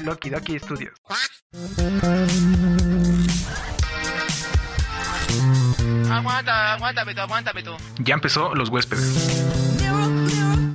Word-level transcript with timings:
Loki 0.00 0.30
Doki 0.30 0.58
Studios. 0.58 0.94
Aguanta, 6.10 6.74
aguántame 6.74 7.14
tú, 7.14 7.20
aguántame 7.20 7.62
tú. 7.62 7.76
Ya 7.98 8.14
empezó 8.14 8.54
Los 8.54 8.68
Huéspedes. 8.70 9.44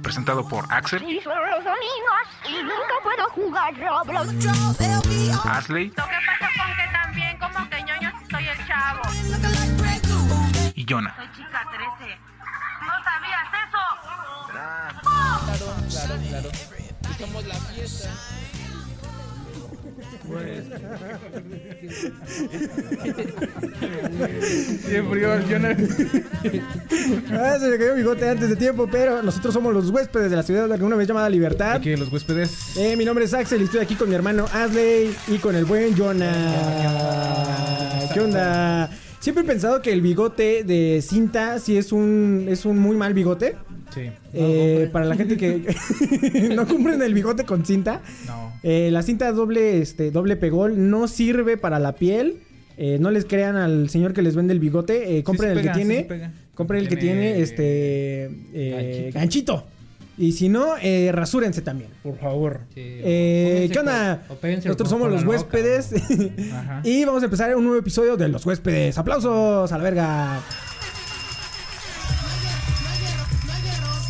Presentado 0.02 0.48
por 0.48 0.72
Axel, 0.72 1.04
Y 1.04 1.20
solo 1.22 1.46
los 1.48 1.64
domingos 1.64 2.28
y 2.48 2.62
nunca 2.62 2.96
puedo 3.04 3.30
jugar 3.32 3.74
Roblox. 3.76 4.30
Asley 5.46 5.88
Lo 5.88 5.94
que 6.06 6.20
pasa 6.26 6.50
con 6.58 6.76
que 6.76 6.88
también 6.92 7.38
como 7.40 7.70
que 7.70 7.84
ñoño 7.84 8.12
soy 8.30 8.48
el 8.48 8.68
chavo. 8.68 9.02
y 10.76 10.86
Jonah. 10.88 11.16
Soy 11.16 11.28
chica 11.36 11.68
13. 11.98 12.18
¿No 12.82 13.04
sabías 13.04 13.48
eso? 13.68 14.94
Frío, 25.10 25.48
yo 25.50 25.60
no... 25.60 25.68
Ah, 27.32 27.58
se 27.60 27.70
le 27.70 27.78
cayó 27.78 27.96
bigote 27.96 28.30
antes 28.30 28.50
de 28.50 28.56
tiempo, 28.56 28.88
pero 28.92 29.22
nosotros 29.24 29.54
somos 29.54 29.74
los 29.74 29.90
huéspedes 29.90 30.30
de 30.30 30.38
la 30.38 30.44
ciudad 30.44 30.68
de 30.68 30.74
alguna 30.74 30.96
vez 30.96 31.08
llamada 31.08 31.30
Libertad. 31.30 31.74
Aquí 31.74 31.96
los 31.96 32.12
huéspedes. 32.12 32.78
Eh, 32.78 32.96
mi 32.96 33.06
nombre 33.06 33.26
es 33.26 33.34
Axel 33.34 33.62
y 33.62 33.66
estoy 33.66 33.82
aquí 33.82 33.96
con 33.96 34.10
mi 34.10 34.16
hermano 34.16 34.46
Asley 34.54 35.16
y 35.28 35.38
con 35.38 35.56
el 35.56 35.66
buen 35.66 35.96
Jonah. 35.98 36.32
¿Qué 38.14 38.20
onda? 38.20 38.90
Siempre 39.20 39.44
he 39.44 39.48
pensado 39.48 39.82
que 39.82 39.92
el 39.92 40.02
bigote 40.02 40.64
de 40.64 41.02
cinta 41.02 41.58
sí 41.60 41.78
es 41.78 41.92
un, 41.92 42.46
es 42.50 42.66
un 42.66 42.78
muy 42.78 42.98
mal 42.98 43.14
bigote. 43.14 43.56
Sí. 43.94 44.10
Eh, 44.34 44.90
para 44.92 45.06
la 45.06 45.16
gente 45.16 45.38
que 45.38 45.76
no 46.56 46.68
cumplen 46.68 47.02
el 47.02 47.14
bigote 47.14 47.46
con 47.46 47.66
cinta. 47.66 48.02
No. 48.26 48.54
Eh, 48.64 48.90
la 48.92 49.04
cinta 49.04 49.32
doble, 49.32 49.82
este, 49.82 50.12
doble 50.12 50.36
pegol 50.36 50.90
no 50.90 51.08
sirve 51.08 51.58
para 51.58 51.80
la 51.80 51.94
piel. 51.94 52.38
Eh, 52.78 52.98
no 53.00 53.12
les 53.12 53.26
crean 53.26 53.56
al 53.56 53.90
señor 53.90 54.14
que 54.14 54.22
les 54.22 54.36
vende 54.36 54.54
el 54.54 54.60
bigote. 54.60 55.24
Compren 55.24 55.54
Sí, 55.54 55.60
el 55.60 55.60
sí 55.60 55.64
pega, 55.64 55.74
que 55.74 55.80
sí, 55.82 55.88
tiene. 55.88 56.30
sí 56.32 56.40
compren 56.56 56.82
el 56.82 56.88
que 56.90 56.98
tiene 56.98 57.40
este 57.42 59.12
ganchito. 59.14 59.66
Y 60.18 60.34
si 60.34 60.48
no, 60.48 60.76
eh, 60.80 61.10
rasúrense 61.12 61.62
también, 61.64 61.90
por 62.04 62.18
favor. 62.20 62.62
Eh, 62.76 63.68
¿Qué 63.72 63.80
onda? 63.80 64.24
Nosotros 64.64 64.90
somos 64.90 65.12
los 65.12 65.24
huéspedes. 65.24 65.92
Ajá. 66.54 66.82
y 66.84 67.04
vamos 67.04 67.24
a 67.24 67.26
empezar 67.26 67.56
un 67.56 67.64
nuevo 67.64 67.80
episodio 67.80 68.16
de 68.16 68.28
Los 68.28 68.46
Huéspedes. 68.46 68.98
¡Aplausos 68.98 69.72
a 69.72 69.78
la 69.78 69.84
verga! 69.84 70.40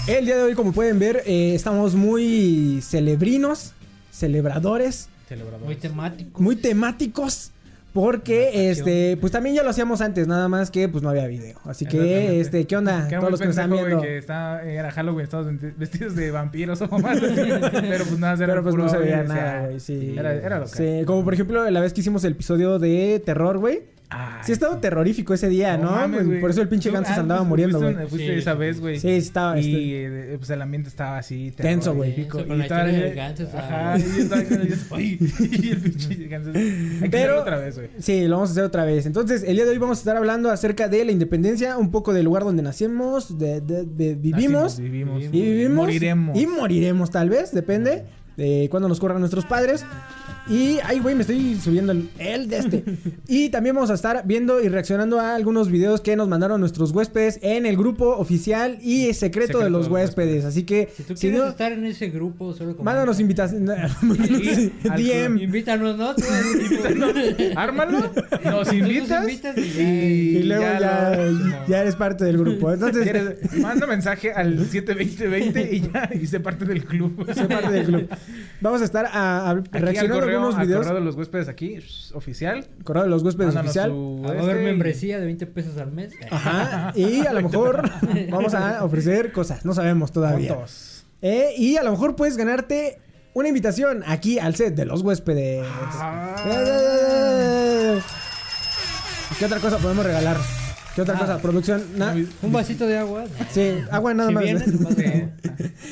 El 0.08 0.26
día 0.26 0.36
de 0.38 0.44
hoy, 0.44 0.54
como 0.54 0.73
pueden 0.73 1.00
ver, 1.00 1.23
eh, 1.26 1.56
estamos 1.56 1.96
muy 1.96 2.80
celebrinos, 2.82 3.73
celebradores, 4.12 5.08
Celebrador. 5.28 5.62
Muy 5.62 5.76
temático. 5.76 6.42
muy 6.42 6.56
temáticos. 6.58 7.50
Porque, 7.94 8.72
este, 8.72 9.18
pues 9.18 9.31
también 9.31 9.56
ya 9.56 9.62
lo 9.62 9.70
hacíamos 9.70 10.02
antes, 10.02 10.26
nada 10.28 10.48
más 10.48 10.72
que 10.72 10.90
pues 10.90 11.04
no 11.04 11.09
había 11.12 11.28
video. 11.28 11.59
Así 11.64 11.86
que, 11.86 12.40
este, 12.42 12.66
¿qué 12.66 12.76
onda? 12.76 13.08
Que 13.08 13.14
era 13.14 13.20
Todos 13.20 13.31
los 13.34 13.40
que 13.40 13.46
nos 13.46 13.56
están 13.56 13.70
viendo. 13.72 14.02
que 14.02 14.18
está, 14.18 14.64
era 14.64 14.90
Halloween, 14.90 15.26
estábamos 15.26 15.54
vesti- 15.62 15.74
vestidos 15.78 16.16
de 16.16 16.31
vampiros 16.31 16.81
o 16.81 16.88
más. 16.98 17.20
Pero 17.72 18.06
pues 18.06 18.18
nada, 18.18 18.34
era 18.34 18.48
Pero 18.48 18.64
pues 18.64 18.74
puro 18.74 18.86
no 18.86 18.90
se 18.90 18.98
veía 18.98 19.20
audio, 19.20 19.31
o 19.31 19.36
sea, 19.36 19.44
nada, 19.46 19.66
güey, 19.68 19.80
sí. 19.80 20.16
Era, 20.18 20.34
era 20.34 20.58
lo 20.59 20.66
que. 20.66 20.72
Sí, 21.00 21.06
como 21.06 21.24
por 21.24 21.36
ejemplo 21.36 21.70
la 21.70 21.80
vez 21.81 21.94
que 21.94 22.02
hicimos 22.02 22.24
el 22.24 22.31
episodio 22.34 22.80
de 22.80 23.22
terror, 23.24 23.59
güey. 23.59 23.84
Ay, 24.16 24.42
Sí, 24.45 24.52
ha 24.52 24.56
estado 24.56 24.78
terrorífico 24.78 25.33
ese 25.33 25.50
día, 25.50 25.78
¿no? 25.78 25.92
mames, 25.92 26.23
Pues, 26.25 26.39
por 26.42 26.50
eso 26.50 26.61
el 26.61 26.67
pinche 26.69 26.89
Tú- 26.89 26.94
Ganso 26.95 27.14
se 27.14 27.19
ah, 27.19 27.22
andaba 27.22 27.39
pues, 27.42 27.50
muriendo, 27.50 27.80
güey. 27.80 27.95
Fuiste 28.08 28.17
Sí. 28.33 28.39
esa 28.39 28.53
vez, 28.53 28.80
güey. 28.80 29.00
Sí, 29.00 29.09
estaba. 29.09 29.59
Y 29.59 29.94
este- 29.94 30.33
eh, 30.33 30.38
pues 30.38 30.50
el 30.50 30.61
ambiente 30.61 30.89
estaba 30.89 31.17
así 31.17 31.52
Tenso, 31.56 31.94
güey. 31.95 32.28
con 32.28 32.45
Y 32.52 32.56
la 32.58 32.64
estaba 32.64 32.84
del 32.84 32.95
estaba- 33.17 33.59
Ajá, 33.59 33.97
y 34.00 34.02
estaba 34.22 34.44
con 34.44 34.61
ellos, 34.61 34.80
ay, 34.91 35.17
y 35.19 35.69
el 35.69 35.78
pinche. 35.81 36.08
Hay 36.14 36.17
que 36.17 37.09
Pero- 37.09 37.23
hacerlo 37.23 37.41
otra 37.41 37.58
vez, 37.58 37.75
güey. 37.75 37.89
Sí, 38.00 38.28
lo 38.28 38.36
vamos 38.36 38.50
a 38.50 38.52
hacer 38.53 38.64
otra 38.64 38.86
vez. 38.86 39.06
Entonces, 39.06 39.44
el 39.44 39.56
día 39.56 39.66
de 39.66 39.72
hoy 39.72 39.78
vamos 39.78 39.97
a 39.97 40.02
estar 40.02 40.17
hablando 40.17 40.52
acerca 40.52 40.88
de 40.88 41.06
la 41.06 41.11
independencia, 41.11 41.78
un 41.78 41.91
poco 41.91 42.14
del 42.14 42.25
lugar 42.25 42.44
donde 42.44 42.61
nacimos, 42.64 43.38
de, 43.40 43.62
de- 43.62 43.85
de- 43.85 44.16
vivimos, 44.16 44.79
Nacimos, 44.79 44.79
vivimos. 44.79 45.23
y 45.23 45.28
vivimos. 45.29 45.75
Moriremos. 45.75 46.38
Y 46.40 46.47
moriremos, 46.47 47.12
tal 47.12 47.29
vez, 47.29 47.52
depende 47.53 48.06
de 48.38 48.68
cuándo 48.72 48.90
nos 48.90 49.00
corran 49.00 49.19
nuestros 49.19 49.46
padres. 49.46 49.85
Y, 50.50 50.78
ay, 50.84 51.00
güey, 51.00 51.16
me 51.16 51.22
estoy 51.22 51.56
subiendo 51.56 51.94
el, 51.94 52.09
el 52.20 52.50
de 52.50 52.58
este. 52.58 52.84
y 53.30 53.48
también 53.50 53.76
vamos 53.76 53.90
a 53.92 53.94
estar 53.94 54.24
viendo 54.26 54.62
y 54.62 54.68
reaccionando 54.68 55.20
a 55.20 55.36
algunos 55.36 55.70
videos 55.72 56.02
que 56.02 56.18
nos 56.18 56.28
mandaron 56.28 56.59
nuestros 56.59 56.92
huéspedes 56.92 57.40
en 57.42 57.66
el 57.66 57.78
grupo 57.78 58.09
oficial 58.18 58.78
y 58.82 59.14
secreto, 59.14 59.24
Secreto 59.24 59.59
de 59.59 59.70
los 59.70 59.84
de 59.86 59.90
los 59.90 59.94
huéspedes. 59.94 60.44
Así 60.46 60.64
que, 60.64 60.90
Si 60.96 61.03
tú 61.03 61.16
si 61.16 61.22
quieres 61.28 61.40
no, 61.40 61.48
estar 61.48 61.72
en 61.72 61.86
ese 61.86 62.09
grupo, 62.09 62.53
solo 62.53 62.74
como. 62.76 62.84
mándanos 62.84 63.20
invitación. 63.22 63.66
DM. 64.98 65.38
Invítanos, 65.40 65.98
¿no? 65.98 66.14
Tú- 66.16 66.24
Ármalo, 67.56 68.12
nos 68.44 68.74
invitas. 68.74 69.24
invitas 69.24 69.58
y 69.58 69.70
ya. 69.72 69.82
y, 69.84 70.38
Y 70.38 70.44
luego 70.44 70.64
ya, 70.64 71.16
lo- 71.16 71.68
ya 71.68 71.82
eres 71.82 71.96
parte 71.96 72.26
del 72.26 72.38
grupo. 72.38 72.72
Entonces, 72.72 73.38
Manda 73.59 73.88
mensaje 73.88 74.32
al 74.34 74.58
72020 74.68 75.70
y 75.76 75.82
ya, 75.82 76.09
y 76.22 76.28
sé 76.28 76.40
parte 76.40 76.66
del 76.66 76.84
club. 76.84 77.26
Sé 77.34 77.46
parte 77.46 77.72
del 77.72 77.86
club. 77.86 78.09
Vamos 78.62 78.82
a 78.82 78.86
estar 78.86 79.06
a, 79.12 79.56
reaccionando 79.72 80.18
a 80.18 80.33
correo, 80.42 80.58
al 80.60 80.66
videos. 80.68 80.86
correo 80.86 81.00
de 81.00 81.06
los 81.06 81.16
huéspedes 81.16 81.48
aquí, 81.48 81.78
oficial. 82.14 82.68
Correo 82.84 83.04
de 83.04 83.10
los 83.10 83.24
huéspedes 83.24 83.54
Mándanos 83.56 83.70
oficial. 83.78 83.92
a 84.26 84.36
este 84.38 84.52
haber 84.52 84.62
y- 84.62 84.66
membresía 84.66 85.20
de 85.20 85.26
20 85.26 85.46
pesos 85.48 85.78
al 85.78 85.92
mes. 85.92 86.14
Ajá. 86.32 86.92
Y 86.96 87.26
a 87.26 87.34
lo 87.34 87.42
mejor 87.42 87.90
vamos 88.30 88.54
a 88.54 88.84
ofrecer 88.84 89.32
cosas. 89.32 89.66
No 89.66 89.74
sabemos 89.74 90.12
todavía. 90.12 90.58
Eh, 91.22 91.54
y 91.58 91.78
a 91.78 91.84
lo 91.84 91.92
mejor 91.92 92.16
puedes 92.16 92.36
ganarte 92.38 93.00
una 93.34 93.48
invitación 93.48 94.04
aquí 94.06 94.40
al 94.40 94.56
set 94.56 94.76
de 94.76 94.86
los 94.86 95.02
huéspedes. 95.02 95.66
Ah. 95.72 96.36
Eh, 96.46 98.00
¿Qué 99.40 99.46
otra 99.46 99.60
cosa 99.60 99.78
podemos 99.80 100.06
regalar? 100.06 100.38
¿Qué 100.96 101.02
otra 101.02 101.18
cosa? 101.18 101.40
Producción. 101.40 101.84
Na- 101.98 102.16
Un 102.44 102.52
vasito 102.52 102.86
de 102.86 102.98
agua. 102.98 103.26
Sí, 103.52 103.74
agua 103.92 104.14
nada 104.14 104.30
Si 104.30 104.36
más. 104.36 104.44
vienes, 104.44 104.68
nomás. 104.80 104.96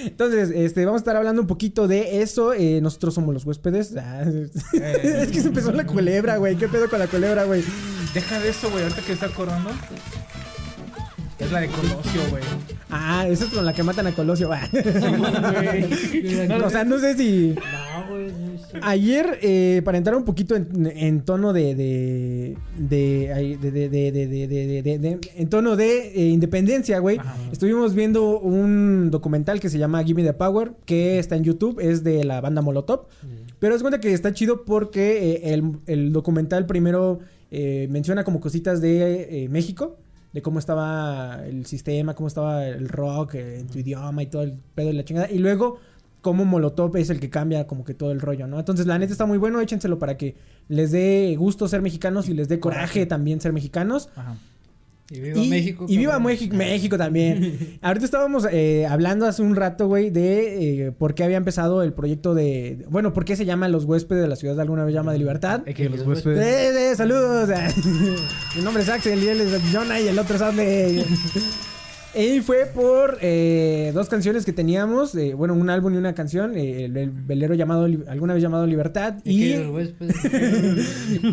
Entonces, 0.03 0.51
este, 0.53 0.85
vamos 0.85 0.99
a 0.99 1.01
estar 1.01 1.15
hablando 1.15 1.41
un 1.41 1.47
poquito 1.47 1.87
de 1.87 2.21
eso. 2.21 2.53
Eh, 2.53 2.79
nosotros 2.81 3.13
somos 3.15 3.33
los 3.33 3.45
huéspedes. 3.45 3.95
Ah, 3.97 4.23
es 4.73 5.29
que 5.31 5.41
se 5.41 5.47
empezó 5.47 5.71
la 5.71 5.85
culebra, 5.85 6.37
güey. 6.37 6.55
¿Qué 6.55 6.67
pedo 6.67 6.89
con 6.89 6.99
la 6.99 7.07
culebra, 7.07 7.45
güey? 7.45 7.63
Deja 8.13 8.39
de 8.39 8.49
eso, 8.49 8.69
güey. 8.69 8.83
Ahorita 8.83 9.01
que 9.01 9.13
está 9.13 9.27
corando. 9.29 9.69
Es 11.41 11.51
la 11.51 11.61
de 11.61 11.67
Colosio, 11.69 12.21
güey. 12.29 12.43
Ah, 12.91 13.25
esa 13.27 13.45
es 13.45 13.51
con 13.51 13.65
la 13.65 13.73
que 13.73 13.81
matan 13.81 14.05
a 14.05 14.11
Colosio, 14.11 14.49
va. 14.49 14.61
O 16.63 16.69
sea, 16.69 16.83
no 16.83 16.99
sé 16.99 17.17
si. 17.17 17.55
No, 17.55 18.09
güey. 18.09 18.31
Ayer, 18.83 19.39
eh, 19.41 19.81
para 19.83 19.97
entrar 19.97 20.15
un 20.15 20.23
poquito 20.23 20.55
en, 20.55 20.85
en 20.85 21.21
tono 21.21 21.51
de. 21.51 21.73
de. 21.73 22.57
de. 22.77 23.57
de. 23.59 23.71
de. 23.71 23.89
de, 23.89 24.11
de, 24.81 24.99
de 24.99 25.19
en 25.35 25.49
tono 25.49 25.75
de 25.75 26.09
eh, 26.09 26.27
independencia, 26.27 26.99
güey. 26.99 27.19
Estuvimos 27.51 27.95
viendo 27.95 28.39
un 28.39 29.09
documental 29.09 29.59
que 29.59 29.69
se 29.69 29.79
llama 29.79 30.03
Give 30.03 30.21
Me 30.21 30.27
the 30.27 30.33
Power, 30.33 30.73
que 30.85 31.17
está 31.17 31.35
en 31.37 31.43
YouTube, 31.43 31.79
es 31.79 32.03
de 32.03 32.23
la 32.23 32.39
banda 32.39 32.61
Molotov. 32.61 33.07
Pero 33.57 33.75
es 33.75 33.81
cuenta 33.81 33.99
que 33.99 34.13
está 34.13 34.31
chido 34.33 34.63
porque 34.63 35.33
eh, 35.33 35.53
el, 35.53 35.79
el 35.87 36.13
documental 36.13 36.67
primero. 36.67 37.19
Eh, 37.53 37.89
menciona 37.89 38.23
como 38.23 38.39
cositas 38.39 38.79
de 38.79 39.43
eh, 39.43 39.49
México 39.49 39.97
de 40.33 40.41
cómo 40.41 40.59
estaba 40.59 41.41
el 41.45 41.65
sistema, 41.65 42.13
cómo 42.13 42.27
estaba 42.27 42.65
el 42.65 42.87
rock 42.87 43.35
eh, 43.35 43.59
en 43.59 43.67
tu 43.67 43.79
idioma 43.79 44.23
y 44.23 44.27
todo 44.27 44.43
el 44.43 44.53
pedo 44.75 44.87
de 44.87 44.93
la 44.93 45.03
chingada. 45.03 45.29
Y 45.29 45.39
luego 45.39 45.79
cómo 46.21 46.45
Molotov 46.45 46.95
es 46.97 47.09
el 47.09 47.19
que 47.19 47.29
cambia 47.29 47.67
como 47.67 47.83
que 47.83 47.93
todo 47.93 48.11
el 48.11 48.21
rollo, 48.21 48.47
¿no? 48.47 48.59
Entonces 48.59 48.85
la 48.85 48.97
neta 48.97 49.11
está 49.11 49.25
muy 49.25 49.37
bueno, 49.37 49.59
échenselo 49.59 49.99
para 49.99 50.17
que 50.17 50.35
les 50.67 50.91
dé 50.91 51.35
gusto 51.37 51.67
ser 51.67 51.81
mexicanos 51.81 52.29
y 52.29 52.33
les 52.33 52.47
dé 52.47 52.59
coraje 52.59 53.05
también 53.05 53.41
ser 53.41 53.53
mexicanos. 53.53 54.09
Ajá. 54.15 54.35
Y 55.11 55.19
viva 55.19 55.43
México. 55.43 55.85
Y 55.89 55.97
viva. 55.97 56.19
México, 56.19 56.55
México 56.55 56.97
también. 56.97 57.77
Ahorita 57.81 58.05
estábamos 58.05 58.47
eh, 58.49 58.87
hablando 58.89 59.25
hace 59.25 59.41
un 59.41 59.57
rato, 59.57 59.87
güey, 59.87 60.09
de 60.09 60.85
eh, 60.87 60.91
por 60.93 61.15
qué 61.15 61.25
había 61.25 61.35
empezado 61.35 61.83
el 61.83 61.91
proyecto 61.91 62.33
de... 62.33 62.85
Bueno, 62.89 63.11
por 63.11 63.25
qué 63.25 63.35
se 63.35 63.43
llama 63.43 63.67
Los 63.67 63.83
Huéspedes 63.83 64.21
de 64.21 64.29
la 64.29 64.37
Ciudad 64.37 64.55
de 64.55 64.61
alguna 64.61 64.85
vez 64.85 64.93
llama 64.93 65.11
de 65.11 65.19
Libertad. 65.19 65.63
Es 65.65 65.75
que 65.75 65.89
los 65.89 66.07
huéspedes. 66.07 66.39
Eh, 66.39 66.91
eh, 66.91 66.95
saludos. 66.95 67.49
Mi 68.55 68.61
nombre 68.61 68.83
es 68.83 68.89
Axel 68.89 69.21
y 69.21 69.27
él 69.27 69.41
es 69.41 69.61
Jonah 69.73 69.99
y 69.99 70.07
el 70.07 70.17
otro 70.17 70.37
es 70.37 70.41
Ashley. 70.41 71.03
Y 72.13 72.41
fue 72.41 72.65
por 72.65 73.19
eh, 73.21 73.91
dos 73.93 74.09
canciones 74.09 74.43
que 74.43 74.51
teníamos, 74.51 75.15
eh, 75.15 75.33
bueno, 75.33 75.53
un 75.53 75.69
álbum 75.69 75.93
y 75.93 75.97
una 75.97 76.13
canción, 76.13 76.57
eh, 76.57 76.85
el, 76.85 76.97
el 76.97 77.09
velero 77.09 77.53
llamado, 77.53 77.85
alguna 77.85 78.33
vez 78.33 78.43
llamado 78.43 78.67
Libertad, 78.67 79.15
Y 79.23 79.45
y, 79.45 79.53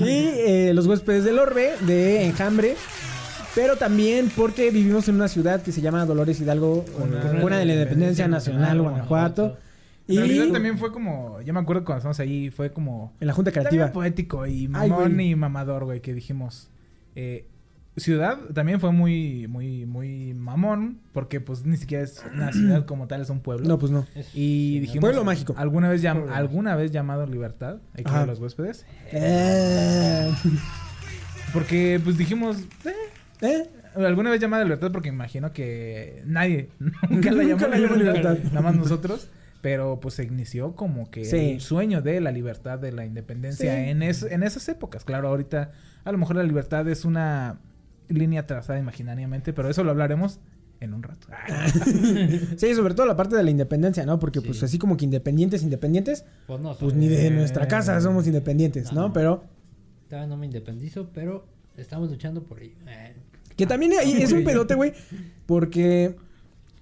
eh, 0.06 0.72
Los 0.74 0.86
Huéspedes 0.86 1.24
del 1.24 1.40
Orbe 1.40 1.72
de 1.84 2.26
Enjambre. 2.26 2.76
Pero 3.54 3.76
también 3.76 4.30
porque 4.36 4.70
vivimos 4.70 5.08
en 5.08 5.16
una 5.16 5.28
ciudad 5.28 5.62
que 5.62 5.72
se 5.72 5.80
llama 5.80 6.04
Dolores 6.04 6.40
Hidalgo, 6.40 6.84
Cuna 6.84 7.40
cuna 7.40 7.58
de 7.58 7.64
la 7.64 7.72
Independencia 7.74 8.28
Nacional, 8.28 8.80
Guanajuato. 8.80 9.56
En 10.06 10.14
Y 10.14 10.18
realidad 10.18 10.52
también 10.52 10.78
fue 10.78 10.92
como, 10.92 11.40
yo 11.42 11.52
me 11.52 11.60
acuerdo 11.60 11.84
cuando 11.84 11.98
estábamos 11.98 12.20
ahí, 12.20 12.50
fue 12.50 12.72
como 12.72 13.12
en 13.20 13.26
la 13.26 13.32
Junta 13.34 13.50
Creativa. 13.52 13.92
poético 13.92 14.46
y 14.46 14.68
mamón 14.68 15.20
y 15.20 15.34
mamador, 15.34 15.84
güey, 15.84 16.00
que 16.00 16.14
dijimos, 16.14 16.70
eh, 17.14 17.46
ciudad 17.96 18.38
también 18.54 18.80
fue 18.80 18.92
muy, 18.92 19.48
muy, 19.48 19.84
muy 19.84 20.32
mamón, 20.34 21.00
porque 21.12 21.40
pues 21.40 21.66
ni 21.66 21.76
siquiera 21.76 22.04
es 22.04 22.22
una 22.32 22.52
ciudad 22.52 22.86
como 22.86 23.06
tal, 23.08 23.20
es 23.22 23.28
un 23.28 23.40
pueblo. 23.40 23.66
No, 23.68 23.78
pues 23.78 23.90
no. 23.92 24.06
Y 24.34 24.78
dijimos... 24.80 25.00
Pueblo 25.00 25.24
mágico. 25.24 25.54
¿Alguna 25.58 25.90
vez, 25.90 26.02
llam- 26.02 26.30
¿alguna 26.30 26.74
vez 26.76 26.90
llamado 26.92 27.26
Libertad? 27.26 27.78
Aquí 27.94 28.10
de 28.12 28.26
los 28.26 28.38
huéspedes. 28.38 28.86
Eh, 29.12 30.32
Porque 31.52 32.00
pues 32.02 32.16
dijimos... 32.16 32.58
eh, 32.84 32.92
¿Eh? 33.40 33.68
¿Alguna 33.94 34.30
vez 34.30 34.40
llamada 34.40 34.64
Libertad? 34.64 34.90
Porque 34.92 35.08
imagino 35.08 35.52
que 35.52 36.22
nadie 36.26 36.68
nunca 37.10 37.30
la 37.30 37.42
llamó 37.42 37.52
Nunca 37.54 37.68
la 37.68 37.78
llamó 37.78 37.96
Libertad. 37.96 38.30
Libertad. 38.32 38.52
Nada 38.52 38.60
más 38.62 38.76
nosotros. 38.76 39.28
Pero 39.60 39.98
pues 40.00 40.14
se 40.14 40.22
inició 40.24 40.76
como 40.76 41.10
que 41.10 41.24
Sí. 41.24 41.36
el 41.52 41.60
sueño 41.60 42.00
de 42.00 42.20
la 42.20 42.30
libertad, 42.30 42.78
de 42.78 42.92
la 42.92 43.04
independencia 43.04 43.74
Sí. 43.74 43.90
en, 43.90 44.02
es- 44.04 44.22
en 44.22 44.44
esas 44.44 44.68
épocas. 44.68 45.04
Claro, 45.04 45.28
ahorita 45.28 45.72
a 46.04 46.12
lo 46.12 46.18
mejor 46.18 46.36
la 46.36 46.44
libertad 46.44 46.88
es 46.88 47.04
una 47.04 47.58
línea 48.08 48.46
trazada 48.46 48.78
imaginariamente, 48.78 49.52
pero 49.52 49.68
eso 49.68 49.82
lo 49.82 49.90
hablaremos 49.90 50.38
en 50.80 50.94
un 50.94 51.02
rato. 51.02 51.26
Sí, 52.56 52.72
sobre 52.74 52.94
todo 52.94 53.04
la 53.06 53.16
parte 53.16 53.34
de 53.36 53.42
la 53.42 53.50
independencia, 53.50 54.06
¿no? 54.06 54.20
Porque 54.20 54.40
pues 54.40 54.58
Sí. 54.60 54.64
así 54.64 54.78
como 54.78 54.96
que 54.96 55.04
independientes, 55.06 55.64
independientes, 55.64 56.24
Pues 56.46 56.60
no, 56.60 56.76
pues 56.76 56.94
ni 56.94 57.08
de 57.08 57.30
nuestra 57.30 57.66
casa 57.66 58.00
somos 58.00 58.28
independientes, 58.28 58.92
¿no? 58.92 59.08
No. 59.08 59.12
Pero 59.12 59.42
Todavía 60.08 60.28
no 60.28 60.36
me 60.36 60.46
independizo, 60.46 61.10
pero 61.12 61.46
estamos 61.76 62.10
luchando 62.10 62.44
por 62.44 62.62
ello. 62.62 62.76
Que 63.58 63.66
también 63.66 63.92
hay- 64.00 64.12
es 64.22 64.32
un 64.32 64.44
pedote, 64.44 64.74
güey, 64.74 64.94
porque 65.44 66.16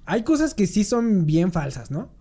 hay 0.05 0.23
cosas 0.23 0.55
que 0.55 0.67
sí 0.69 0.85
son 0.85 1.27
bien 1.27 1.51
falsas, 1.51 1.91
¿no? 1.91 2.15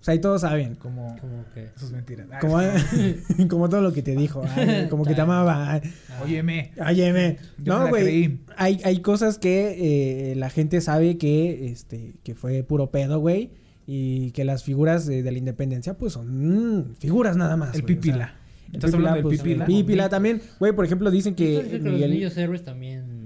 O 0.00 0.02
sea, 0.02 0.14
y 0.14 0.18
todos 0.18 0.40
saben. 0.40 0.74
Como 0.76 1.14
como 1.20 1.44
que... 1.54 1.64
eso 1.76 1.86
es 1.86 1.92
mentira. 1.92 2.26
Ah, 2.32 2.38
Como, 2.40 2.58
como 3.48 3.68
todo 3.68 3.82
lo 3.82 3.92
que 3.92 4.02
te 4.02 4.16
dijo, 4.16 4.42
ay, 4.56 4.86
como 4.90 5.04
que 5.04 5.14
te 5.14 5.20
amaba. 5.20 5.72
ay, 5.72 5.82
Óyeme. 6.24 6.72
Óyeme. 6.84 7.36
No, 7.64 7.88
güey. 7.88 8.38
Hay, 8.56 8.80
hay 8.82 9.00
cosas 9.00 9.38
que 9.38 10.32
eh, 10.32 10.34
la 10.36 10.48
gente 10.50 10.80
sabe 10.80 11.16
que, 11.18 11.66
este, 11.70 12.14
que 12.24 12.34
fue 12.34 12.62
puro 12.62 12.90
pedo, 12.90 13.20
güey. 13.20 13.50
Y 13.86 14.30
que 14.32 14.44
las 14.44 14.64
figuras 14.64 15.06
de, 15.06 15.22
de 15.22 15.32
la 15.32 15.38
independencia, 15.38 15.98
pues 15.98 16.14
son 16.14 16.78
mm, 16.88 16.94
figuras 16.96 17.36
nada 17.36 17.56
más. 17.56 17.74
El 17.74 17.82
güey, 17.82 17.94
o 17.98 18.02
sea, 18.02 18.12
pipila. 18.12 18.34
el 18.68 18.74
¿Estás 18.76 18.94
hablando 18.94 19.16
del 19.16 19.22
pues, 19.24 19.42
pipila? 19.42 19.64
el 19.64 19.66
pipila 19.66 20.08
también. 20.08 20.40
Güey, 20.58 20.72
por 20.72 20.84
ejemplo, 20.84 21.10
dicen 21.10 21.34
que 21.34 21.60
que 21.70 21.78
los 21.78 21.92
Miguel... 21.92 22.10
niños 22.10 22.36
héroes 22.36 22.64
también. 22.64 23.19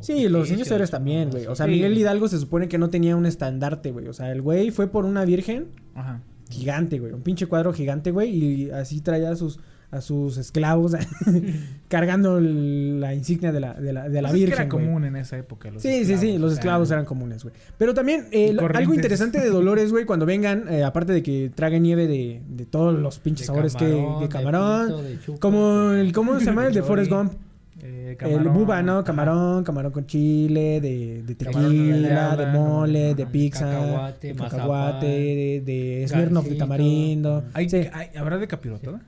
Sí, 0.00 0.28
los 0.28 0.50
niños 0.50 0.70
héroes 0.70 0.90
también, 0.90 1.30
güey. 1.30 1.46
O 1.46 1.54
sea, 1.54 1.66
Sí. 1.66 1.72
Miguel 1.72 1.96
Hidalgo 1.96 2.28
se 2.28 2.38
supone 2.38 2.68
que 2.68 2.78
no 2.78 2.90
tenía 2.90 3.16
un 3.16 3.26
estandarte, 3.26 3.90
güey. 3.92 4.06
O 4.08 4.12
sea, 4.12 4.30
el 4.32 4.42
güey 4.42 4.70
fue 4.70 4.88
por 4.88 5.04
una 5.04 5.24
virgen 5.24 5.66
Ajá. 5.94 6.20
gigante, 6.50 6.98
güey. 6.98 7.12
Un 7.12 7.22
pinche 7.22 7.46
cuadro 7.46 7.72
gigante, 7.72 8.10
güey. 8.10 8.30
Y 8.30 8.70
así 8.70 9.00
traía 9.00 9.30
a 9.30 9.36
sus, 9.36 9.58
a 9.90 10.00
sus 10.00 10.36
esclavos 10.38 10.94
cargando 11.88 12.38
el- 12.38 13.00
la 13.00 13.14
insignia 13.14 13.50
de 13.52 13.60
la, 13.60 13.74
de 13.74 13.92
la, 13.92 14.08
de 14.08 14.22
la 14.22 14.28
Pues 14.28 14.40
es 14.40 14.44
que 14.44 14.46
virgen. 14.46 14.62
era 14.66 14.70
güey. 14.72 14.84
común 14.86 15.04
en 15.04 15.16
esa 15.16 15.36
época. 15.38 15.70
los 15.70 15.82
Sí, 15.82 16.04
sí, 16.04 16.16
sí, 16.16 16.38
los 16.38 16.52
esclavos 16.52 16.90
eran 16.90 17.04
comunes, 17.04 17.42
güey. 17.42 17.54
Pero 17.78 17.94
también, 17.94 18.26
eh, 18.30 18.52
lo- 18.52 18.66
algo 18.72 18.94
interesante 18.94 19.40
de 19.40 19.48
Dolores, 19.50 19.90
güey, 19.90 20.04
cuando 20.04 20.26
vengan, 20.26 20.66
eh, 20.72 20.84
aparte 20.84 21.12
de 21.12 21.22
que 21.22 21.50
traguen 21.54 21.82
nieve 21.82 22.06
de, 22.06 22.40
de 22.48 22.66
todos 22.66 22.98
los 22.98 23.18
pinches 23.18 23.42
De 23.42 23.46
sabores 23.46 23.74
camarón, 23.74 23.98
que... 24.14 24.14
De 24.14 24.20
de 24.22 24.28
camarón. 24.28 24.86
pito, 24.86 25.02
de 25.02 25.20
chupa. 25.20 25.38
como 25.40 25.90
el, 25.92 26.12
¿cómo 26.12 26.38
se 26.38 26.46
llama? 26.46 26.66
El 26.68 26.74
de 26.74 26.82
Forrest 26.82 27.10
Gump. 27.10 27.32
Eh, 27.82 28.08
el 28.10 28.16
camarón, 28.16 28.52
buba, 28.54 28.82
¿no? 28.82 28.92
ajá. 28.94 29.04
Camarón, 29.04 29.64
camarón 29.64 29.92
con 29.92 30.06
chile, 30.06 30.80
de, 30.80 31.22
tequila, 31.34 32.36
de 32.36 32.46
mole, 32.46 33.14
de 33.14 33.26
pizza, 33.26 33.66
cacahuate, 33.66 34.28
de 34.28 34.34
cacahuate, 34.34 35.06
de, 35.06 35.62
de 35.64 36.08
Smirnoff 36.08 36.46
de 36.46 36.54
tamarindo. 36.56 37.44
¿Hay, 37.54 37.68
Sí. 37.68 37.86
hay- 37.92 38.10
¿Habrá 38.16 38.38
de 38.38 38.46
capirotada? 38.48 39.00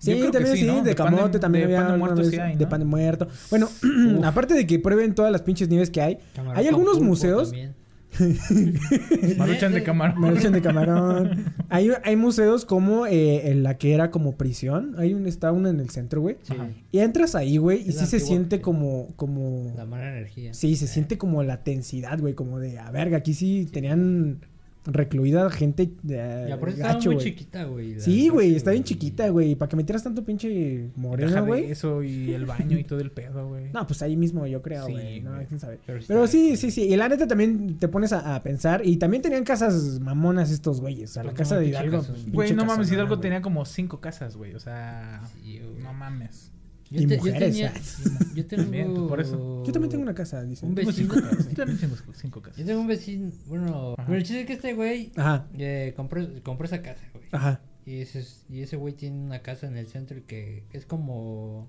Sí, 0.00 0.14
que 0.20 0.30
también 0.30 0.56
sí, 0.56 0.64
¿no? 0.64 0.82
de 0.82 0.94
camote 0.94 1.40
también 1.40 1.66
de 1.68 1.74
había 1.76 1.86
pan 1.88 1.92
de 1.94 1.98
muerto 1.98 2.20
vez, 2.20 2.30
sí 2.30 2.38
hay, 2.38 2.56
de 2.56 2.64
¿no? 2.64 2.70
pan 2.70 2.78
de 2.80 2.86
muerto. 2.86 3.26
Bueno, 3.50 3.68
aparte 4.24 4.54
de 4.54 4.64
que 4.64 4.78
prueben 4.78 5.12
todas 5.14 5.32
las 5.32 5.42
pinches 5.42 5.68
nieves 5.68 5.90
que 5.90 6.00
hay, 6.00 6.18
Camarón 6.36 6.56
hay 6.58 6.68
algunos 6.68 7.00
museos 7.00 7.48
también. 7.50 7.74
Maruchan 9.36 9.72
de 9.72 9.82
camarón. 9.82 10.20
Maruchan 10.20 10.52
de 10.52 10.62
camarón. 10.62 11.44
hay, 11.68 11.90
hay 12.04 12.16
museos 12.16 12.64
como 12.64 13.06
eh, 13.06 13.50
en 13.50 13.62
la 13.62 13.78
que 13.78 13.92
era 13.94 14.10
como 14.10 14.36
prisión. 14.36 14.94
Hay 14.98 15.14
un, 15.14 15.26
está 15.26 15.52
uno 15.52 15.68
en 15.68 15.80
el 15.80 15.90
centro, 15.90 16.20
güey. 16.20 16.36
Sí. 16.42 16.54
Y 16.92 16.98
entras 16.98 17.34
ahí, 17.34 17.56
güey, 17.56 17.82
y 17.84 17.90
Es 17.90 17.98
sí 17.98 18.06
se 18.06 18.20
siente 18.20 18.60
como, 18.60 19.08
como... 19.16 19.72
la 19.76 19.84
mala 19.84 20.08
energía. 20.08 20.54
Sí, 20.54 20.76
se 20.76 20.86
Eh, 20.86 20.88
siente 20.88 21.18
como 21.18 21.42
la 21.42 21.62
tensidad, 21.62 22.18
güey, 22.18 22.34
como 22.34 22.58
de, 22.58 22.78
a 22.78 22.90
verga, 22.90 23.18
aquí 23.18 23.34
sí 23.34 23.68
tenían 23.72 24.40
recluida 24.90 25.48
gente 25.50 25.90
de 26.02 26.46
Y 26.48 26.52
aparte 26.52 26.76
estaba 26.76 26.94
gacho, 26.94 27.12
muy 27.12 27.22
chiquita, 27.22 27.64
güey. 27.64 28.00
Sí, 28.00 28.28
güey, 28.28 28.54
está 28.56 28.70
bien 28.70 28.84
chiquita, 28.84 29.28
güey. 29.28 29.54
Para 29.54 29.68
que 29.68 29.76
metieras 29.76 30.02
tanto 30.02 30.24
pinche 30.24 30.90
moreno, 30.96 31.44
güey. 31.46 31.70
Eso 31.70 32.02
y 32.02 32.32
el 32.32 32.46
baño 32.46 32.78
y 32.78 32.84
todo 32.84 33.00
el 33.00 33.10
pedo, 33.10 33.48
güey. 33.48 33.70
No, 33.72 33.86
pues 33.86 34.02
ahí 34.02 34.16
mismo 34.16 34.46
yo 34.46 34.62
creo, 34.62 34.86
Sí, 34.86 34.92
güey. 34.92 35.20
no, 35.20 35.32
quién 35.46 35.60
sabe. 35.60 35.78
Pero 35.86 36.26
sí, 36.26 36.56
sí, 36.56 36.70
sí. 36.70 36.82
Y 36.88 36.96
la 36.96 37.08
neta 37.08 37.26
también 37.28 37.76
te 37.78 37.88
pones 37.88 38.12
a, 38.12 38.34
a 38.34 38.42
pensar. 38.42 38.80
Y 38.84 38.96
también 38.96 39.22
tenían 39.22 39.44
casas 39.44 40.00
mamonas 40.00 40.50
estos 40.50 40.80
güeyes. 40.80 41.10
O 41.10 41.12
sea, 41.14 41.22
la 41.24 41.30
Pues 41.30 41.38
casa 41.40 41.54
no, 41.56 41.60
de 41.60 41.68
Hidalgo. 41.68 42.02
Güey, 42.28 42.52
no 42.54 42.64
mames, 42.64 42.90
Hidalgo 42.90 43.16
güey. 43.16 43.20
tenía 43.20 43.42
como 43.42 43.64
cinco 43.64 44.00
casas, 44.00 44.36
güey. 44.36 44.54
O 44.54 44.60
sea, 44.60 45.20
Sí, 45.42 45.60
no 45.82 45.92
mames. 45.92 46.50
Yo 46.90 47.02
Y 47.02 47.06
te- 47.06 47.16
yo 47.18 47.24
mujeres, 47.24 47.40
tenía-. 47.52 47.72
Yo 48.34 48.46
tengo... 48.46 48.62
También, 48.62 49.08
por 49.08 49.20
eso. 49.20 49.62
Yo 49.64 49.72
también 49.72 49.90
tengo 49.90 50.02
una 50.02 50.14
casa, 50.14 50.42
dice. 50.44 50.64
Un 50.64 50.74
Tengo 50.74 50.88
vecino. 50.90 51.12
cinco 51.14 51.28
casas. 51.28 51.48
Yo 51.50 51.54
también 51.56 51.78
tengo 51.80 51.96
cinco 52.14 52.40
casas. 52.42 52.58
Yo 52.58 52.64
tengo 52.66 52.80
un 52.80 52.86
vecino... 52.86 53.30
Bueno, 53.46 53.92
Ajá. 53.98 54.06
pero 54.06 54.18
el 54.18 54.24
chiste 54.24 54.40
es 54.40 54.46
que 54.46 54.52
este 54.54 54.72
güey 54.74 55.12
Ajá, 55.16 55.46
eh, 55.58 55.92
compró, 55.96 56.26
compró 56.42 56.64
esa 56.66 56.80
casa, 56.82 57.02
güey. 57.12 57.26
ajá. 57.32 57.60
Y 57.84 58.00
ese, 58.00 58.20
es- 58.20 58.44
y 58.50 58.60
ese 58.62 58.76
güey 58.76 58.94
tiene 58.94 59.18
una 59.22 59.40
casa 59.40 59.66
en 59.66 59.76
el 59.76 59.86
centro 59.88 60.16
que 60.26 60.64
es 60.72 60.86
como... 60.86 61.68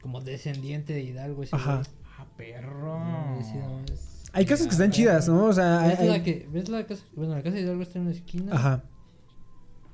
Como 0.00 0.20
descendiente 0.20 0.92
de 0.94 1.02
Hidalgo 1.02 1.42
ese 1.42 1.56
Ajá. 1.56 1.76
güey. 1.76 1.86
Ah, 2.18 2.26
perro. 2.36 3.38
Y 3.40 3.44
sí, 3.44 3.52
no, 3.56 3.80
es- 3.92 4.24
Hay 4.32 4.46
casas 4.46 4.66
que 4.66 4.72
están 4.72 4.90
chidas, 4.92 5.28
¿no? 5.28 5.44
O 5.46 5.52
sea, 5.52 5.80
hay- 5.80 5.88
¿Ves 5.90 5.98
hay- 6.00 6.08
la 6.08 6.22
que... 6.22 6.48
¿Ves 6.52 6.68
la 6.68 6.86
casa? 6.86 7.02
Bueno, 7.16 7.34
la 7.34 7.42
casa 7.42 7.56
de 7.56 7.62
Hidalgo 7.62 7.82
está 7.82 7.98
en 7.98 8.04
una 8.06 8.14
esquina. 8.14 8.52
Ajá. 8.54 8.84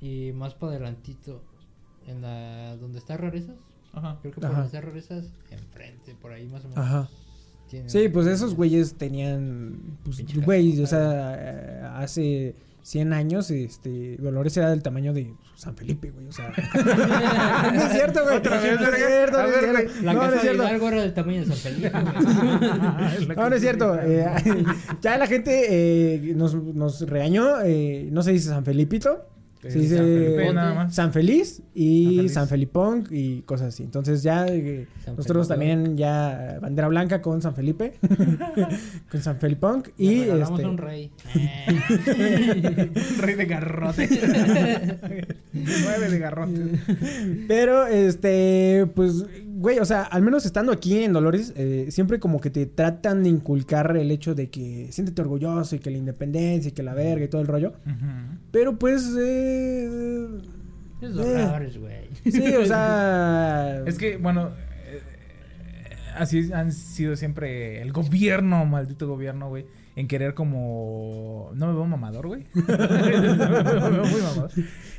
Y 0.01 0.31
más 0.33 0.53
para 0.53 0.73
adelantito, 0.73 1.43
en 2.07 2.21
la... 2.21 2.75
Donde 2.77 2.99
está 2.99 3.17
Rarezas. 3.17 3.55
Ajá. 3.93 4.17
Creo 4.21 4.33
que 4.33 4.41
por 4.41 4.49
Ajá. 4.49 4.61
donde 4.61 4.77
está 4.77 4.81
Rarezas, 4.81 5.25
enfrente, 5.51 6.15
por 6.21 6.31
ahí 6.31 6.47
más 6.47 6.63
o 6.65 6.69
menos. 6.69 6.83
Ajá. 6.85 7.09
Sí, 7.87 8.09
pues 8.09 8.27
esos 8.27 8.53
güeyes 8.55 8.95
tenían, 8.95 9.97
pues, 10.03 10.23
güey, 10.45 10.79
o 10.81 10.85
sea, 10.87 11.35
eh, 11.37 11.81
hace 11.95 12.55
100 12.83 13.11
años, 13.11 13.49
este, 13.51 14.15
Dolores 14.17 14.55
era 14.55 14.69
del 14.69 14.81
tamaño 14.83 15.13
de 15.13 15.33
San 15.55 15.75
Felipe, 15.75 16.11
güey, 16.11 16.27
o 16.27 16.31
sea. 16.31 16.53
no 17.73 17.81
es 17.81 17.91
cierto, 17.91 18.23
güey. 18.23 18.37
Otra 18.37 18.61
vez, 18.61 18.79
no 18.79 18.87
es 18.87 18.95
cierto, 18.95 19.37
no 19.37 19.47
es 19.47 19.55
cierto. 19.59 20.03
La 20.03 20.13
No, 20.13 20.19
no 20.19 20.19
casa 20.19 20.27
es 20.27 20.33
de 20.35 20.39
cierto. 20.41 20.63
Hidalgo 20.63 20.87
era 20.89 21.01
del 21.01 21.13
tamaño 21.13 21.39
de 21.39 21.45
San 21.47 21.55
Felipe. 21.57 21.89
güey. 23.25 23.35
No, 23.35 23.49
no 23.49 23.55
es 23.55 23.61
cierto. 23.61 23.99
eh, 23.99 24.25
ya 25.01 25.17
la 25.17 25.27
gente 25.27 25.65
eh, 25.69 26.33
nos, 26.35 26.53
nos 26.53 27.01
regañó. 27.01 27.61
eh, 27.63 28.07
no 28.11 28.21
se 28.23 28.31
dice 28.31 28.49
San 28.49 28.63
Felipito. 28.63 29.25
Se 29.69 29.81
Sí, 29.81 29.87
San 29.89 30.05
Felipe, 30.05 30.53
nada 30.53 30.73
más. 30.73 30.95
San 30.95 31.13
Feliz 31.13 31.63
y 31.73 32.05
San 32.05 32.15
Feliz. 32.15 32.33
San 32.33 32.47
Felipón 32.47 33.07
y 33.09 33.41
cosas 33.41 33.69
así. 33.69 33.83
Entonces 33.83 34.23
ya 34.23 34.45
eh, 34.47 34.87
nosotros 35.07 35.47
también 35.47 35.97
ya 35.97 36.59
bandera 36.61 36.87
blanca 36.87 37.21
con 37.21 37.41
San 37.41 37.55
Felipe, 37.55 37.93
con 39.11 39.21
San 39.21 39.39
Felipón 39.39 39.83
y 39.97 40.21
este 40.21 40.65
un 40.65 40.77
rey. 40.77 41.11
Rey 43.17 43.35
de 43.35 43.45
garrote. 43.45 44.09
Nueve 45.53 46.09
de 46.09 46.19
garrote. 46.19 46.79
Pero, 47.47 47.87
este, 47.87 48.87
pues, 48.95 49.25
güey, 49.57 49.79
o 49.79 49.85
sea, 49.85 50.03
al 50.03 50.21
menos 50.21 50.45
estando 50.45 50.71
aquí 50.71 50.99
en 51.03 51.13
Dolores, 51.13 51.53
eh, 51.55 51.87
siempre 51.89 52.19
como 52.19 52.41
que 52.41 52.49
te 52.49 52.65
tratan 52.65 53.23
de 53.23 53.29
inculcar 53.29 53.95
el 53.95 54.11
hecho 54.11 54.35
de 54.35 54.49
que 54.49 54.87
siéntete 54.91 55.21
orgulloso 55.21 55.75
y 55.75 55.79
que 55.79 55.89
la 55.91 55.97
independencia 55.97 56.69
y 56.69 56.71
que 56.73 56.83
la 56.83 56.93
verga 56.93 57.23
y 57.25 57.27
todo 57.29 57.41
el 57.41 57.47
rollo. 57.47 57.73
Pero 58.51 58.77
pues, 58.77 59.09
eh, 59.17 60.27
Esos 61.01 61.25
Eh. 61.25 61.43
horrores, 61.43 61.77
güey. 61.77 62.09
sí, 62.29 62.55
o 62.55 62.65
sea... 62.65 63.81
Es 63.87 63.97
que, 63.97 64.17
bueno, 64.17 64.49
eh, 64.87 65.01
así 66.17 66.51
han 66.53 66.71
sido 66.71 67.15
siempre 67.15 67.81
el 67.81 67.91
gobierno, 67.91 68.65
maldito 68.65 69.07
gobierno, 69.07 69.49
güey, 69.49 69.65
en 69.95 70.07
querer 70.07 70.33
como... 70.33 71.51
No 71.55 71.67
me 71.67 71.73
veo 71.73 71.85
mamador, 71.85 72.27
güey. 72.27 72.45
No 72.55 72.65
me 72.67 73.89
veo 73.89 74.05
muy 74.05 74.21
mamador. 74.21 74.51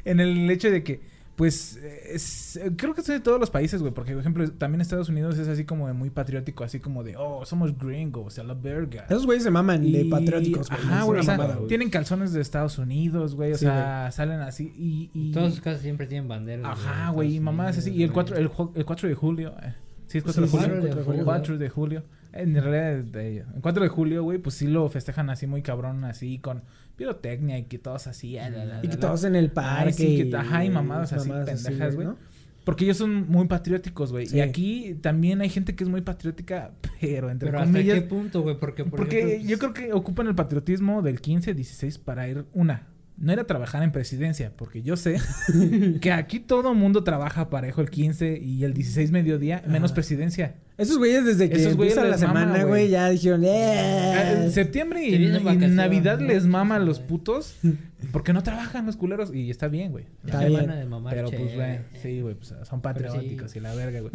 En 0.05 0.21
el 0.21 0.49
hecho 0.51 0.71
de 0.71 0.83
que, 0.83 1.01
pues, 1.37 1.77
es- 1.77 2.59
creo 2.77 2.95
que 2.95 3.03
es 3.03 3.07
de 3.07 3.21
todos 3.21 3.39
los 3.39 3.51
países, 3.51 3.81
güey, 3.83 3.93
porque, 3.93 4.13
por 4.13 4.21
ejemplo, 4.21 4.51
también 4.53 4.81
Estados 4.81 5.09
Unidos 5.11 5.39
es 5.39 5.49
así 5.49 5.65
como 5.65 5.87
de 5.87 5.93
muy 5.93 6.11
patriótico, 6.11 6.65
así 6.65 6.81
como 6.81 7.05
de, 7.05 7.15
oh, 7.17 7.45
somos 7.45 7.77
gringos, 7.79 8.39
a 8.39 8.43
la 8.45 8.55
verga. 8.55 9.05
Esos 9.09 9.27
güeyes 9.27 9.45
se 9.45 9.51
maman 9.51 9.93
de 9.93 10.07
patrióticos, 10.07 10.69
güey. 10.69 10.81
Ajá, 10.81 11.03
güey. 11.05 11.21
O 11.21 11.23
sea, 11.23 11.37
mamada, 11.37 11.59
tienen 11.69 11.91
calzones 11.91 12.33
de 12.33 12.41
Estados 12.41 12.79
Unidos, 12.79 13.35
güey. 13.35 13.53
O 13.53 13.57
Sí, 13.59 13.67
sea, 13.67 14.11
salen 14.13 14.41
así 14.41 14.73
y. 14.77 15.11
y... 15.13 15.33
Todas 15.33 15.53
sus 15.53 15.61
casas 15.61 15.83
siempre 15.83 16.07
tienen 16.07 16.27
banderas. 16.27 16.67
Ajá, 16.67 17.11
güey. 17.11 17.37
Y 17.37 17.41
mamadas 17.41 17.79
así. 17.79 17.91
Y 17.91 18.03
el 18.03 18.11
güey. 18.11 18.15
4, 18.27 18.37
el, 18.37 18.51
el 18.75 18.85
4 18.85 19.09
de 19.09 19.15
julio. 19.15 19.55
eh, 19.63 19.75
Sí, 20.07 20.19
es 20.19 20.25
4 20.25 20.43
de 20.43 20.49
Sí, 20.49 20.57
julio. 20.57 20.67
sí, 20.75 20.81
4 20.81 20.97
de 20.99 21.05
julio. 21.05 21.25
4 21.25 21.59
de 21.59 21.69
julio. 21.69 22.03
En 22.33 22.55
realidad, 22.55 23.05
de, 23.05 23.39
el 23.39 23.61
4 23.63 23.83
de 23.83 23.89
julio, 23.89 24.23
güey, 24.23 24.39
pues 24.39 24.55
sí 24.55 24.67
lo 24.67 24.89
festejan 24.89 25.31
así 25.31 25.47
muy 25.47 25.63
cabrón, 25.63 26.05
así 26.05 26.39
con 26.39 26.63
pirotecnia 26.97 27.59
y 27.59 27.65
que 27.65 27.79
todos 27.79 28.07
así. 28.07 28.39
ah, 28.39 28.49
la, 28.51 28.65
la, 28.65 28.79
Y 28.79 28.89
que 28.89 28.95
la, 28.95 29.01
todos 29.01 29.23
la. 29.23 29.29
en 29.29 29.37
el 29.37 29.51
parque. 29.51 29.93
sí, 29.93 30.31
que- 30.31 30.37
ajá, 30.37 30.65
y 30.65 30.71
mamadas 30.71 31.13
así, 31.13 31.29
mamadas 31.29 31.63
pendejas, 31.63 31.95
güey. 31.95 32.07
¿no? 32.09 32.17
Porque 32.65 32.83
ellos 32.85 32.97
son 32.97 33.29
muy 33.29 33.47
patrióticos, 33.47 34.11
güey. 34.11 34.27
Sí. 34.27 34.39
Y 34.39 34.41
aquí 34.41 34.99
también 35.01 35.41
hay 35.41 35.49
gente 35.49 35.77
que 35.77 35.85
es 35.85 35.91
muy 35.91 36.01
patriótica, 36.01 36.73
pero 37.01 37.31
entre 37.31 37.49
Pero 37.51 37.61
hasta 37.61 37.73
comillas. 37.73 37.95
qué 38.01 38.03
punto, 38.03 38.43
güey, 38.43 38.59
porque 38.59 38.85
por 38.85 38.99
Porque 38.99 39.21
ejemplo, 39.37 39.49
yo 39.49 39.59
creo 39.59 39.73
que 39.73 39.93
ocupan 39.93 40.27
el 40.27 40.35
patriotismo 40.35 41.01
del 41.03 41.21
15, 41.21 41.55
16 41.55 41.99
para 41.99 42.29
ir 42.29 42.45
una. 42.55 42.89
No 43.19 43.33
ir 43.33 43.39
a 43.41 43.45
trabajar 43.47 43.83
en 43.83 43.93
presidencia, 43.93 44.53
porque 44.57 44.83
yo 44.83 44.97
sé 44.97 45.19
que 46.03 46.13
aquí 46.13 46.41
todo 46.41 46.75
mundo 46.75 47.05
trabaja 47.05 47.51
parejo 47.51 47.81
el 47.83 47.89
15 47.89 48.37
y 48.39 48.65
el 48.65 48.75
16 48.75 49.11
mediodía, 49.13 49.63
menos 49.69 49.93
presidencia. 49.93 50.57
Esos 50.79 50.99
güeyes 50.99 51.25
desde 51.25 51.49
que 51.49 51.57
Esos 51.57 51.73
empieza 51.73 52.03
la 52.05 52.19
mama, 52.19 52.19
semana, 52.19 52.65
güey. 52.65 52.91
ya 52.91 53.09
dijeron, 53.09 53.43
¡eh! 53.45 54.45
En 54.45 54.53
septiembre 54.53 55.01
Se 55.01 55.17
y, 55.17 55.25
y 55.25 55.69
Navidad 55.69 56.21
les 56.21 56.45
mama 56.45 56.77
a 56.77 56.79
los 56.79 57.01
putos 57.01 57.57
porque 58.13 58.33
no 58.35 58.43
trabajan 58.43 58.85
los 58.85 58.97
culeros 58.97 59.35
y 59.35 59.51
está 59.51 59.69
bien, 59.69 59.93
güey. 59.93 60.05
Está 60.25 60.43
la 60.43 60.49
bien. 60.49 60.61
semana 60.61 60.79
de 60.79 60.87
mamar 60.87 61.15
Pero 61.15 61.31
pues, 61.31 61.41
chévere. 61.51 61.57
güey, 61.57 62.03
sí, 62.03 62.21
güey, 62.21 62.35
pues 62.35 62.55
son 62.69 62.83
patrióticos 62.83 63.51
sí. 63.53 63.59
y 63.59 63.63
la 63.63 63.75
verga, 63.75 64.01
güey. 64.01 64.13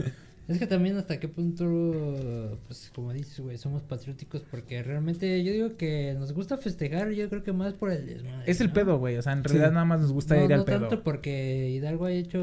Es 0.52 0.60
que 0.60 0.68
también 0.68 0.98
hasta 0.98 1.20
qué 1.20 1.28
punto, 1.28 2.60
pues 2.68 2.92
como 2.94 3.14
dices, 3.14 3.40
güey, 3.40 3.58
somos 3.58 3.82
patrióticos 3.84 4.44
porque 4.50 4.84
realmente 4.84 5.44
yo 5.44 5.52
digo 5.52 5.78
que 5.78 6.16
nos 6.18 6.34
gusta 6.34 6.58
festejar, 6.58 7.12
yo 7.12 7.30
creo 7.30 7.44
que 7.44 7.54
más 7.54 7.74
por 7.74 7.92
el 7.92 8.06
desmadre. 8.06 8.50
Es 8.50 8.62
el 8.62 8.68
¿no? 8.68 8.74
pedo, 8.74 9.00
güey. 9.00 9.18
O 9.18 9.22
sea, 9.22 9.34
en 9.34 9.44
realidad 9.44 9.72
nada 9.72 9.86
más 9.86 10.02
nos 10.02 10.12
gusta 10.12 10.36
no, 10.36 10.44
ir 10.44 10.50
no 10.50 10.56
al 10.56 10.66
pedo. 10.66 10.80
tanto 10.82 11.04
porque 11.04 11.70
Hidalgo 11.70 12.06
ha 12.06 12.12
hecho 12.12 12.40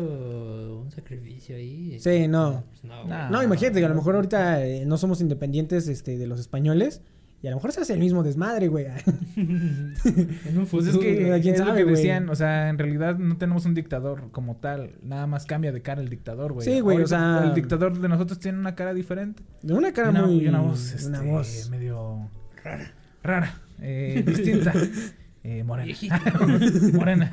un 0.83 0.91
sacrificio 0.91 1.57
ahí. 1.57 1.99
Sí, 2.01 2.29
no. 2.29 2.65
Pues 2.71 2.85
no. 2.85 3.05
Nah. 3.07 3.31
No, 3.31 3.43
imagínate 3.43 3.81
que 3.81 3.87
a 3.87 3.91
lo 3.91 3.95
mejor 3.95 4.17
ahorita 4.17 4.65
eh, 4.65 4.85
no 4.87 4.97
somos 4.97 5.21
independientes 5.21 5.89
este, 5.89 6.19
de 6.19 6.27
los 6.27 6.41
españoles. 6.41 7.03
Y 7.41 7.47
a 7.47 7.51
lo 7.51 7.57
mejor 7.59 7.71
se 7.73 7.81
hace 7.81 7.93
el 7.93 8.01
mismo 8.01 8.25
desmadre, 8.25 8.67
güey. 8.67 8.87
En 9.37 10.59
un 10.59 10.67
Pues 10.69 10.87
es 10.89 10.97
que 10.99 11.39
¿quién 11.41 11.55
es 11.55 11.61
lo 11.61 11.67
sabe, 11.67 11.79
que 11.79 11.85
güey? 11.85 11.95
decían, 11.97 12.29
o 12.31 12.35
sea, 12.35 12.69
en 12.69 12.79
realidad 12.79 13.17
no 13.17 13.37
tenemos 13.37 13.65
un 13.65 13.75
dictador 13.75 14.31
como 14.33 14.57
tal, 14.57 14.97
nada 15.03 15.27
más 15.29 15.47
cambia 15.47 15.71
de 15.71 15.81
cara 15.81 16.01
el 16.01 16.09
dictador, 16.09 16.53
güey. 16.53 16.67
Sí, 16.67 16.81
güey, 16.81 17.01
o 17.01 17.07
sea- 17.07 17.45
el 17.45 17.55
dictador 17.55 17.97
de 17.99 18.09
nosotros 18.09 18.41
tiene 18.41 18.59
una 18.59 18.75
cara 18.75 18.93
diferente. 18.93 19.43
De 19.63 19.73
una 19.75 19.93
cara 19.93 20.09
Y 20.09 20.11
una, 20.11 20.23
muy... 20.27 20.35
y 20.45 20.49
una 20.49 20.61
voz, 20.61 20.93
este, 20.93 21.09
una 21.09 21.23
voz. 21.23 21.69
medio 21.71 22.29
rara, 22.65 22.93
rara, 23.23 23.55
eh, 23.81 24.25
distinta, 24.27 24.73
eh, 25.45 25.63
morena, 25.63 25.95
morena. 26.93 27.33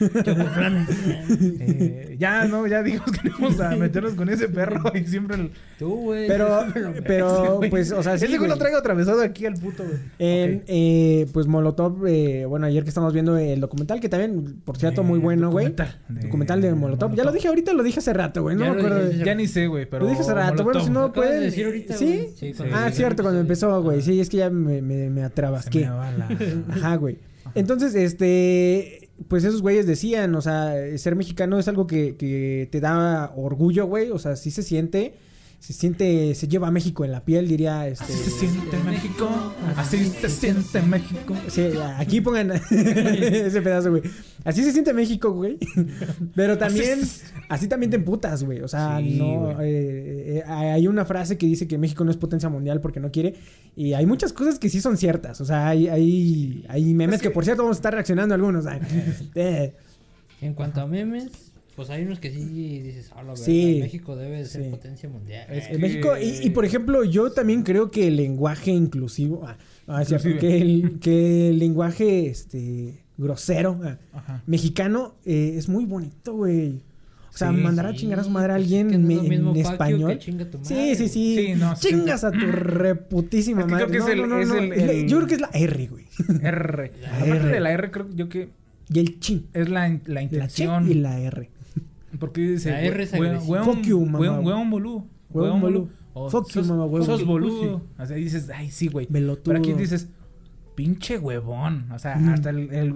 Eh, 1.60 2.16
ya, 2.18 2.44
no, 2.46 2.66
ya 2.66 2.82
dijimos 2.82 3.10
que 3.12 3.28
no 3.28 3.36
íbamos 3.38 3.60
a 3.60 3.70
meternos 3.76 4.14
con 4.14 4.28
ese 4.28 4.48
perro 4.48 4.82
y 4.94 5.04
siempre 5.06 5.36
el... 5.36 5.50
Tú, 5.78 5.94
güey. 5.96 6.26
Pero, 6.26 6.64
pero, 7.06 7.60
pues, 7.70 7.92
o 7.92 8.02
sea, 8.02 8.18
sí, 8.18 8.26
Ese 8.26 8.38
güey 8.38 8.48
lo 8.50 8.56
traigo 8.56 8.78
atravesado 8.78 9.22
aquí 9.22 9.46
al 9.46 9.54
puto, 9.54 9.84
güey. 9.84 9.96
En, 10.18 10.56
Ok. 10.58 10.62
eh, 10.68 11.26
pues 11.32 11.46
Molotov, 11.46 12.06
eh, 12.06 12.44
bueno, 12.46 12.66
ayer 12.66 12.82
que 12.82 12.88
estamos 12.90 13.12
viendo 13.12 13.36
el 13.38 13.60
documental, 13.60 14.00
que 14.00 14.08
también, 14.08 14.60
por 14.64 14.76
cierto, 14.76 15.02
muy 15.02 15.18
Eh, 15.18 15.22
bueno, 15.22 15.50
güey. 15.50 15.66
documental 15.66 15.98
Documental 16.08 16.60
de 16.60 16.74
Molotov. 16.74 17.14
Ya 17.14 17.24
lo 17.24 17.32
dije 17.32 17.48
ahorita, 17.48 17.72
lo 17.72 17.82
dije 17.82 17.98
hace 18.00 18.12
rato, 18.12 18.42
güey. 18.42 18.56
No 18.56 18.64
Ya 18.64 18.72
me 18.72 18.78
acuerdo. 18.78 19.04
dijiste. 19.04 19.24
Ya 19.26 19.34
ni 19.34 19.46
sé, 19.46 19.66
güey, 19.66 19.86
pero... 19.86 20.04
Lo 20.04 20.10
dije 20.10 20.22
hace 20.22 20.34
rato. 20.34 20.64
Bueno, 20.64 20.80
si 20.80 20.90
no 20.90 21.08
de 21.08 21.14
pueden. 21.14 21.40
decir 21.42 21.66
ahorita, 21.66 21.94
¿Sí? 21.96 22.28
ah, 22.72 22.90
cierto, 22.92 23.22
cuando 23.22 23.40
empezó, 23.40 23.82
güey. 23.82 24.02
Sí, 24.02 24.20
es 24.20 24.28
que 24.28 24.38
ya 24.38 24.50
me, 24.50 24.82
me, 24.82 25.10
me 25.10 25.22
atrabasqué. 25.22 25.86
Ajá, 25.86 26.96
güey. 26.96 27.18
Entonces, 27.54 27.94
este, 27.94 28.99
pues 29.28 29.44
esos 29.44 29.62
güeyes 29.62 29.86
decían, 29.86 30.34
o 30.34 30.42
sea, 30.42 30.74
ser 30.96 31.16
mexicano 31.16 31.58
es 31.58 31.68
algo 31.68 31.86
que, 31.86 32.16
que 32.16 32.68
te 32.70 32.80
da 32.80 33.32
orgullo, 33.36 33.86
güey. 33.86 34.10
O 34.10 34.18
sea, 34.18 34.36
sí 34.36 34.50
se 34.50 34.62
siente, 34.62 35.14
se 35.60 35.74
siente, 35.74 36.34
se 36.34 36.48
lleva 36.48 36.68
a 36.68 36.70
México 36.70 37.04
en 37.04 37.12
la 37.12 37.22
piel, 37.24 37.46
diría, 37.46 37.86
este. 37.86 38.04
Así 38.04 38.14
se 38.14 38.30
siente 38.30 38.76
México, 38.78 39.28
así 39.76 40.04
se 40.06 40.28
siente 40.30 40.80
México. 40.82 41.34
Sí, 41.48 41.68
aquí 41.98 42.20
pongan 42.22 42.50
ese 42.70 43.60
pedazo, 43.62 43.90
güey. 43.90 44.02
Así 44.42 44.64
se 44.64 44.72
siente 44.72 44.94
México, 44.94 45.30
güey. 45.32 45.58
Pero 46.34 46.56
también, 46.56 47.00
Así 47.02 47.22
así 47.50 47.68
también 47.68 47.90
te 47.90 47.96
emputas, 47.96 48.42
güey. 48.42 48.62
O 48.62 48.68
sea, 48.68 48.98
Sí, 49.00 49.18
no. 49.18 49.60
eh, 49.60 50.38
eh, 50.38 50.42
hay 50.46 50.88
una 50.88 51.04
frase 51.04 51.36
que 51.36 51.44
dice 51.46 51.68
que 51.68 51.76
México 51.76 52.04
no 52.04 52.10
es 52.10 52.16
potencia 52.16 52.48
mundial 52.48 52.80
porque 52.80 52.98
no 53.00 53.10
quiere. 53.12 53.34
Y 53.76 53.92
hay 53.92 54.06
muchas 54.06 54.32
cosas 54.32 54.58
que 54.58 54.70
sí 54.70 54.80
son 54.80 54.96
ciertas. 54.96 55.42
O 55.42 55.44
sea, 55.44 55.68
hay, 55.68 55.88
hay, 55.88 56.64
hay 56.70 56.94
memes 56.94 57.16
Es 57.16 57.22
que, 57.22 57.28
que- 57.28 57.34
por 57.34 57.44
cierto, 57.44 57.62
vamos 57.64 57.76
a 57.76 57.80
estar 57.80 57.92
reaccionando 57.92 58.32
a 58.32 58.36
algunos. 58.36 58.64
Eh, 59.34 59.74
En 60.40 60.54
cuanto 60.54 60.80
a 60.80 60.86
memes, 60.86 61.49
pues 61.80 61.88
hay 61.90 62.02
unos 62.02 62.18
que 62.20 62.30
sí 62.30 62.80
dices, 62.80 63.10
ah, 63.12 63.22
la 63.22 63.30
verdad, 63.30 63.42
Sí. 63.42 63.78
México 63.80 64.14
debe 64.16 64.36
de 64.36 64.44
ser 64.44 64.64
Sí. 64.64 64.68
potencia 64.68 65.08
mundial. 65.08 65.46
Es 65.50 65.70
en 65.70 65.80
México, 65.80 66.10
y, 66.20 66.46
y, 66.46 66.50
por 66.50 66.66
ejemplo, 66.66 67.04
yo 67.04 67.32
también 67.32 67.62
creo 67.62 67.90
que 67.90 68.08
el 68.08 68.16
lenguaje 68.16 68.70
inclusivo. 68.70 69.46
Ah, 69.46 69.56
ah, 69.86 70.04
que, 70.38 70.60
el, 70.60 70.98
que 71.00 71.48
el 71.48 71.58
lenguaje 71.58 72.26
este, 72.28 72.98
grosero. 73.16 73.80
ah, 74.12 74.42
mexicano 74.46 75.14
eh, 75.24 75.54
es 75.56 75.70
muy 75.70 75.86
bonito, 75.86 76.34
güey. 76.34 76.82
O 77.32 77.32
sea, 77.32 77.50
Sí, 77.50 77.56
mandar 77.56 77.86
a 77.86 77.94
chingar 77.94 78.20
a 78.20 78.24
su 78.24 78.30
madre 78.30 78.52
a 78.52 78.56
es 78.58 78.62
alguien 78.64 78.88
es 78.90 78.94
en 79.30 79.56
español. 79.56 80.10
que 80.10 80.18
chinga 80.18 80.44
tu 80.50 80.58
Sí, 80.64 80.74
madre, 80.74 80.94
sí, 80.96 81.08
sí. 81.08 81.36
Sí, 81.38 81.54
no, 81.54 81.76
sí, 81.76 81.88
Chingas 81.88 82.24
a 82.24 82.30
tu 82.32 82.40
reputísima 82.40 83.64
madre. 83.66 83.86
creo 83.86 84.04
que 84.04 84.10
es 84.12 84.16
No, 84.18 84.24
el- 84.24 84.28
no, 84.28 84.36
no, 84.36 84.42
es 84.42 84.48
no. 84.48 84.54
el- 84.58 84.72
Es 84.72 84.86
la- 84.86 84.92
el- 84.92 85.08
Yo 85.08 85.16
creo 85.16 85.28
que 85.28 85.34
es 85.36 85.40
la 85.40 85.50
R, 85.54 85.86
güey. 85.86 86.04
R. 86.42 86.92
La 87.00 87.08
Aparte 87.16 87.36
R. 87.36 87.48
de 87.48 87.60
la 87.60 87.72
R, 87.72 87.90
creo 87.90 88.06
yo 88.14 88.28
que 88.28 88.48
Y 88.92 88.98
el 88.98 89.20
chin. 89.20 89.46
es 89.54 89.68
la, 89.68 89.96
la 90.06 90.22
intención. 90.22 90.90
y 90.90 90.94
la 90.94 91.20
R. 91.20 91.48
Porque 92.18 92.40
dice, 92.40 92.70
La 92.70 92.80
R 92.82 93.02
es 93.02 93.12
"Hue- 93.12 93.16
agresiva. 93.26 93.46
hueón- 93.62 93.64
Fuck 93.64 93.82
you, 93.82 94.04
mamá. 94.04 94.18
boludo. 94.70 95.06
Hueón 95.30 95.60
boludo. 95.60 95.88
O 96.12 96.28
Fuck 96.28 96.48
you, 96.48 96.60
sos- 96.60 96.68
mamá, 96.68 96.86
hueón. 96.86 97.06
Sos 97.06 97.20
Fuck 97.20 97.28
boludo. 97.28 97.82
O 97.98 98.06
sea, 98.06 98.16
dices, 98.16 98.50
ay, 98.54 98.70
sí, 98.70 98.88
güey. 98.88 99.06
Pero 99.06 99.58
aquí 99.58 99.72
dices, 99.74 100.08
pinche 100.74 101.18
huevón. 101.18 101.90
O 101.92 101.98
sea, 101.98 102.16
Mm. 102.16 102.28
hasta 102.30 102.50
el... 102.50 102.58
el- 102.72 102.94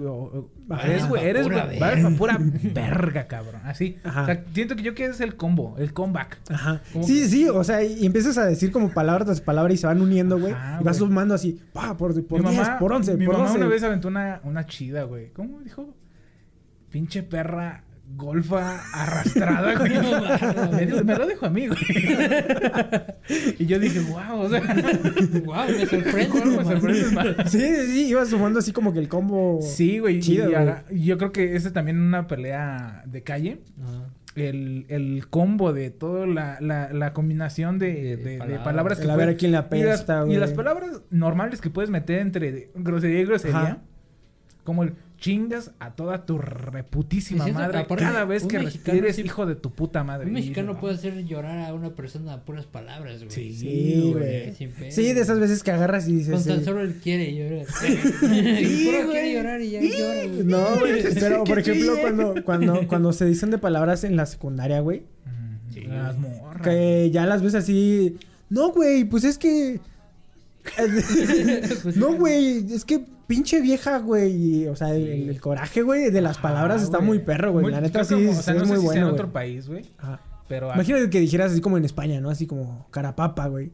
eres, 0.83 1.07
güey, 1.07 1.23
eres, 1.23 1.43
Pura 1.43 1.65
güey, 1.65 2.15
pura 2.17 2.37
verga, 2.73 3.27
cabrón. 3.27 3.61
Así. 3.63 3.97
Ajá. 4.03 4.23
O 4.23 4.25
sea, 4.25 4.43
siento 4.53 4.75
que 4.75 4.81
yo 4.83 4.93
que 4.95 5.05
es 5.05 5.21
el 5.21 5.35
combo, 5.35 5.75
el 5.77 5.93
comeback. 5.93 6.39
Ajá. 6.49 6.81
¿Cómo 6.91 7.05
Sí, 7.05 7.21
que? 7.21 7.27
sí, 7.27 7.47
o 7.47 7.63
sea, 7.63 7.83
y 7.83 8.05
empiezas 8.05 8.37
a 8.37 8.45
decir 8.45 8.71
como 8.71 8.89
palabras 8.89 9.25
tras 9.27 9.39
palabras 9.39 9.75
y 9.75 9.77
se 9.77 9.87
van 9.87 10.01
uniendo, 10.01 10.37
güey. 10.39 10.53
Y 10.81 10.83
vas 10.83 10.97
sumando 10.97 11.35
así, 11.35 11.57
pa, 11.73 11.95
por, 11.95 12.13
por 12.25 12.41
mi 12.43 12.49
10, 12.49 12.61
mamá, 12.67 12.79
por 12.79 12.91
11, 12.91 13.15
mi 13.17 13.25
por 13.25 13.35
mamá 13.35 13.45
12. 13.47 13.59
una 13.59 13.67
vez 13.69 13.83
aventó 13.83 14.07
una, 14.09 14.41
una 14.43 14.65
chida, 14.65 15.03
güey. 15.03 15.29
¿Cómo 15.31 15.61
dijo? 15.61 15.93
Pinche 16.89 17.23
perra 17.23 17.83
golfa 18.15 18.81
arrastrada, 18.93 19.75
güey. 19.77 19.91
me, 21.03 21.15
lo 21.15 21.27
dijo 21.27 21.45
a 21.45 21.49
mí, 21.49 21.67
güey. 21.67 21.79
y 23.59 23.65
yo 23.65 23.79
dije, 23.79 23.99
wow, 24.01 24.39
o 24.41 24.49
sea, 24.49 24.61
Guau, 25.43 25.67
me 25.69 25.85
sorprende. 25.85 26.27
¿cómo 26.29 26.45
me 26.45 27.11
más? 27.11 27.51
Sí, 27.51 27.59
sí, 27.59 27.85
sí, 27.87 28.07
ibas 28.07 28.29
sumando 28.29 28.59
así 28.59 28.71
como 28.71 28.93
que 28.93 28.99
el 28.99 29.07
combo. 29.07 29.59
Sí, 29.61 29.99
güey. 29.99 30.19
Chido, 30.19 30.45
y 30.45 30.53
güey. 30.53 30.55
haga- 30.55 30.85
y 30.91 31.05
yo 31.05 31.17
creo 31.17 31.31
que 31.31 31.55
ese 31.55 31.71
también 31.71 31.99
una 31.99 32.27
pelea 32.27 33.03
de 33.05 33.23
calle. 33.23 33.61
Ajá. 33.81 34.09
El, 34.35 34.85
el 34.89 35.27
combo 35.29 35.71
de 35.71 35.91
toda 35.91 36.27
la, 36.27 36.57
la, 36.59 36.91
la 36.91 37.13
combinación 37.13 37.79
de, 37.79 38.17
de- 38.17 38.17
de 38.17 38.37
palabras. 38.37 38.63
palabras, 38.65 38.99
El 38.99 39.09
a 39.09 39.15
ver 39.15 39.29
a 39.29 39.35
quién 39.35 39.51
le 39.53 39.57
y 39.71 39.83
las, 39.83 40.05
y 40.27 40.35
las 40.35 40.51
palabras 40.51 41.01
normales 41.09 41.61
que 41.61 41.69
puedes 41.69 41.89
meter 41.89 42.19
entre 42.19 42.69
grosería 42.75 43.21
y 43.21 43.25
grosería. 43.25 43.57
Ajá. 43.57 43.77
Como 44.65 44.83
el 44.83 44.93
chingas 45.25 45.71
a 45.79 45.95
toda 45.95 46.23
tu 46.27 46.37
reputísima 46.37 47.47
madre 47.47 47.79
aparte, 47.79 48.03
cada 48.03 48.25
vez 48.25 48.45
que 48.45 48.59
mexicano 48.59 49.01
sí- 49.11 49.21
hijo 49.23 49.47
de 49.47 49.55
tu 49.55 49.71
puta 49.71 50.03
madre. 50.03 50.27
Un 50.27 50.33
mexicano 50.33 50.79
puede 50.79 50.93
hacer 50.93 51.25
llorar 51.25 51.67
a 51.67 51.73
una 51.73 51.95
persona 51.95 52.33
a 52.33 52.41
puras 52.45 52.67
palabras, 52.67 53.23
güey. 53.23 53.31
Sí, 53.31 53.51
Sí, 53.51 54.11
güey. 54.13 54.53
pedo. 54.53 54.91
Sí, 54.91 55.13
de 55.13 55.21
esas 55.21 55.39
veces 55.39 55.63
que 55.63 55.71
agarras 55.71 56.07
y 56.07 56.17
dices. 56.17 56.31
Con 56.35 56.43
tan 56.43 56.59
eh, 56.59 56.63
solo 56.63 56.81
él 56.81 56.99
quiere 57.01 57.33
llorar. 57.35 57.65
sí, 57.81 58.85
Puro 58.85 59.09
quiere 59.09 59.33
llorar 59.33 59.61
y 59.61 59.71
ya 59.71 59.81
llora, 59.81 60.27
güey. 60.27 60.43
No, 60.43 60.79
güey. 60.79 61.03
Pero, 61.19 61.43
por 61.43 61.57
ejemplo, 61.57 61.93
cuando, 61.99 62.43
cuando, 62.43 62.87
cuando 62.87 63.11
se 63.11 63.25
dicen 63.25 63.49
de 63.49 63.57
palabras 63.57 64.03
en 64.03 64.15
la 64.15 64.27
secundaria, 64.27 64.79
güey. 64.81 65.05
Sí, 65.73 65.81
las 65.87 66.19
morras. 66.19 66.61
Que 66.61 67.09
ya 67.11 67.25
las 67.25 67.41
ves 67.41 67.55
así. 67.55 68.15
No, 68.51 68.71
güey, 68.73 69.05
pues 69.05 69.23
es 69.23 69.39
que. 69.39 69.79
Pues 71.81 71.97
no, 71.97 72.13
güey, 72.13 72.71
es 72.71 72.85
que 72.85 73.05
pinche 73.27 73.61
vieja, 73.61 73.99
güey. 73.99 74.31
y, 74.63 74.67
O 74.67 74.75
sea, 74.75 74.93
el, 74.95 75.07
el- 75.07 75.29
el 75.29 75.41
coraje, 75.41 75.81
güey, 75.81 76.11
de 76.11 76.21
las 76.21 76.37
Ah, 76.37 76.41
palabras 76.41 76.81
está 76.83 76.97
güey. 76.97 77.07
muy 77.07 77.19
perro, 77.19 77.51
güey. 77.51 77.63
Muy- 77.63 77.71
La 77.71 77.81
neta 77.81 78.03
sí, 78.03 78.15
que, 78.15 78.29
o 78.29 78.33
sea, 78.33 78.53
es 78.53 78.61
no 78.61 78.67
muy 78.67 78.75
si 78.77 78.81
sea 78.81 78.85
bueno, 78.85 79.01
en 79.01 79.03
güey. 79.07 79.13
otro 79.13 79.31
país, 79.33 79.67
güey. 79.67 79.85
Ajá. 79.97 80.19
Pero 80.47 80.71
Imagínate 80.73 81.09
que 81.09 81.19
dijeras 81.19 81.51
así 81.53 81.61
como 81.61 81.77
en 81.77 81.85
España, 81.85 82.21
¿no? 82.21 82.29
Así 82.29 82.45
como 82.45 82.87
carapapa, 82.91 83.47
güey. 83.47 83.71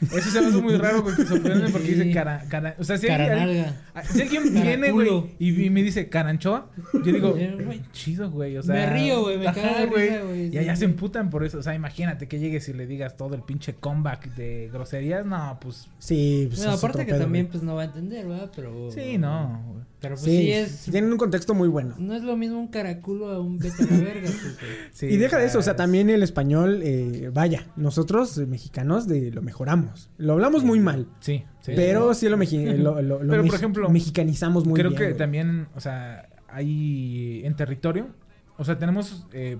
Eso 0.00 0.30
se 0.30 0.40
me 0.40 0.46
hace 0.48 0.60
muy 0.62 0.76
raro, 0.76 1.02
güey, 1.02 1.16
que 1.16 1.24
sorprende 1.24 1.68
porque 1.70 1.86
Sí. 1.88 1.94
dice 1.94 2.10
cara, 2.12 2.44
cara, 2.48 2.74
o 2.78 2.84
sea, 2.84 2.98
si 2.98 3.08
alguien, 3.08 3.66
ah, 3.94 4.02
si 4.04 4.22
alguien 4.22 4.52
viene, 4.54 4.90
güey, 4.92 5.08
y, 5.38 5.64
y 5.64 5.70
me 5.70 5.82
dice 5.82 6.08
caranchoa, 6.08 6.70
yo 6.92 7.00
digo, 7.12 7.32
güey. 7.32 7.82
chido, 7.92 8.30
güey, 8.30 8.56
o 8.56 8.62
sea. 8.62 8.74
Me 8.74 8.86
río, 8.86 9.22
güey, 9.22 9.38
me 9.38 9.44
cago 9.46 9.94
risa, 9.94 10.20
güey, 10.22 10.46
Y 10.46 10.50
sí. 10.50 10.58
allá 10.58 10.76
se 10.76 10.84
emputan 10.84 11.30
por 11.30 11.44
eso, 11.44 11.58
o 11.58 11.62
sea, 11.62 11.74
imagínate 11.74 12.28
que 12.28 12.38
llegues 12.38 12.68
y 12.68 12.72
le 12.74 12.86
digas 12.86 13.16
todo 13.16 13.34
el 13.34 13.42
pinche 13.42 13.74
comeback 13.74 14.34
de 14.34 14.70
groserías, 14.72 15.24
no, 15.26 15.58
pues, 15.60 15.88
Sí, 15.98 16.46
pues 16.48 16.58
Bueno, 16.60 16.72
es 16.74 16.78
aparte 16.78 16.98
otro 16.98 17.06
que 17.06 17.12
pedo, 17.12 17.22
también 17.24 17.44
güey. 17.46 17.52
pues 17.52 17.62
no 17.64 17.74
va 17.74 17.82
a 17.82 17.84
entender, 17.86 18.26
¿verdad? 18.26 18.50
Pero... 18.54 18.90
sí, 18.92 19.18
no, 19.18 19.62
güey. 19.68 19.84
Pero 20.00 20.14
pues 20.14 20.24
Sí, 20.24 20.30
sí, 20.42 20.52
es... 20.52 20.86
tienen 20.90 21.10
un 21.10 21.18
contexto 21.18 21.54
muy 21.54 21.66
bueno. 21.68 21.94
No 21.98 22.14
es 22.14 22.22
lo 22.22 22.36
mismo 22.36 22.58
un 22.60 22.68
caraculo 22.68 23.30
a 23.30 23.40
un 23.40 23.58
vete 23.58 23.82
a 23.82 23.86
la 23.86 23.98
verga, 23.98 24.28
pues. 24.30 24.56
Sí, 24.92 25.06
y 25.06 25.16
deja 25.16 25.38
de 25.38 25.46
eso, 25.46 25.58
o 25.58 25.62
sea, 25.62 25.74
también 25.74 26.08
el 26.08 26.22
español, 26.22 26.80
eh, 26.84 27.30
vaya, 27.32 27.66
nosotros 27.76 28.38
eh, 28.38 28.46
mexicanos 28.46 29.08
de, 29.08 29.32
lo 29.32 29.42
mejoramos. 29.42 30.10
Lo 30.16 30.34
hablamos 30.34 30.62
muy 30.62 30.78
mal, 30.80 31.08
Sí, 31.20 31.44
sí. 31.62 31.72
pero 31.74 32.14
sí 32.14 32.28
lo, 32.28 32.36
meji- 32.36 32.76
lo, 32.76 33.02
lo- 33.02 33.22
lo 33.22 33.30
Pero, 33.30 33.44
por 33.44 33.54
ejemplo, 33.56 33.88
mexicanizamos 33.90 34.64
muy 34.66 34.78
Creo 34.78 34.90
bien. 34.90 34.98
que 34.98 35.06
güey. 35.06 35.16
también, 35.18 35.66
o 35.74 35.80
sea, 35.80 36.28
hay 36.48 37.42
en 37.44 37.56
territorio, 37.56 38.06
o 38.56 38.64
sea, 38.64 38.78
tenemos 38.78 39.26
eh, 39.32 39.58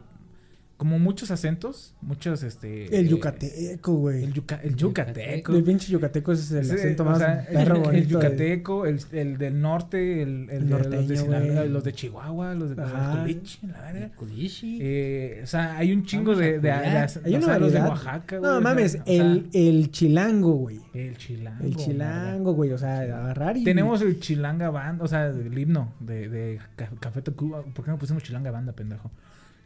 como 0.79 0.99
muchos 1.01 1.31
acentos, 1.33 1.95
muchos 2.01 2.43
este 2.45 2.87
El 2.97 3.07
eh, 3.07 3.09
yucateco, 3.09 3.95
güey. 3.95 4.23
el, 4.25 4.33
yuca- 4.33 4.61
el 4.63 4.77
yucateco. 4.77 5.55
El 5.55 5.65
pinche 5.65 5.91
yucateco 5.93 6.31
es 6.33 6.51
el 6.53 6.71
acento 6.71 7.03
o 7.03 7.07
más 7.07 7.19
sea, 7.19 7.45
perro 7.53 7.75
el, 7.75 7.81
bonito. 7.83 7.91
el 7.91 8.05
de- 8.05 8.09
yucateco, 8.09 8.87
el, 8.87 9.01
el 9.13 9.39
del 9.39 9.61
norte, 9.61 10.23
el, 10.23 10.49
el, 10.49 10.63
El 10.63 10.69
de 10.69 10.79
los 10.79 11.09
de 11.09 11.17
Sinaloa, 11.17 11.65
los 11.65 11.83
de 11.85 11.93
Chihuahua, 11.93 12.55
los 12.55 12.77
de 12.77 12.83
Ajá. 12.83 13.21
Culichi, 13.23 13.67
la. 13.67 14.09
Culichi. 14.17 14.79
Eh, 14.81 15.41
o 15.43 15.47
sea, 15.49 15.77
hay 15.79 15.93
un 15.93 16.05
chingo 16.05 16.37
de, 16.37 16.47
de, 16.47 16.53
de, 16.61 16.73
culiar. 16.73 17.11
de- 17.13 17.21
Hay 17.27 17.35
o 17.35 17.37
una 17.39 17.47
sea, 17.47 17.59
los 17.59 17.73
de. 17.73 17.81
Oaxaca, 17.81 18.39
güey. 18.39 18.51
o 18.51 18.55
No 18.55 18.61
sea, 18.61 18.61
mames, 18.61 18.95
o 18.95 19.05
sea, 19.05 19.15
el, 19.17 19.49
el 19.53 19.91
chilango, 19.91 20.53
güey. 20.53 20.81
el 20.95 21.17
chilango. 21.19 21.65
El 21.65 21.75
chilango, 21.77 22.53
güey. 22.53 22.71
O 22.73 22.79
sea, 22.79 23.01
agarrar 23.01 23.57
y. 23.57 23.65
Tenemos 23.65 24.01
el 24.01 24.21
Chilanga 24.21 24.71
Band, 24.71 25.03
o 25.03 25.09
sea, 25.09 25.27
el 25.27 25.59
himno 25.59 25.93
de, 25.99 26.29
de 26.29 26.61
Ca- 26.77 26.91
Café 27.01 27.21
Tacuba. 27.21 27.63
¿Por 27.65 27.85
qué 27.85 27.91
no 27.91 27.99
pusimos 27.99 28.23
Chilanga 28.23 28.53
Banda, 28.53 28.73
pendejo? 28.73 29.11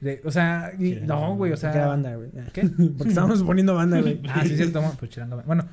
De- 0.03 0.21
o 0.25 0.31
sea, 0.31 0.73
y- 0.79 0.99
no, 1.07 1.37
güey, 1.37 1.53
o 1.53 1.57
sea. 1.57 1.71
Porque 1.71 1.79
era 1.79 1.87
banda, 1.89 2.15
güey. 2.17 2.29
¿Qué? 2.53 2.63
Porque 2.99 3.09
estábamos 3.09 3.43
poniendo 3.43 3.75
banda, 3.75 4.01
güey. 4.01 4.21
Ah, 4.29 4.43
sí, 4.45 4.51
es 4.51 4.57
cierto, 4.59 4.81
bueno, 4.81 4.97
pues 4.99 5.11
Chilanga 5.13 5.37
Banda. 5.37 5.47
Bueno, 5.47 5.65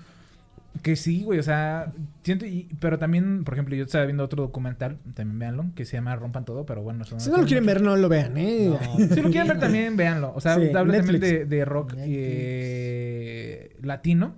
que 0.84 0.96
sí, 0.96 1.24
güey, 1.24 1.40
o 1.40 1.44
sea, 1.44 1.92
siento, 2.24 2.46
y- 2.46 2.70
pero 2.80 3.00
también, 3.00 3.44
por 3.44 3.56
ejemplo, 3.56 3.76
yo 3.76 3.84
estaba 3.86 4.06
viendo 4.06 4.24
otro 4.24 4.44
documental, 4.44 4.98
también 5.16 5.40
véanlo, 5.40 5.66
que 5.76 5.84
se 5.84 5.98
llama 5.98 6.16
Rompan 6.16 6.46
Todo, 6.46 6.64
pero 6.66 6.84
bueno, 6.84 7.04
eso 7.04 7.16
no 7.16 7.20
Si 7.22 7.30
no 7.32 7.38
lo 7.38 7.46
quieren 7.48 7.66
ver, 7.66 7.82
no 7.82 7.96
lo 7.98 8.08
vean, 8.08 8.38
¿eh? 8.38 8.70
No, 8.70 8.98
si 9.16 9.20
lo 9.22 9.30
quieren 9.32 9.48
ver 9.48 9.60
también, 9.60 9.98
véanlo. 9.98 10.32
O 10.36 10.40
sea, 10.42 10.56
Sí, 10.58 10.68
habla 10.76 10.94
también 11.00 11.20
de, 11.20 11.46
de 11.46 11.66
rock 11.66 11.96
eh, 11.98 13.76
latino. 13.82 14.36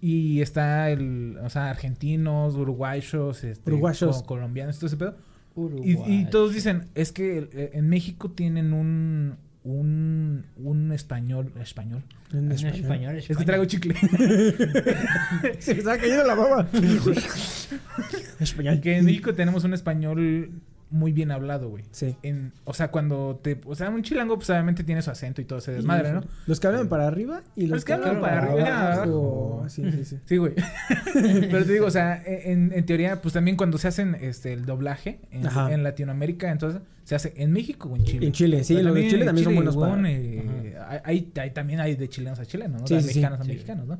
Y 0.00 0.40
está 0.40 0.90
el, 0.90 1.36
o 1.42 1.50
sea, 1.50 1.70
argentinos, 1.70 2.54
uruguayos, 2.54 3.42
este, 3.44 3.70
Uruguayos. 3.70 4.22
co- 4.22 4.26
colombianos, 4.26 4.76
todo 4.78 4.86
ese 4.86 4.96
pedo. 4.96 5.16
Y, 5.56 5.60
Uruguay. 5.60 5.94
y 6.06 6.24
todos 6.26 6.54
dicen, 6.54 6.86
es 6.94 7.12
que 7.12 7.48
eh, 7.52 7.70
en 7.74 7.88
México 7.88 8.30
tienen 8.30 8.72
un, 8.72 9.36
un, 9.64 10.44
un 10.56 10.92
español, 10.92 11.52
español. 11.60 12.02
En 12.32 12.50
español. 12.52 12.80
español, 12.80 13.16
Es 13.16 13.36
que 13.36 13.44
traigo 13.44 13.64
chicle. 13.64 13.94
Se 15.58 15.74
me 15.74 15.78
estaba 15.80 15.98
cayendo 15.98 16.24
la 16.24 16.34
baba. 16.34 16.68
español. 18.40 18.80
que 18.80 18.96
en 18.98 19.04
México 19.04 19.34
tenemos 19.34 19.64
un 19.64 19.74
español 19.74 20.50
muy 20.90 21.12
bien 21.12 21.30
hablado, 21.30 21.68
güey. 21.68 21.84
Sí. 21.92 22.16
En, 22.22 22.52
o 22.64 22.74
sea, 22.74 22.90
cuando 22.90 23.40
te, 23.42 23.60
o 23.64 23.74
sea, 23.74 23.90
un 23.90 24.02
chilango 24.02 24.36
pues 24.36 24.50
obviamente 24.50 24.84
tiene 24.84 25.02
su 25.02 25.10
acento 25.10 25.40
y 25.40 25.44
todo 25.44 25.60
ese 25.60 25.72
desmadre, 25.72 26.12
¿no? 26.12 26.22
Los 26.46 26.58
que 26.60 26.66
hablan 26.66 26.88
para 26.88 27.06
arriba 27.06 27.42
y 27.56 27.62
los, 27.62 27.76
Los 27.78 27.84
que 27.84 27.92
hablan 27.92 28.20
para 28.20 28.42
arriba 28.42 28.92
abajo. 28.92 29.64
Sí, 29.68 29.90
sí, 29.92 30.04
sí. 30.04 30.18
Sí, 30.24 30.36
güey. 30.36 30.54
Pero 31.14 31.64
te 31.64 31.72
digo, 31.72 31.86
o 31.86 31.90
sea, 31.90 32.20
en, 32.26 32.72
en 32.74 32.86
teoría, 32.86 33.22
pues 33.22 33.34
también 33.34 33.56
cuando 33.56 33.78
se 33.78 33.88
hacen 33.88 34.16
este 34.20 34.52
el 34.52 34.66
doblaje 34.66 35.20
en, 35.30 35.82
Latinoamérica, 35.82 36.50
entonces 36.50 36.82
se 37.04 37.14
hace 37.14 37.32
en 37.36 37.52
México 37.52 37.88
o 37.88 37.96
en 37.96 38.04
Chile. 38.04 38.26
En 38.26 38.32
Chile, 38.32 38.64
sí, 38.64 38.80
los 38.82 38.94
de 38.94 39.08
Chile 39.08 39.24
también 39.24 39.44
son 39.44 39.54
buenos 39.54 39.76
para- 39.76 41.00
hay, 41.04 41.32
hay- 41.36 41.50
también 41.50 41.80
hay 41.80 41.96
de 41.96 42.08
chilenos 42.08 42.38
a 42.38 42.46
chilenos, 42.46 42.82
¿no? 42.82 42.86
De 42.86 42.96
sí, 42.96 43.00
sí. 43.00 43.06
mexicanos 43.06 43.40
a 43.40 43.44
mexicanos, 43.44 43.86
¿no? 43.86 43.98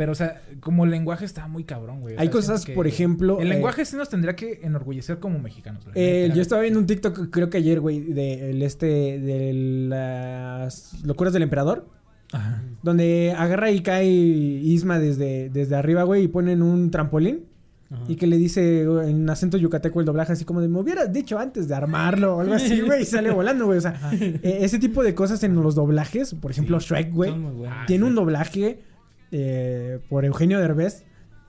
Pero, 0.00 0.12
o 0.12 0.14
sea, 0.14 0.40
como 0.60 0.86
el 0.86 0.90
lenguaje 0.90 1.26
está 1.26 1.46
muy 1.46 1.64
cabrón, 1.64 2.00
güey. 2.00 2.16
O 2.16 2.18
Hay 2.20 2.28
sea, 2.28 2.32
cosas, 2.32 2.64
por 2.64 2.86
ejemplo, 2.86 3.38
El 3.38 3.48
eh, 3.48 3.50
lenguaje 3.50 3.84
sí 3.84 3.96
nos 3.96 4.08
tendría 4.08 4.34
que 4.34 4.60
enorgullecer 4.62 5.18
como 5.18 5.38
mexicanos. 5.38 5.84
Eh, 5.94 6.32
yo 6.34 6.40
estaba 6.40 6.62
viendo 6.62 6.80
un 6.80 6.86
TikTok, 6.86 7.28
creo 7.28 7.50
que 7.50 7.58
ayer, 7.58 7.80
güey, 7.80 8.00
de 8.00 8.48
el 8.48 8.62
este, 8.62 8.86
de 8.86 9.52
las 9.90 11.04
locuras 11.04 11.34
del 11.34 11.42
emperador. 11.42 11.86
Ajá. 12.32 12.62
Donde 12.82 13.34
agarra 13.36 13.70
y 13.72 13.82
cae 13.82 14.06
Isma 14.06 14.98
desde, 14.98 15.50
desde 15.50 15.76
arriba, 15.76 16.04
güey, 16.04 16.22
y 16.22 16.28
ponen 16.28 16.62
un 16.62 16.90
trampolín. 16.90 17.44
Ajá. 17.90 18.04
Y 18.08 18.16
que 18.16 18.26
le 18.26 18.38
dice 18.38 18.84
en 18.84 19.28
acento 19.28 19.58
yucateco 19.58 20.00
el 20.00 20.06
doblaje 20.06 20.32
así 20.32 20.46
como 20.46 20.62
de 20.62 20.68
me 20.68 20.78
hubieras 20.78 21.12
dicho 21.12 21.38
antes 21.38 21.68
de 21.68 21.74
armarlo 21.74 22.36
o 22.36 22.40
algo 22.40 22.54
así, 22.54 22.80
güey, 22.80 23.02
y 23.02 23.04
sale 23.04 23.30
volando, 23.34 23.66
güey. 23.66 23.76
O 23.76 23.82
sea, 23.82 24.00
eh, 24.12 24.60
ese 24.62 24.78
tipo 24.78 25.02
de 25.02 25.14
cosas 25.14 25.44
en 25.44 25.56
los 25.56 25.74
doblajes, 25.74 26.32
por 26.36 26.52
ejemplo, 26.52 26.80
Shrek, 26.80 27.12
güey. 27.12 27.34
Ah, 27.68 27.84
tiene 27.86 28.06
sí. 28.06 28.08
un 28.08 28.14
doblaje 28.14 28.80
eh, 29.32 30.00
por 30.08 30.24
Eugenio 30.24 30.58
Derbez 30.60 31.04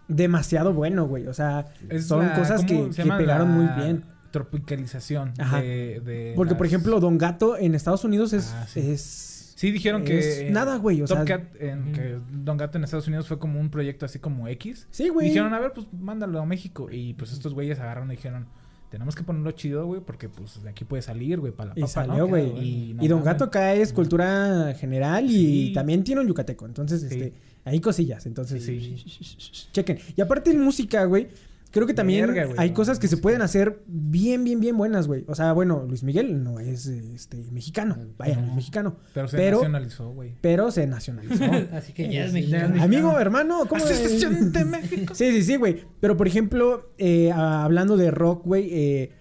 demasiado 0.07 0.73
bueno, 0.73 1.07
güey. 1.07 1.27
O 1.27 1.33
sea, 1.33 1.65
Es 1.89 2.07
son 2.07 2.25
la- 2.27 2.33
cosas 2.33 2.65
¿cómo 2.65 2.89
que, 2.89 3.03
que 3.03 3.11
pegaron 3.11 3.49
muy 3.51 3.67
bien. 3.81 4.03
Tropicalización 4.31 5.33
Ajá. 5.39 5.61
de, 5.61 5.99
de 6.05 6.33
Porque, 6.35 6.55
por 6.55 6.65
ejemplo, 6.65 6.99
Don 6.99 7.17
Gato 7.17 7.57
en 7.57 7.75
Estados 7.75 8.03
Unidos 8.05 8.33
es... 8.33 8.53
Ah, 8.55 8.65
sí. 8.67 8.79
es 8.91 9.37
Sí, 9.55 9.69
dijeron 9.71 10.03
que. 10.03 10.17
Es 10.47 10.51
nada, 10.51 10.77
güey, 10.77 11.03
o 11.03 11.05
Top 11.05 11.17
sea- 11.17 11.25
Cat, 11.25 11.43
en, 11.59 11.91
que 11.93 12.17
Don 12.31 12.57
Gato 12.57 12.79
en 12.79 12.83
Estados 12.83 13.07
Unidos 13.07 13.27
fue 13.27 13.37
como 13.37 13.59
un 13.59 13.69
proyecto 13.69 14.07
así 14.07 14.17
como 14.17 14.47
X. 14.47 14.87
Sí, 14.89 15.09
güey. 15.09 15.27
Dijeron, 15.27 15.53
a 15.53 15.59
ver, 15.59 15.71
pues 15.73 15.85
mándalo 15.93 16.39
a 16.41 16.45
México. 16.47 16.87
Y 16.91 17.13
pues 17.13 17.31
estos 17.31 17.53
güeyes 17.53 17.79
agarraron 17.79 18.09
y 18.11 18.15
dijeron, 18.15 18.47
tenemos 18.91 19.15
que 19.15 19.23
ponerlo 19.23 19.49
chido, 19.53 19.85
güey, 19.87 20.01
porque 20.01 20.29
pues 20.29 20.61
de 20.61 20.69
aquí 20.69 20.83
puede 20.85 21.01
salir, 21.01 21.39
güey, 21.39 21.51
para 21.53 21.69
la 21.69 21.79
Y 21.79 21.81
papa, 21.81 21.91
salió, 21.93 22.17
¿no? 22.17 22.27
güey. 22.27 22.47
Y, 22.59 22.89
Y, 23.01 23.07
no 23.07 23.15
Don. 23.15 23.23
Gato 23.23 23.45
acá 23.45 23.73
es 23.73 23.93
cultura 23.93 24.75
general 24.77 25.25
y 25.29 25.71
también 25.73 26.03
tiene 26.03 26.21
un 26.21 26.27
yucateco. 26.27 26.65
Entonces, 26.65 26.99
Sí. 27.01 27.07
este, 27.09 27.33
hay 27.65 27.79
cosillas. 27.79 28.25
Entonces, 28.25 28.63
Sí. 28.63 29.67
chequen. 29.71 29.97
Y 30.15 30.21
aparte 30.21 30.51
en 30.51 30.59
música, 30.61 31.05
güey, 31.05 31.29
creo 31.71 31.87
que 31.87 31.93
también 31.93 32.27
güey, 32.31 32.45
hay 32.57 32.69
no, 32.69 32.75
cosas 32.75 32.99
que 32.99 33.07
se 33.07 33.17
pueden 33.17 33.41
hacer 33.41 33.81
bien, 33.87 34.43
bien, 34.43 34.59
bien 34.59 34.77
buenas, 34.77 35.07
güey. 35.07 35.25
O 35.27 35.35
sea, 35.35 35.53
bueno, 35.53 35.85
Luis 35.87 36.03
Miguel 36.03 36.43
no 36.43 36.59
es 36.59 36.85
este 36.87 37.37
mexicano. 37.51 37.97
Vaya, 38.17 38.35
no 38.39 38.47
es 38.49 38.55
mexicano. 38.55 38.97
Pero 39.13 39.27
se 39.27 39.37
Pero- 39.37 39.57
nacionalizó, 39.57 40.11
güey. 40.11 40.35
Pero 40.41 40.71
se 40.71 40.85
nacionalizó. 40.87 41.43
Así 41.73 41.93
que 41.93 42.11
ya 42.11 42.25
es 42.25 42.33
mexicano. 42.33 42.81
Amigo, 42.83 43.19
hermano, 43.19 43.65
¿cómo 43.67 43.83
de 43.85 44.65
México. 44.65 45.15
Sí, 45.15 45.31
sí, 45.31 45.43
sí, 45.43 45.55
güey. 45.55 45.85
Pero 45.99 46.17
por 46.17 46.27
ejemplo, 46.27 46.91
eh, 46.97 47.31
hablando 47.31 47.97
de 47.97 48.11
rock, 48.11 48.45
güey, 48.45 48.69
eh, 48.71 49.11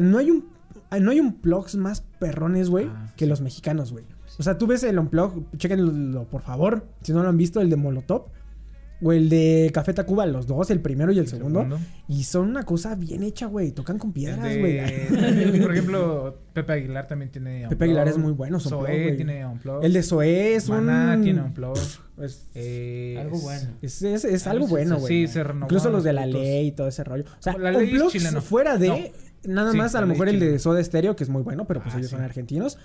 no 0.00 0.18
hay 0.18 0.30
un 0.30 0.56
no 1.00 1.10
hay 1.10 1.20
un 1.20 1.34
plugs 1.40 1.74
más 1.74 2.00
perrones, 2.20 2.70
güey, 2.70 2.86
Ah, 2.86 3.12
que 3.16 3.26
los 3.26 3.40
mexicanos, 3.40 3.92
güey. 3.92 4.04
O 4.38 4.42
sea, 4.42 4.56
tú 4.56 4.66
ves 4.66 4.82
el 4.84 4.98
unplug, 4.98 5.44
chequenlo 5.56 6.24
por 6.24 6.42
favor, 6.42 6.86
si 7.02 7.12
no 7.12 7.22
lo 7.22 7.28
han 7.28 7.36
visto, 7.36 7.60
el 7.60 7.70
de 7.70 7.76
Molotov 7.76 8.26
o 9.02 9.12
el 9.12 9.28
de 9.28 9.70
Café 9.74 9.92
Tacuba, 9.92 10.24
los 10.26 10.46
dos, 10.46 10.70
el 10.70 10.80
primero 10.80 11.12
y 11.12 11.18
el, 11.18 11.26
segundo, 11.28 11.66
y 12.08 12.24
son 12.24 12.48
una 12.48 12.62
cosa 12.64 12.94
bien 12.94 13.22
hecha, 13.22 13.46
güey, 13.46 13.72
tocan 13.72 13.98
con 13.98 14.12
piedras, 14.12 14.56
güey. 14.58 14.80
por 15.62 15.72
ejemplo, 15.72 16.38
Pepe 16.52 16.72
Aguilar 16.72 17.06
también 17.06 17.30
tiene 17.30 17.66
Pepe 17.68 17.84
Aguilar 17.84 18.08
es 18.08 18.16
muy 18.18 18.32
bueno, 18.32 18.58
su 18.60 18.70
Zoé 18.70 18.96
unplug, 19.02 19.16
tiene 19.16 19.46
Unplug. 19.46 19.84
El 19.84 19.92
de 19.92 20.02
Zoé 20.02 20.54
es 20.54 20.68
Maná 20.68 21.14
un 21.16 21.22
tiene 21.22 21.42
Unplug. 21.42 21.76
es, 22.22 22.46
Eh, 22.54 23.16
Algo 23.20 23.38
bueno. 23.40 23.68
es, 23.82 24.00
es- 24.02 24.24
es 24.24 24.46
Ah, 24.46 24.50
algo 24.52 24.66
bueno, 24.66 24.94
sí, 24.96 25.00
güey. 25.02 25.26
Sí, 25.26 25.32
se 25.32 25.44
renovó. 25.44 25.66
Incluso 25.66 25.90
los 25.90 26.02
de 26.02 26.12
la 26.14 26.24
ley 26.26 26.68
y 26.68 26.72
todo 26.72 26.88
ese 26.88 27.04
rollo. 27.04 27.24
O 27.38 27.42
sea, 27.42 27.56
La 27.58 27.72
Ley 27.72 27.90
es 28.14 28.44
fuera 28.44 28.78
de... 28.78 28.88
No. 28.88 28.96
Nada 29.44 29.70
Sí, 29.72 29.78
más, 29.78 29.94
a 29.94 30.00
lo 30.00 30.06
mejor 30.08 30.28
el 30.28 30.40
de. 30.40 30.58
Soda 30.58 30.82
Stereo, 30.82 31.14
que 31.14 31.22
es 31.24 31.30
muy 31.30 31.42
bueno, 31.42 31.66
pero 31.66 31.80
pues 31.82 31.94
Ah, 31.94 31.98
ellos 31.98 32.10
sí. 32.10 32.16
son 32.16 32.24
argentinos. 32.24 32.78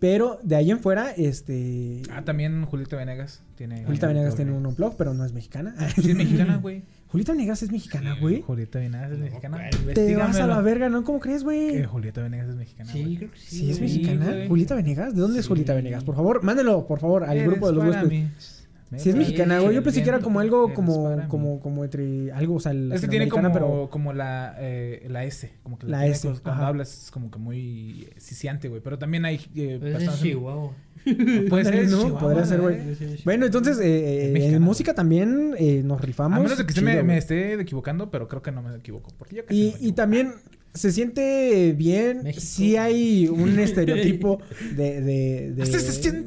Pero 0.00 0.38
de 0.42 0.56
ahí 0.56 0.70
en 0.70 0.80
fuera, 0.80 1.12
este... 1.12 2.02
Ah, 2.10 2.22
también 2.24 2.64
Julieta 2.66 2.96
Venegas 2.96 3.42
tiene. 3.56 3.84
Julieta 3.84 4.06
Venegas 4.08 4.36
tiene 4.36 4.52
un 4.52 4.66
unplug, 4.66 4.96
pero 4.96 5.14
no 5.14 5.24
es 5.24 5.32
mexicana. 5.32 5.74
Sí, 5.94 6.10
es 6.10 6.16
mexicana, 6.16 6.56
güey. 6.58 6.82
Julieta 7.08 7.32
Venegas 7.32 7.62
es 7.62 7.70
mexicana, 7.70 8.16
güey. 8.20 8.42
Julieta 8.42 8.80
Venegas 8.80 9.12
es 9.12 9.18
mexicana. 9.18 9.70
Te 9.94 10.16
vas 10.16 10.36
a 10.36 10.46
la 10.48 10.60
verga, 10.60 10.88
¿no? 10.88 11.04
¿Cómo 11.04 11.20
crees, 11.20 11.44
güey? 11.44 11.70
Que 11.72 11.86
Julieta 11.86 12.20
Venegas 12.22 12.48
es 12.48 12.56
mexicana. 12.56 12.92
Sí, 12.92 13.02
güey. 13.02 13.16
creo 13.16 13.30
que 13.30 13.38
sí. 13.38 13.56
Sí, 13.58 13.70
es 13.70 13.80
mexicana. 13.80 14.34
Julieta 14.48 14.74
Venegas. 14.74 15.14
¿De 15.14 15.20
dónde 15.20 15.38
es. 15.40 15.46
Julieta 15.46 15.74
Venegas? 15.74 16.02
Por 16.04 16.16
favor, 16.16 16.42
mándenlo, 16.42 16.86
por 16.86 16.98
favor, 16.98 17.24
al 17.24 17.36
Eres 17.36 17.48
grupo 17.50 17.68
de 17.68 17.72
los 17.74 17.84
huéspedes. 17.84 18.53
Si 18.98 19.08
es 19.10 19.14
Me 19.14 19.20
mexicana, 19.22 19.60
güey. 19.60 19.74
Yo 19.74 19.82
pensé 19.82 20.02
que 20.02 20.08
era 20.08 20.20
como 20.20 20.40
algo 20.40 20.72
como, 20.74 21.20
como, 21.28 21.60
como 21.60 21.84
entre 21.84 22.32
algo, 22.32 22.54
o 22.56 22.60
sea, 22.60 22.72
Es 22.72 23.00
que 23.00 23.08
tiene 23.08 23.28
como, 23.28 23.52
pero 23.52 23.88
como 23.90 24.12
la, 24.12 24.56
eh, 24.58 25.06
la 25.10 25.24
S. 25.24 25.52
Como 25.62 25.78
que 25.78 25.86
La 25.86 26.06
S, 26.06 26.26
cosas- 26.28 26.40
Cuando 26.42 26.64
hablas 26.66 27.04
es 27.04 27.10
como 27.10 27.30
que 27.30 27.38
muy 27.38 28.08
sisiante, 28.16 28.68
güey. 28.68 28.80
Pero 28.82 28.98
también 28.98 29.24
hay 29.24 29.40
eh, 29.54 29.78
Pues 29.80 30.02
es. 30.02 30.20
Chihuahua. 30.20 30.72
Puede 31.50 31.64
ser, 31.64 31.88
¿no? 31.90 32.18
Podría 32.18 32.46
ser, 32.46 32.60
güey. 32.60 32.78
Bueno, 33.24 33.44
entonces, 33.46 33.78
eh, 33.78 34.32
eh, 34.32 34.54
en 34.54 34.62
música 34.62 34.94
también 34.94 35.54
eh, 35.58 35.82
nos 35.84 36.00
rifamos. 36.00 36.38
A 36.38 36.42
menos 36.42 36.56
de 36.56 36.64
que 36.64 36.72
esté- 36.72 37.02
me, 37.02 37.18
esté 37.18 37.54
equivocando, 37.60 38.10
pero 38.10 38.26
creo 38.28 38.40
que 38.42 38.52
no 38.52 38.62
me 38.62 38.74
equivoco. 38.76 39.10
Porque 39.18 39.36
yo 39.36 39.44
casi 39.44 39.54
no 39.54 39.60
Y, 39.60 39.64
me 39.64 39.68
y 39.70 39.74
equivoco. 39.76 39.94
también 39.96 40.32
se 40.74 40.90
siente 40.90 41.72
bien 41.72 42.22
México. 42.24 42.44
si 42.44 42.76
hay 42.76 43.28
un 43.28 43.58
estereotipo 43.60 44.40
de, 44.76 45.00
de, 45.00 45.52
de, 45.52 46.24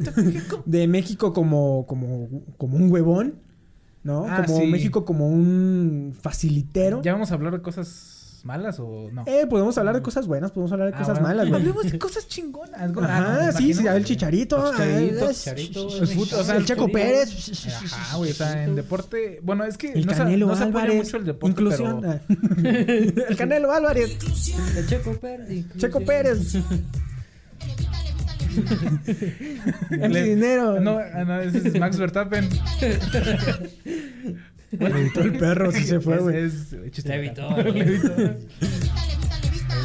de 0.66 0.88
México 0.88 1.34
como, 1.34 1.86
como, 1.86 2.30
como 2.58 2.78
un 2.78 2.90
huevón, 2.92 3.36
¿no? 4.04 4.26
Ah, 4.28 4.44
como 4.46 4.62
sí. 4.62 4.68
México 4.68 5.04
como 5.06 5.28
un 5.28 6.16
facilitero. 6.20 7.02
¿Ya 7.02 7.12
vamos 7.14 7.32
a 7.32 7.34
hablar 7.36 7.54
de 7.54 7.62
cosas 7.62 8.17
malas 8.48 8.80
o 8.80 9.10
no? 9.12 9.24
Eh, 9.28 9.46
podemos 9.48 9.78
hablar 9.78 9.94
de 9.96 10.02
cosas 10.02 10.26
buenas, 10.26 10.52
podemos 10.52 10.72
hablar 10.72 10.88
de 10.90 10.96
Ah, 10.96 11.00
cosas 11.00 11.20
bueno. 11.20 11.28
malas, 11.28 11.50
güey. 11.50 11.62
Hablemos 11.62 11.92
de 11.92 12.00
cosas 12.00 12.28
chingonas. 12.28 12.94
güey. 12.94 13.06
Ah, 13.08 13.50
no, 13.52 13.58
sí, 13.60 13.74
sí, 13.74 13.86
el 13.86 14.06
chicharito. 14.06 14.58
Ah, 14.58 14.72
Chicharito, 14.72 15.30
el, 16.02 16.16
güey. 16.16 16.34
o 16.34 16.44
sea, 16.44 16.56
el 16.56 16.66
Checo 16.66 16.88
Pérez. 16.88 17.68
Ajá, 17.68 18.18
güey, 18.18 18.32
o 18.32 18.34
sea, 18.34 18.64
en 18.64 18.76
deporte, 18.76 19.40
bueno, 19.44 19.66
es 19.66 19.78
que 19.78 19.92
El 19.94 20.06
no, 20.06 20.14
se- 20.14 20.18
Canelo 20.18 20.48
no 20.48 20.56
se 20.56 20.64
apoya 20.64 20.84
Álvarez. 20.86 21.04
mucho 21.06 21.18
el 21.18 21.26
deporte, 21.26 21.52
inclusión. 21.52 22.02
pero 22.02 22.14
ah. 22.14 22.22
el 23.30 23.36
Canelo 23.38 23.72
Álvarez. 23.72 24.18
El 24.76 24.88
Checo 24.88 25.14
Pérez. 25.20 25.66
Checo 25.78 26.00
Pérez. 26.02 26.56
El 29.92 30.14
dinero. 30.14 30.80
no, 30.80 30.98
ah, 30.98 31.24
no, 31.26 31.42
ese 31.42 31.68
es 31.68 31.80
Max 31.80 31.98
Verstappen. 31.98 32.48
Le 34.72 34.88
evitó 34.88 35.22
el 35.22 35.38
perro, 35.38 35.72
sí 35.72 35.84
se 35.84 36.00
fue, 36.00 36.18
güey. 36.20 36.38
es- 36.46 36.76
chiste 36.92 37.18
Le 37.18 37.28
local. 37.30 37.46
evitó, 37.50 37.64
Le 37.64 37.72
güey. 37.72 37.82
evitó. 37.96 38.38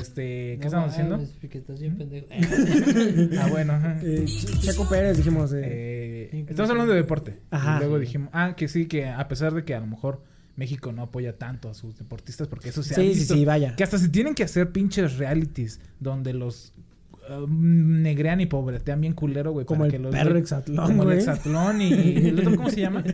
este, 0.01 0.23
¿qué 0.23 0.59
No 0.61 0.67
estamos 0.67 0.91
diciendo? 0.91 1.17
mames, 1.19 1.31
que 1.51 1.59
estás 1.59 1.81
bien 1.81 1.97
pendejo. 1.97 2.27
Ah, 3.41 3.49
bueno, 3.51 3.73
ajá. 3.75 3.99
Eh, 4.03 4.25
Ch- 4.27 4.61
Checo 4.61 4.89
Pérez, 4.89 5.17
dijimos. 5.17 5.53
eh, 5.53 6.31
Eh, 6.33 6.47
estamos 6.49 6.71
hablando 6.71 6.93
de 6.93 6.99
deporte. 7.01 7.39
Ajá. 7.51 7.77
Y 7.77 7.81
luego 7.81 7.99
dijimos, 7.99 8.29
ah, 8.33 8.55
que 8.57 8.69
sí, 8.69 8.87
que 8.87 9.07
a 9.09 9.27
pesar 9.29 9.55
de 9.55 9.65
que 9.65 9.75
a 9.75 9.81
lo 9.81 9.87
mejor 9.87 10.23
México 10.57 10.93
no 10.93 11.03
apoya 11.03 11.39
tanto 11.39 11.71
a 11.71 11.75
sus 11.75 11.97
deportistas, 11.99 12.49
porque 12.49 12.69
eso 12.71 12.83
se 12.83 12.95
ha 12.95 12.97
sí, 12.97 13.13
sí, 13.15 13.19
visto, 13.21 13.35
sí, 13.35 13.45
vaya. 13.45 13.75
que 13.77 13.85
hasta 13.85 13.99
se 13.99 14.09
tienen 14.09 14.35
que 14.35 14.43
hacer 14.45 14.71
pinches 14.71 15.17
realities 15.17 15.81
donde 16.01 16.33
los 16.35 16.75
uh, 17.31 17.47
negrean 17.49 18.41
y 18.41 18.47
pobretean 18.47 19.01
bien 19.01 19.13
culero, 19.15 19.53
güey. 19.53 19.65
Como 19.67 19.85
el 19.85 19.91
que 19.91 19.99
los 19.99 20.13
perro 20.13 20.31
güey- 20.35 20.39
hexatlón, 20.41 20.87
Como 20.87 21.03
el 21.03 21.07
güey. 21.09 21.19
hexatlón 21.19 21.81
y 21.83 21.93
el 21.93 22.39
otro, 22.41 22.57
¿cómo 22.57 22.71
se 22.71 22.81
llama? 22.81 23.05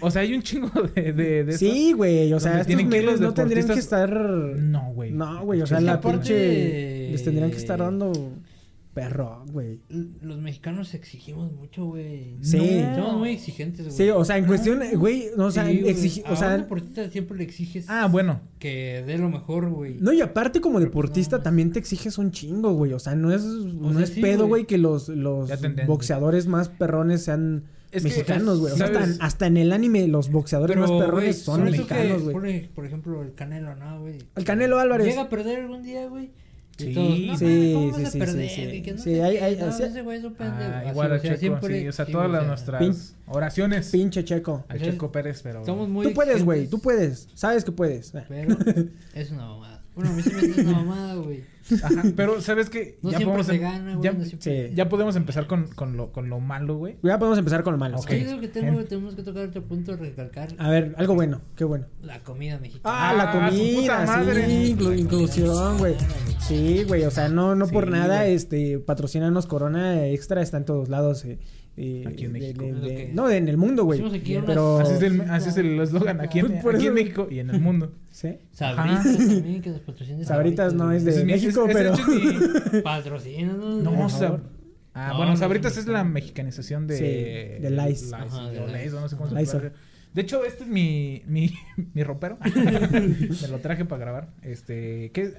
O 0.00 0.10
sea, 0.10 0.22
hay 0.22 0.34
un 0.34 0.42
chingo 0.42 0.70
de, 0.94 1.12
de, 1.12 1.44
de 1.44 1.52
estos- 1.52 1.58
Sí, 1.58 1.92
güey. 1.92 2.32
O 2.32 2.40
sea, 2.40 2.60
estos 2.60 2.84
medios 2.84 3.20
no 3.20 3.34
tendrían 3.34 3.66
que 3.68 3.74
estar. 3.78 4.10
No, 4.18 4.92
güey. 4.94 5.10
No, 5.12 5.44
güey. 5.44 5.62
O 5.62 5.66
sea, 5.66 5.80
la 5.80 6.00
pinche. 6.00 7.10
Les 7.10 7.22
tendrían 7.24 7.50
que 7.50 7.56
estar 7.58 7.78
dando 7.78 8.12
perro, 8.94 9.44
güey. 9.50 9.80
Los 10.22 10.38
mexicanos 10.38 10.94
exigimos 10.94 11.52
mucho, 11.52 11.84
güey. 11.86 12.36
Sí. 12.40 12.80
Somos 12.94 13.16
muy 13.18 13.30
exigentes, 13.30 13.86
güey. 13.86 13.96
Sí, 13.96 14.08
o 14.10 14.24
sea, 14.24 14.38
en 14.38 14.46
cuestión, 14.46 14.80
güey, 14.94 15.26
no, 15.36 15.46
o 15.46 15.50
sea, 15.50 15.66
Sí, 15.66 15.80
exigi- 15.84 16.22
A 16.24 16.28
o 16.28 16.30
un 16.32 16.36
sea, 16.38 16.56
deportista 16.56 17.10
siempre 17.10 17.36
le 17.36 17.44
exiges 17.44 17.86
Ah, 17.88 18.06
bueno. 18.06 18.40
que 18.60 19.02
dé 19.06 19.18
lo 19.18 19.28
mejor, 19.28 19.68
güey. 19.68 19.98
no, 20.00 20.12
y 20.12 20.20
aparte 20.22 20.60
como 20.60 20.78
deportista 20.80 21.38
no, 21.38 21.42
también 21.42 21.72
te 21.72 21.80
exiges 21.80 22.16
un 22.18 22.30
chingo, 22.30 22.72
güey. 22.72 22.92
O 22.92 22.98
sea, 22.98 23.14
no 23.14 23.32
es, 23.32 23.42
no 23.42 23.92
sea, 23.92 24.02
es 24.04 24.10
sí, 24.10 24.20
pedo, 24.20 24.46
güey. 24.46 24.64
que 24.64 24.78
los, 24.78 25.08
los 25.08 25.50
boxeadores 25.86 26.46
más 26.46 26.68
perrones 26.68 27.24
sean 27.24 27.64
Es 27.90 28.04
mexicanos, 28.04 28.60
güey. 28.60 28.72
O 28.72 28.76
sea, 28.76 28.86
hasta, 28.86 29.24
hasta 29.24 29.46
en 29.48 29.56
el 29.56 29.72
anime 29.72 30.06
los 30.08 30.30
boxeadores 30.30 30.76
más 30.76 30.90
perrones 30.90 31.38
son 31.42 31.64
mexicanos, 31.64 32.22
güey. 32.22 32.62
Por, 32.66 32.74
por 32.74 32.86
ejemplo, 32.86 33.22
el 33.22 33.34
Canelo, 33.34 33.74
¿no, 33.76 34.00
güey? 34.00 34.18
El 34.36 34.44
Canelo 34.44 34.78
Álvarez. 34.78 35.06
Llega 35.08 35.22
a 35.22 35.28
perder 35.28 35.60
algún 35.60 35.82
día, 35.82 36.06
güey. 36.08 36.30
Sí, 36.76 36.92
todos, 36.92 37.08
no, 37.08 37.38
sí, 37.38 37.44
mames, 37.44 37.74
¿cómo 37.74 37.90
vas 37.92 38.00
sí, 38.00 38.06
sí, 38.10 38.18
perder? 38.18 38.50
sí, 38.50 38.82
que 38.82 38.92
no 38.94 39.24
hay- 39.24 39.36
hay- 39.36 39.56
no, 39.56 39.72
sí. 39.72 39.82
ese 39.84 40.02
güey 40.02 40.18
es 40.18 40.24
un 40.24 40.34
pendejo. 40.34 40.70
Ah, 40.72 40.78
Así, 40.80 40.88
igual 40.90 41.12
o 41.12 41.18
sea, 41.18 41.30
Checo, 41.30 41.40
siempre- 41.40 41.80
sí. 41.80 41.88
O 41.88 41.92
sea, 41.92 42.06
sí, 42.06 42.12
todas 42.12 42.28
o 42.28 42.32
las 42.32 42.46
nuestras 42.46 42.82
Pin- 42.82 43.14
oraciones 43.28 43.90
Pinche 43.90 44.24
checo. 44.24 44.64
al 44.68 44.80
Checo 44.80 45.12
Pérez, 45.12 45.40
pero... 45.42 45.64
Somos 45.64 45.88
muy 45.88 46.06
Tú 46.08 46.14
puedes, 46.14 46.44
güey, 46.44 46.66
tú 46.66 46.80
puedes. 46.80 47.28
Sabes 47.34 47.64
que 47.64 47.70
puedes. 47.72 48.12
Pero 48.28 48.56
es 49.14 49.30
una 49.30 49.46
mamada. 49.46 49.73
Bueno, 49.94 50.10
a 50.10 50.12
mí 50.14 50.22
se 50.22 50.32
me 50.32 50.38
hace 50.52 50.60
una 50.62 50.72
mamada, 50.72 51.14
güey. 51.14 51.44
Ajá, 51.82 52.02
pero 52.16 52.40
¿sabes 52.42 52.68
qué? 52.68 52.98
No 53.00 53.10
ya 53.10 53.16
siempre 53.18 53.42
podemos 53.42 53.46
se 53.46 53.54
em- 53.54 53.60
gana, 53.62 53.92
güey. 53.96 54.04
ya, 54.04 54.12
no 54.12 54.24
siempre- 54.24 54.68
Sí. 54.68 54.74
ya 54.74 54.88
podemos 54.88 55.16
empezar 55.16 55.46
con, 55.46 55.68
con, 55.68 55.96
lo, 55.96 56.12
con 56.12 56.28
lo 56.28 56.40
malo, 56.40 56.76
güey. 56.76 56.96
Ya 57.02 57.18
podemos 57.18 57.38
empezar 57.38 57.62
con 57.62 57.72
lo 57.74 57.78
malo. 57.78 57.96
Ok. 57.98 58.10
Yo 58.10 58.24
creo 58.26 58.40
que 58.40 58.48
tengo- 58.48 58.84
tenemos 58.84 59.14
que 59.14 59.22
tocar 59.22 59.46
otro 59.48 59.62
punto, 59.62 59.96
recalcar 59.96 60.48
A 60.58 60.68
ver, 60.68 60.94
algo 60.98 61.14
bueno, 61.14 61.40
qué 61.56 61.64
bueno. 61.64 61.86
la 62.02 62.18
comida 62.20 62.58
mexicana. 62.58 63.10
Ah, 63.10 63.14
la 63.14 63.22
Ah, 63.30 63.50
su 63.50 63.56
comida, 63.56 64.00
puta 64.00 64.06
madre. 64.18 64.46
sí, 64.46 64.74
inclu- 64.76 64.98
inclusión, 64.98 65.78
güey. 65.78 65.94
Sí, 66.40 66.84
güey, 66.86 67.04
o 67.04 67.10
sea, 67.10 67.28
no, 67.28 67.54
no 67.54 67.66
por 67.68 67.84
Sí, 67.86 67.90
nada, 67.92 68.22
güey. 68.24 68.34
este, 68.34 68.78
patrocínanos 68.80 69.46
Corona 69.46 70.06
Extra, 70.08 70.42
está 70.42 70.58
en 70.58 70.64
todos 70.66 70.88
lados. 70.90 71.24
eh, 71.24 71.38
eh, 71.76 72.04
Aquí 72.06 72.24
en 72.26 72.32
de- 72.32 72.38
México. 72.40 72.64
de- 72.64 72.70
Es 72.70 72.80
de- 72.82 72.88
que- 72.96 73.10
no, 73.14 73.30
en 73.30 73.48
el 73.48 73.56
mundo, 73.56 73.84
güey. 73.84 74.00
Pero, 74.46 74.78
Así 74.78 74.94
es 74.94 75.02
el, 75.02 75.20
así 75.22 75.48
es 75.48 75.56
el 75.56 75.80
eslogan 75.80 76.20
aquí, 76.20 76.38
en, 76.40 76.60
por 76.60 76.76
aquí 76.76 76.86
en 76.86 76.94
México 76.94 77.26
y 77.30 77.38
en 77.40 77.50
el 77.50 77.60
mundo. 77.60 77.92
¿sí? 78.10 78.36
Sabritas 78.52 79.06
Ajá. 79.06 79.18
también, 79.18 79.60
que 79.62 79.70
nos 79.70 79.80
patrocinen. 79.80 80.24
Sabritas 80.24 80.72
no 80.74 80.92
es 80.92 81.04
de 81.04 81.24
mi- 81.24 81.32
México, 81.32 81.66
pero... 81.72 81.94
es 81.94 82.08
mi- 82.08 82.80
Patrocínanos. 82.82 83.82
No, 83.82 84.08
favor. 84.08 84.40
Ah, 84.96 85.08
No, 85.08 85.16
bueno, 85.16 85.32
no, 85.32 85.36
Sabritas 85.36 85.74
no, 85.74 85.80
es 85.80 85.86
la 85.88 86.04
mexicanización 86.04 86.86
de... 86.86 86.96
Sí, 86.96 87.02
de 87.62 87.70
Lice. 87.70 88.04
Lice, 88.04 88.14
Ajá, 88.14 88.48
de 88.50 88.60
o 88.60 88.66
Lice. 88.68 88.84
Lice, 88.84 88.96
o 88.96 89.00
no 89.00 89.08
sé 89.08 89.16
cómo 89.16 89.28
se. 89.30 89.72
De 90.14 90.22
hecho, 90.22 90.44
este 90.44 90.62
es 90.62 90.70
mi, 90.70 91.22
mi, 91.26 91.50
mi 91.94 92.04
ropero. 92.04 92.38
Me 92.54 93.48
lo 93.48 93.58
traje 93.58 93.84
para 93.84 94.00
grabar. 94.00 94.28
Este, 94.42 95.10
¿qué? 95.12 95.34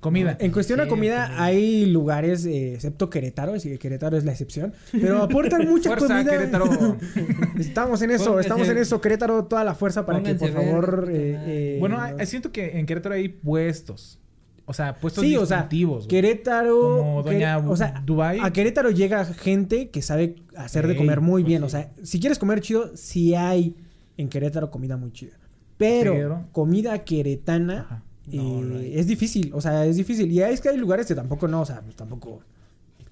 Comida. 0.00 0.36
En 0.40 0.50
cuestión 0.52 0.80
a 0.80 0.84
Sí, 0.84 0.88
comida, 0.90 1.26
comida. 1.26 1.44
hay 1.44 1.86
lugares, 1.86 2.44
eh, 2.46 2.74
excepto 2.74 3.08
Querétaro, 3.10 3.54
así 3.54 3.68
que 3.70 3.78
Querétaro 3.78 4.16
es 4.16 4.24
la 4.24 4.32
excepción, 4.32 4.72
pero 4.92 5.22
aportan 5.22 5.68
mucha 5.68 5.90
Fuerza, 5.90 6.08
comida. 6.08 6.30
Querétaro. 6.32 6.96
Estamos 7.58 8.02
en 8.02 8.10
eso, 8.10 8.32
Pónganse- 8.36 8.40
estamos 8.40 8.68
en 8.68 8.78
eso, 8.78 9.00
Querétaro, 9.00 9.44
toda 9.44 9.64
la 9.64 9.74
fuerza 9.74 10.04
para 10.06 10.22
que, 10.22 10.34
por 10.34 10.50
favor... 10.50 11.08
eh, 11.10 11.38
eh, 11.46 11.76
Bueno, 11.80 12.00
hay- 12.00 12.26
siento 12.26 12.50
que 12.52 12.78
en 12.78 12.86
Querétaro 12.86 13.14
hay 13.14 13.28
puestos. 13.28 14.18
O 14.64 14.72
sea, 14.74 14.94
puestos 14.96 15.24
Sí, 15.24 15.36
o 15.36 15.44
sea. 15.44 15.68
Querétaro. 16.08 16.98
Como 16.98 17.22
Doña 17.24 17.58
o 17.58 17.76
sea, 17.76 18.00
Dubai. 18.06 18.38
A 18.40 18.52
Querétaro 18.52 18.90
llega 18.90 19.24
gente 19.24 19.90
que 19.90 20.02
sabe 20.02 20.36
hacer 20.56 20.86
de 20.86 20.96
comer 20.96 21.20
muy 21.20 21.42
pues 21.42 21.48
bien. 21.48 21.60
sí. 21.62 21.66
O 21.66 21.68
sea, 21.68 21.90
si 22.02 22.20
quieres 22.20 22.38
comer 22.38 22.60
chido, 22.60 22.96
sí 22.96 23.34
hay 23.34 23.76
en 24.16 24.28
Querétaro 24.28 24.70
comida 24.70 24.96
muy 24.96 25.10
chida. 25.12 25.32
Pero, 25.78 26.12
Pero- 26.12 26.44
comida 26.52 26.98
queretana 27.04 27.80
Ajá. 27.80 28.02
Eh, 28.30 28.36
No, 28.36 28.62
no 28.62 28.78
hay. 28.78 28.98
es 28.98 29.06
difícil. 29.06 29.50
O 29.54 29.60
sea, 29.60 29.84
es 29.86 29.96
difícil. 29.96 30.30
Y 30.30 30.40
es 30.42 30.60
que 30.60 30.68
hay 30.68 30.76
lugares 30.76 31.06
que 31.06 31.14
tampoco 31.14 31.48
no, 31.48 31.62
o 31.62 31.66
sea, 31.66 31.80
pues 31.80 31.96
tampoco. 31.96 32.40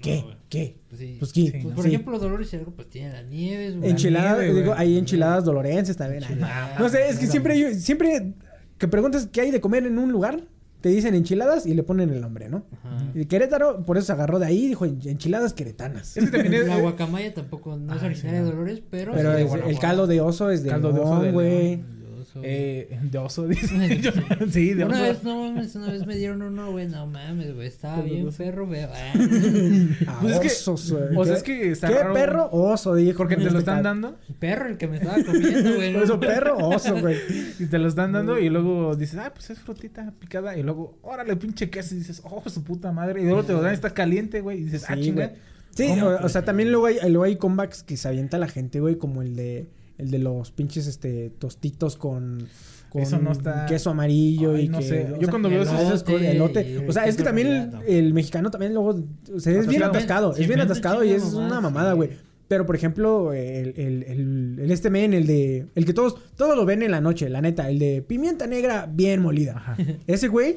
¿Qué? 0.00 0.24
No. 0.26 0.34
¿Qué? 0.48 0.76
Pues 0.88 0.98
sí. 1.00 1.16
Pues 1.18 1.32
¿qué? 1.32 1.40
Sí, 1.46 1.50
Pues, 1.52 1.64
¿no? 1.64 1.70
por 1.74 1.84
Sí. 1.84 1.90
ejemplo, 1.90 2.18
Dolores 2.18 2.52
Hidalgo, 2.52 2.72
pues 2.72 2.88
tiene 2.88 3.12
las 3.12 3.26
nieves, 3.26 3.76
güey. 3.76 3.90
Enchiladas, 3.90 4.38
nieve, 4.38 4.60
digo, 4.60 4.74
hay 4.76 4.96
enchiladas 4.96 5.44
dolorenses 5.44 5.96
también. 5.96 6.22
Enchiladas. 6.22 6.80
No 6.80 6.88
sé, 6.88 7.08
es 7.08 7.18
que 7.18 7.26
siempre, 7.26 7.52
hay- 7.54 7.74
siempre 7.74 8.32
que 8.78 8.88
preguntas 8.88 9.28
qué 9.30 9.42
hay 9.42 9.50
de 9.50 9.60
comer 9.60 9.84
en 9.86 9.98
un 9.98 10.10
lugar, 10.10 10.40
te 10.80 10.88
dicen 10.88 11.14
enchiladas 11.14 11.66
y 11.66 11.74
le 11.74 11.82
ponen 11.82 12.08
el 12.08 12.22
nombre, 12.22 12.48
¿no? 12.48 12.64
Ajá. 12.82 13.04
Y 13.14 13.26
Querétaro, 13.26 13.84
por 13.84 13.98
eso 13.98 14.06
se 14.06 14.12
agarró 14.12 14.38
de 14.38 14.46
ahí 14.46 14.64
y 14.64 14.68
dijo 14.68 14.86
enchiladas 14.86 15.52
queretanas. 15.52 16.16
Es 16.16 16.24
que 16.24 16.30
también 16.38 16.54
es... 16.62 16.66
La 16.68 16.78
guacamaya 16.78 17.34
tampoco 17.34 17.76
no 17.76 17.94
es 17.94 18.02
originaria 18.02 18.40
sí, 18.40 18.44
de. 18.46 18.50
Dolores, 18.50 18.82
pero. 18.88 19.12
Pero 19.12 19.32
sí 19.32 19.36
de 19.36 19.42
es- 19.44 19.66
el 19.66 19.78
caldo 19.78 20.06
de 20.06 20.22
oso 20.22 20.50
es 20.50 20.62
de 20.62 20.70
Caldo 20.70 20.92
de 20.94 21.00
oso 21.00 21.20
de 21.20 21.32
güey. 21.32 21.84
Oso. 22.30 22.40
Eh, 22.44 22.98
de 23.02 23.18
oso, 23.18 23.46
dice. 23.48 23.98
Yo- 24.00 24.12
sí, 24.50 24.74
de 24.74 24.84
Una 24.84 24.94
oso. 24.94 25.02
vez, 25.02 25.22
no 25.24 25.42
mames, 25.52 25.74
una 25.74 25.90
vez 25.92 26.06
me 26.06 26.16
dieron 26.16 26.42
uno, 26.42 26.70
güey, 26.70 26.86
no 26.88 27.06
mames, 27.06 27.54
güey, 27.54 27.66
estaba 27.68 28.02
bien 28.02 28.28
oso. 28.28 28.38
perro, 28.38 28.66
güey. 28.66 28.82
Ah. 28.82 29.12
Ah, 30.06 30.18
Pues 30.22 30.34
es 30.34 30.40
que- 30.40 30.46
osos, 30.70 30.92
güey. 30.92 31.16
o 31.16 31.24
sea, 31.24 31.34
¿Qué- 31.34 31.38
es 31.38 31.42
que 31.42 31.70
está 31.72 31.88
¿Qué 31.88 31.94
raro, 31.98 32.14
perro? 32.14 32.48
Oso, 32.52 32.94
dijo. 32.94 33.18
Porque 33.18 33.36
te 33.36 33.42
lo 33.42 33.48
este 33.48 33.58
están 33.58 33.82
dando. 33.82 34.16
Perro 34.38 34.66
el 34.68 34.76
que 34.78 34.86
me 34.88 34.96
estaba 34.98 35.22
comiendo, 35.24 35.74
güey. 35.74 35.92
Por 35.92 36.02
eso, 36.02 36.20
perro, 36.20 36.56
oso, 36.58 36.98
güey. 37.00 37.16
Y 37.58 37.66
te 37.66 37.78
lo 37.78 37.88
están 37.88 38.12
dando 38.12 38.38
y 38.38 38.48
luego 38.48 38.94
dices, 38.96 39.18
ah, 39.18 39.32
pues 39.34 39.50
es 39.50 39.58
frutita 39.58 40.12
picada. 40.18 40.56
Y 40.56 40.62
luego, 40.62 40.98
órale, 41.02 41.36
pinche 41.36 41.68
queso. 41.70 41.94
Y 41.94 41.98
dices, 41.98 42.22
oh, 42.24 42.42
su 42.48 42.62
puta 42.64 42.92
madre. 42.92 43.20
Y 43.22 43.24
luego 43.24 43.42
te 43.44 43.52
lo 43.52 43.60
dan 43.60 43.72
y 43.72 43.74
está 43.74 43.90
caliente, 43.90 44.40
güey. 44.40 44.58
Y 44.60 44.64
dices, 44.64 44.84
ah, 44.88 44.94
Sí, 44.94 45.02
chinga. 45.02 45.32
Sí, 45.74 45.88
o 46.00 46.28
sea, 46.28 46.44
también 46.44 46.72
luego 46.72 46.86
hay, 46.86 46.96
luego 47.08 47.22
hay 47.24 47.36
comebacks 47.36 47.82
que 47.84 47.96
se 47.96 48.08
avienta 48.08 48.38
la 48.38 48.48
gente, 48.48 48.80
güey, 48.80 48.96
como 48.96 49.22
el 49.22 49.36
de 49.36 49.66
el 50.00 50.10
de 50.10 50.18
los 50.18 50.50
pinches 50.50 50.86
este 50.86 51.30
tostitos 51.38 51.96
con, 51.96 52.46
con 52.88 53.02
Eso 53.02 53.18
no 53.18 53.32
está- 53.32 53.66
queso 53.66 53.90
amarillo 53.90 54.54
Ay, 54.54 54.64
y 54.64 54.68
no 54.68 54.78
que 54.78 54.84
sé. 54.84 55.04
o 55.04 55.14
Yo 55.14 55.20
sea, 55.20 55.28
cuando 55.30 55.48
veo 55.48 55.62
esos- 55.62 55.80
esos 55.80 56.02
con 56.02 56.22
elote, 56.24 56.84
o 56.88 56.92
sea, 56.92 57.04
es 57.06 57.16
que 57.16 57.22
también 57.22 57.72
el, 57.86 58.12
mexicano 58.14 58.50
también 58.50 58.74
luego 58.74 59.00
o 59.34 59.40
sea, 59.40 59.52
es 59.58 59.66
bien 59.68 59.82
Atascado. 59.82 60.34
es 60.34 60.46
bien 60.48 60.60
atascado 60.60 61.04
y 61.04 61.10
es 61.10 61.22
una 61.34 61.60
mamada, 61.60 61.92
sí. 61.92 61.96
güey. 61.96 62.10
Pero 62.48 62.66
por 62.66 62.74
ejemplo, 62.74 63.32
el, 63.32 63.74
el, 63.76 64.02
el, 64.02 64.58
el 64.60 64.70
este 64.72 64.90
men, 64.90 65.14
el 65.14 65.24
de 65.28 65.66
el 65.76 65.84
que 65.86 65.92
todos 65.94 66.16
todos 66.36 66.56
lo 66.56 66.64
ven 66.66 66.82
en 66.82 66.90
la 66.90 67.00
noche, 67.00 67.28
la 67.28 67.40
neta, 67.40 67.70
el 67.70 67.78
de 67.78 68.02
pimienta 68.02 68.48
negra 68.48 68.90
bien 68.92 69.22
molida. 69.22 69.52
Ajá. 69.56 69.76
Ese 70.08 70.26
güey 70.26 70.56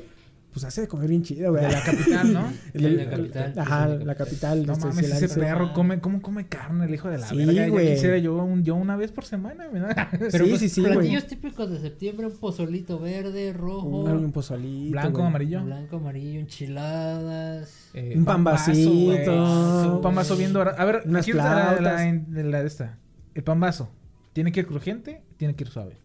pues 0.53 0.63
hace 0.65 0.81
de 0.81 0.87
comer 0.87 1.09
bien 1.09 1.23
chido, 1.23 1.51
güey. 1.51 1.65
De 1.65 1.71
la 1.71 1.81
capital, 1.83 2.31
¿no? 2.33 2.53
El- 2.73 2.85
el- 2.99 3.09
capital, 3.09 3.53
Ajá, 3.57 3.87
la 3.87 4.15
capital. 4.15 4.65
No 4.65 4.73
este, 4.73 4.85
mames, 4.87 5.09
la- 5.09 5.17
ese 5.17 5.39
perro 5.39 5.73
come, 5.73 5.99
¿cómo 5.99 6.21
come 6.21 6.47
carne 6.47 6.85
el 6.85 6.93
hijo 6.93 7.09
de 7.09 7.17
la 7.17 7.27
Sí, 7.27 7.35
verga? 7.37 7.51
Ya 7.53 7.67
güey. 7.69 7.93
quisiera 7.95 8.17
yo, 8.19 8.35
un, 8.37 8.63
yo 8.63 8.75
una 8.75 8.95
vez 8.95 9.11
por 9.11 9.25
semana, 9.25 9.67
¿verdad? 9.67 10.07
Pero 10.11 10.45
Sí, 10.45 10.49
pues, 10.51 10.59
sí, 10.61 10.69
sí, 10.69 10.81
güey. 10.81 10.93
platillos 10.93 11.27
típicos 11.27 11.69
de 11.71 11.79
septiembre, 11.79 12.27
un 12.27 12.37
pozolito 12.37 12.99
verde, 12.99 13.51
rojo, 13.53 13.87
Un, 13.87 14.11
un 14.11 14.31
pozolito. 14.31 14.91
Blanco, 14.91 15.11
güey. 15.17 15.27
amarillo. 15.27 15.63
blanco, 15.65 15.97
amarillo, 15.97 16.39
enchiladas. 16.39 17.89
Eh, 17.93 18.13
Un 18.15 18.25
pambacito. 18.25 18.89
güey. 18.91 19.27
Un 19.27 20.01
pambazo 20.01 20.35
bien 20.37 20.53
dorado. 20.53 20.79
A 20.79 20.85
ver, 20.85 21.01
Unas 21.05 21.27
la, 21.29 21.77
la, 21.81 22.21
la 22.43 22.61
de 22.61 22.67
esta. 22.67 22.97
El 23.33 23.43
pambazo. 23.43 23.89
¿Tiene 24.33 24.51
que 24.51 24.61
ir 24.61 24.67
crujiente? 24.67 25.21
Tiene 25.37 25.55
que 25.55 25.63
ir 25.63 25.69
suave. 25.69 25.97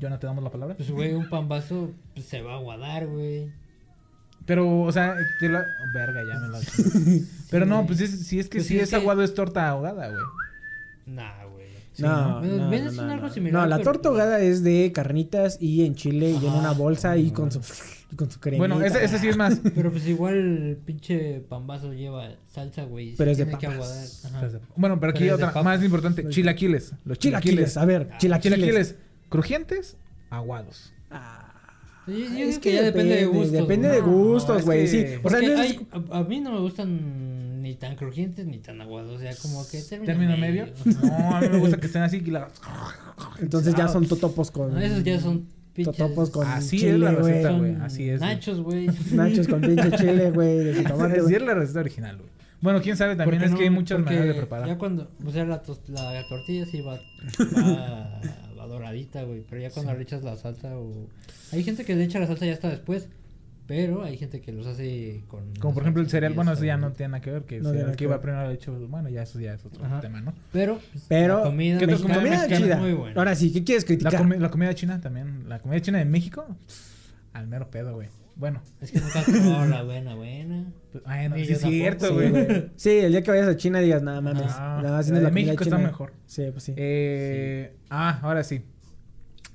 Jonah, 0.00 0.18
¿te 0.18 0.26
damos 0.26 0.42
la 0.42 0.50
palabra? 0.50 0.74
Pues, 0.76 0.90
güey, 0.90 1.14
un 1.14 1.28
pambazo 1.28 1.92
pues, 2.14 2.26
se 2.26 2.42
va 2.42 2.54
a 2.54 2.56
aguadar, 2.56 3.06
güey. 3.06 3.48
Pero, 4.46 4.82
o 4.82 4.92
sea, 4.92 5.14
te 5.40 5.48
la... 5.48 5.60
oh, 5.60 5.92
verga, 5.94 6.20
ya 6.28 6.38
me 6.38 6.48
la... 6.48 6.60
Pero 7.50 7.64
no, 7.66 7.86
pues 7.86 8.00
es- 8.00 8.26
si 8.26 8.38
es 8.38 8.48
que 8.48 8.58
Pues 8.58 8.66
si 8.66 8.74
sí, 8.74 8.76
es 8.78 8.84
es 8.84 8.90
que- 8.90 8.96
aguado 8.96 9.22
es 9.22 9.34
torta 9.34 9.68
ahogada, 9.68 10.08
güey. 10.08 10.20
Nah, 11.06 11.44
güey. 11.46 11.64
Sí, 11.92 12.02
no, 12.02 12.40
no, 12.42 12.68
no, 12.68 12.92
no, 12.92 13.12
algo 13.12 13.28
similar, 13.30 13.62
No, 13.62 13.66
la 13.68 13.76
pero- 13.78 13.92
torta 13.92 14.08
ahogada 14.08 14.40
es 14.40 14.62
de 14.64 14.90
carnitas 14.92 15.56
y 15.60 15.86
en 15.86 15.94
chile 15.94 16.30
y 16.30 16.46
en 16.46 16.52
una 16.52 16.72
bolsa 16.72 17.16
y 17.16 17.30
con 17.30 17.52
su, 17.52 17.60
y 18.12 18.16
con 18.16 18.30
su 18.30 18.40
cremita. 18.40 18.58
Bueno, 18.66 18.82
ese, 18.84 19.04
ese 19.04 19.18
sí 19.18 19.28
es 19.28 19.36
más. 19.36 19.60
Pero 19.74 19.90
pues 19.92 20.06
igual 20.06 20.34
el 20.34 20.76
pinche 20.84 21.40
pambazo 21.48 21.92
lleva 21.94 22.30
salsa, 22.52 22.82
güey. 22.84 23.14
Pero 23.16 23.30
es 23.30 23.38
de 23.38 23.46
que 23.46 23.52
papas. 23.52 24.22
aguadar. 24.24 24.46
Ajá. 24.50 24.58
Bueno, 24.76 24.98
pero 25.00 25.10
aquí 25.10 25.20
Pero 25.24 25.36
otra, 25.36 25.62
más 25.62 25.82
importante. 25.84 26.28
Chilaquiles. 26.28 26.92
Los 27.04 27.18
Chilaquiles, 27.18 27.74
chilaquiles. 27.74 27.76
a 27.76 27.84
ver, 27.84 28.08
chilaquiles. 28.18 28.58
Chilaquiles. 28.58 28.96
Crujientes, 29.28 29.96
aguados. 30.30 30.92
Ah, 31.10 31.43
Yo, 32.06 32.12
yo 32.14 32.24
es 32.24 32.46
digo 32.48 32.60
que 32.60 32.72
ya 32.74 32.82
depende 32.82 33.16
de 33.16 33.26
gustos. 33.26 33.52
Depende 33.52 33.88
de 33.88 34.00
¿no? 34.00 34.06
gustos, 34.06 34.58
es 34.58 34.64
güey. 34.64 34.82
que- 34.82 34.88
Sí, 34.88 35.20
o 35.22 35.30
sea, 35.30 35.40
no 35.40 35.46
es- 35.46 35.60
hay- 35.60 35.86
a, 36.10 36.18
a 36.18 36.22
mí 36.24 36.40
no 36.40 36.52
me 36.52 36.60
gustan 36.60 37.62
ni 37.62 37.74
tan 37.76 37.96
crujientes 37.96 38.46
ni 38.46 38.58
tan 38.58 38.80
aguados. 38.80 39.16
O 39.16 39.18
sea, 39.18 39.32
como 39.40 39.66
que 39.68 39.80
término, 39.82 40.12
¿Término 40.12 40.36
medio? 40.36 40.64
Ajá. 40.64 41.18
No, 41.30 41.36
a 41.36 41.40
mí 41.40 41.48
me 41.48 41.58
gusta 41.58 41.78
que 41.78 41.86
estén 41.86 42.02
así. 42.02 42.18
y 42.24 42.30
la- 42.30 42.48
entonces 43.40 43.74
ya 43.74 43.88
son 43.88 44.06
totopos 44.06 44.50
con. 44.50 44.74
No, 44.74 44.80
esos 44.80 45.02
ya 45.04 45.18
son 45.20 45.46
Pinches 45.72 45.96
totopos 45.96 46.30
con 46.30 46.46
Así 46.46 46.76
es 46.76 46.82
chile, 46.82 46.98
la 46.98 47.12
güey. 47.14 47.32
receta, 47.32 47.50
güey, 47.52 47.74
así 47.82 48.08
es. 48.08 48.20
Nachos, 48.20 48.60
güey. 48.60 48.86
Nachos 49.12 49.48
con 49.48 49.60
pinche 49.60 49.90
chile, 49.96 50.30
güey, 50.30 50.58
de 50.58 50.74
jitomate, 50.78 51.20
Así 51.20 51.34
es 51.34 51.42
la 51.42 51.54
receta 51.54 51.80
original, 51.80 52.16
güey. 52.18 52.28
Bueno, 52.60 52.80
quién 52.80 52.96
sabe, 52.96 53.16
también 53.16 53.40
Porque 53.40 53.44
es 53.46 53.50
no- 53.50 53.56
que 53.58 53.64
hay 53.64 53.70
muchas 53.70 53.98
maneras 53.98 54.26
de 54.28 54.34
preparar. 54.34 54.68
Ya 54.68 54.78
cuando, 54.78 55.10
o 55.26 55.30
sea, 55.32 55.44
la, 55.44 55.62
tos- 55.62 55.80
la 55.88 56.22
tortilla 56.28 56.64
sí 56.64 56.80
va, 56.80 56.94
va, 56.94 58.20
va 58.53 58.53
doradita, 58.66 59.22
güey. 59.24 59.44
Pero 59.48 59.62
ya 59.62 59.70
cuando 59.70 59.94
le 59.94 60.02
echas 60.02 60.22
la 60.22 60.36
salsa 60.36 60.76
o. 60.78 61.08
Hay 61.52 61.62
gente 61.64 61.84
que 61.84 61.94
le 61.94 62.04
echa 62.04 62.18
la 62.18 62.26
salsa 62.26 62.46
ya 62.46 62.52
hasta 62.54 62.68
después. 62.70 63.08
Pero 63.66 64.04
hay 64.04 64.18
gente 64.18 64.42
que 64.42 64.52
los 64.52 64.66
hace 64.66 65.22
con. 65.26 65.54
Como 65.56 65.72
por 65.72 65.82
la 65.82 65.86
ejemplo 65.86 66.02
el 66.02 66.10
cereal, 66.10 66.34
bueno, 66.34 66.52
eso 66.52 66.64
ya 66.66 66.76
no 66.76 66.92
tiene 66.92 67.12
nada 67.12 67.22
que 67.22 67.30
ver, 67.30 67.42
que 67.44 67.60
No 67.60 67.70
el 67.70 67.92
que 67.92 67.96
que 67.96 68.04
iba 68.04 68.20
primero 68.20 68.50
hecho, 68.50 68.74
bueno, 68.88 69.08
ya 69.08 69.22
eso 69.22 69.40
ya 69.40 69.54
es 69.54 69.64
otro 69.64 69.82
Ajá. 69.86 70.00
tema, 70.00 70.20
¿no? 70.20 70.34
Pero. 70.52 70.78
Pero, 71.08 71.38
La 71.38 71.44
comida 71.44 71.78
¿Qué 71.78 71.84
otra 71.86 71.96
México- 71.96 72.02
comida 72.12 72.18
comida 72.20 72.36
mexicana 72.42 72.60
chida. 72.66 72.74
es 72.74 72.80
muy 72.82 72.92
buena. 72.92 73.18
Ahora 73.18 73.34
sí, 73.34 73.50
¿qué 73.54 73.64
quieres 73.64 73.84
La, 73.84 73.86
criticar? 73.86 74.20
comi- 74.22 74.38
la 74.38 74.50
comida 74.50 74.74
china 74.74 75.00
también, 75.00 75.48
la 75.48 75.60
comida 75.60 75.80
china 75.80 75.96
de 75.98 76.04
México, 76.04 76.46
al 77.32 77.46
mero 77.46 77.70
pedo, 77.70 77.94
güey. 77.94 78.08
Bueno, 78.36 78.62
Es 78.80 78.90
que 78.90 79.00
nunca 79.00 79.22
probado 79.22 79.66
la 79.70 79.82
buena, 79.84 80.14
buena. 80.16 80.72
pues, 80.90 81.04
bueno, 81.04 81.36
sí 81.36 81.42
es 81.52 81.60
cierto, 81.60 82.08
Sí, 82.08 82.14
güey. 82.30 82.70
Sí, 82.76 82.90
el 82.90 83.12
día 83.12 83.22
que 83.22 83.30
vayas 83.30 83.46
a 83.48 83.56
China 83.56 83.78
digas, 83.80 84.02
nada 84.02 84.20
mames. 84.20 84.42
Ah, 84.56 84.80
nada 84.82 84.96
más 84.96 85.08
la 85.08 85.14
comida 85.16 85.30
México 85.30 85.62
está 85.62 85.76
china". 85.76 85.88
mejor. 85.88 86.12
Sí, 86.26 86.42
pues 86.50 86.64
sí. 86.64 86.74
Eh, 86.76 87.76
Ah, 87.90 88.18
ahora 88.22 88.42
sí. 88.42 88.62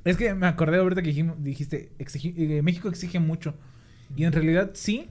Es 0.06 0.15
que 0.15 0.34
me 0.34 0.48
acordé 0.48 0.78
ahorita 0.78 1.02
que 1.02 1.10
dijimos- 1.10 1.36
dijiste, 1.44 1.92
exigi- 2.00 2.34
eh, 2.38 2.62
México 2.62 2.88
exige 2.88 3.20
mucho. 3.20 3.56
Y 4.15 4.24
en 4.24 4.32
realidad 4.32 4.72
sí, 4.74 5.10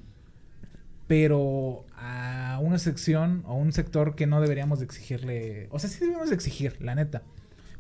pero 1.07 1.85
a 1.97 2.59
una 2.63 2.79
sección 2.79 3.43
o 3.47 3.55
un 3.55 3.73
sector 3.73 4.15
que 4.15 4.27
no 4.27 4.41
deberíamos 4.41 4.79
de 4.79 4.85
exigirle. 4.87 5.69
O 5.71 5.79
sea, 5.79 5.89
sí 5.91 6.01
debemos 6.01 6.29
de 6.31 6.35
exigir, 6.35 6.81
la 6.81 6.95
neta. 6.95 7.23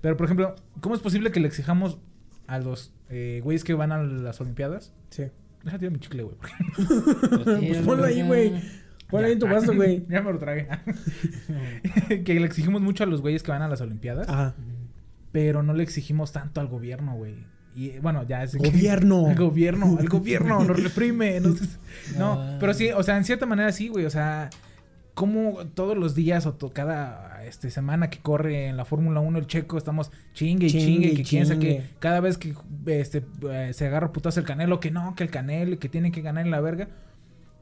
Pero, 0.00 0.16
por 0.16 0.26
ejemplo, 0.26 0.54
¿cómo 0.80 0.94
es 0.94 1.00
posible 1.00 1.30
que 1.32 1.40
le 1.40 1.48
exijamos 1.48 1.98
a 2.46 2.58
los 2.58 2.92
eh, 3.10 3.40
güeyes 3.42 3.64
que 3.64 3.74
van 3.74 3.90
a 3.92 4.02
las 4.02 4.40
Olimpiadas? 4.40 4.92
Sí. 5.10 5.24
Déjate 5.68 5.90
mi 5.90 5.98
chicle, 5.98 6.22
güey. 6.22 6.36
Pues 7.44 7.44
Pues 7.44 7.78
ponlo 7.84 8.04
ahí, 8.04 8.22
güey. 8.22 8.52
Ponlo 9.10 9.26
ahí 9.26 9.34
en 9.34 9.38
tu 9.38 9.46
vaso, 9.46 9.74
güey. 9.74 10.06
ya 10.08 10.22
me 10.22 10.32
lo 10.32 10.38
tragué. 10.38 10.66
que 12.24 12.40
le 12.40 12.46
exigimos 12.46 12.80
mucho 12.80 13.04
a 13.04 13.06
los 13.06 13.20
güeyes 13.20 13.42
que 13.42 13.50
van 13.50 13.60
a 13.62 13.68
las 13.68 13.80
Olimpiadas. 13.82 14.28
Ajá. 14.28 14.54
Pero 15.30 15.62
no 15.62 15.74
le 15.74 15.82
exigimos 15.82 16.32
tanto 16.32 16.60
al 16.62 16.68
gobierno, 16.68 17.14
güey. 17.16 17.34
Y 17.74 17.98
bueno, 18.00 18.26
ya 18.26 18.42
es... 18.42 18.56
Gobierno. 18.56 19.26
Al 19.28 19.36
gobierno, 19.36 19.96
al 19.98 20.08
gobierno, 20.08 20.64
nos 20.64 20.82
reprime. 20.82 21.38
nos- 21.40 21.60
No, 22.18 22.34
No. 22.52 22.58
pero 22.58 22.72
sí, 22.74 22.90
o 22.90 23.02
sea, 23.02 23.16
en 23.18 23.24
cierta 23.24 23.44
manera 23.46 23.70
sí, 23.72 23.88
güey. 23.88 24.06
O 24.06 24.10
sea, 24.10 24.48
como 25.18 25.66
todos 25.74 25.98
los 25.98 26.14
días 26.14 26.46
o 26.46 26.56
cada 26.70 27.44
este, 27.44 27.72
semana 27.72 28.08
que 28.08 28.20
corre 28.20 28.68
en 28.68 28.76
la 28.76 28.84
Fórmula 28.84 29.18
1 29.18 29.36
el 29.36 29.48
checo, 29.48 29.76
estamos 29.76 30.12
chingue 30.32 30.68
y 30.68 30.70
Chingue 30.70 31.14
que 31.14 31.24
piensa 31.24 31.58
que 31.58 31.82
cada 31.98 32.20
vez 32.20 32.38
que 32.38 32.54
este, 32.86 33.24
eh, 33.50 33.72
se 33.72 33.88
agarra 33.88 34.12
putazo 34.12 34.38
el 34.38 34.46
canelo, 34.46 34.78
que 34.78 34.92
no, 34.92 35.16
que 35.16 35.24
el 35.24 35.30
canelo, 35.30 35.76
que 35.80 35.88
tiene 35.88 36.12
que 36.12 36.22
ganar 36.22 36.44
en 36.44 36.52
la 36.52 36.60
verga. 36.60 36.88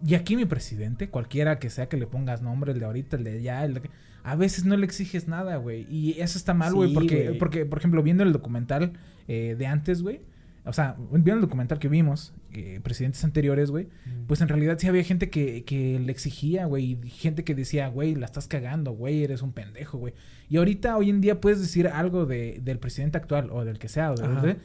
Y 0.05 0.17
aquí 0.17 0.37
mi 0.37 0.45
presidente, 0.45 1.09
cualquiera 1.09 1.59
que 1.59 1.71
sea 1.71 1.89
que 1.89 1.97
le 1.97 2.07
pongas 2.07 2.43
nombre, 2.43 2.73
el 2.73 2.79
de 2.79 2.85
ahorita, 2.85 3.17
el 3.17 3.25
de 3.25 3.39
allá, 3.39 3.65
el 3.65 3.73
de... 3.73 3.83
A 4.23 4.37
veces 4.37 4.67
no 4.67 4.77
le 4.77 4.85
exiges 4.85 5.27
nada, 5.27 5.57
güey. 5.57 5.87
Y 5.89 6.21
eso 6.21 6.37
está 6.37 6.53
mal, 6.53 6.75
güey. 6.75 6.91
Sí, 6.91 6.95
porque, 6.95 7.37
porque, 7.39 7.65
por 7.65 7.79
ejemplo, 7.79 8.03
viendo 8.03 8.23
el 8.23 8.35
documental 8.35 8.93
eh, 9.29 9.57
de 9.59 9.67
antes, 9.67 10.03
güey. 10.03 10.21
O 10.67 10.73
sea, 10.73 10.97
viendo 11.11 11.35
el 11.35 11.41
documental 11.41 11.79
que 11.79 11.89
vimos, 11.89 12.35
eh, 12.53 12.81
presidentes 12.83 13.23
anteriores, 13.25 13.71
güey. 13.71 13.89
Pues 14.27 14.41
en 14.41 14.49
realidad 14.49 14.79
sí 14.79 14.89
había 14.89 15.05
gente 15.05 15.31
que, 15.31 15.65
que 15.65 15.99
le 16.01 16.11
exigía, 16.13 16.67
güey. 16.67 16.99
y 17.03 17.09
Gente 17.09 17.45
que 17.45 17.55
decía, 17.55 17.89
güey, 17.89 18.15
la 18.17 18.27
estás 18.27 18.49
cagando, 18.49 18.93
güey, 18.93 19.23
eres 19.23 19.43
un 19.43 19.53
pendejo, 19.53 19.99
güey. 19.99 20.13
Y 20.49 20.57
ahorita, 20.57 20.97
hoy 20.97 21.11
en 21.11 21.21
día, 21.21 21.41
puedes 21.41 21.61
decir 21.61 21.87
algo 21.89 22.27
de, 22.27 22.61
del 22.65 22.79
presidente 22.79 23.17
actual 23.19 23.49
o 23.53 23.65
del 23.65 23.79
que 23.79 23.89
sea, 23.89 24.13
de- 24.13 24.57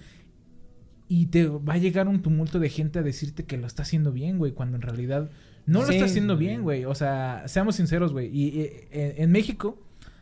y 1.07 1.25
te 1.27 1.45
va 1.47 1.73
a 1.73 1.77
llegar 1.77 2.07
un 2.07 2.21
tumulto 2.21 2.59
de 2.59 2.69
gente 2.69 2.99
a 2.99 3.03
decirte 3.03 3.43
que 3.43 3.57
lo 3.57 3.67
está 3.67 3.83
haciendo 3.83 4.11
bien, 4.11 4.37
güey, 4.37 4.53
cuando 4.53 4.77
en 4.77 4.81
realidad 4.81 5.29
no 5.65 5.79
lo 5.81 5.85
está 5.91 6.05
haciendo 6.05 6.37
bien, 6.37 6.63
güey. 6.63 6.85
O 6.85 6.95
sea, 6.95 7.43
seamos 7.47 7.75
sinceros, 7.75 8.13
güey. 8.13 8.27
Y 8.35 8.61
eh, 8.61 9.15
en 9.17 9.31
México, 9.31 9.77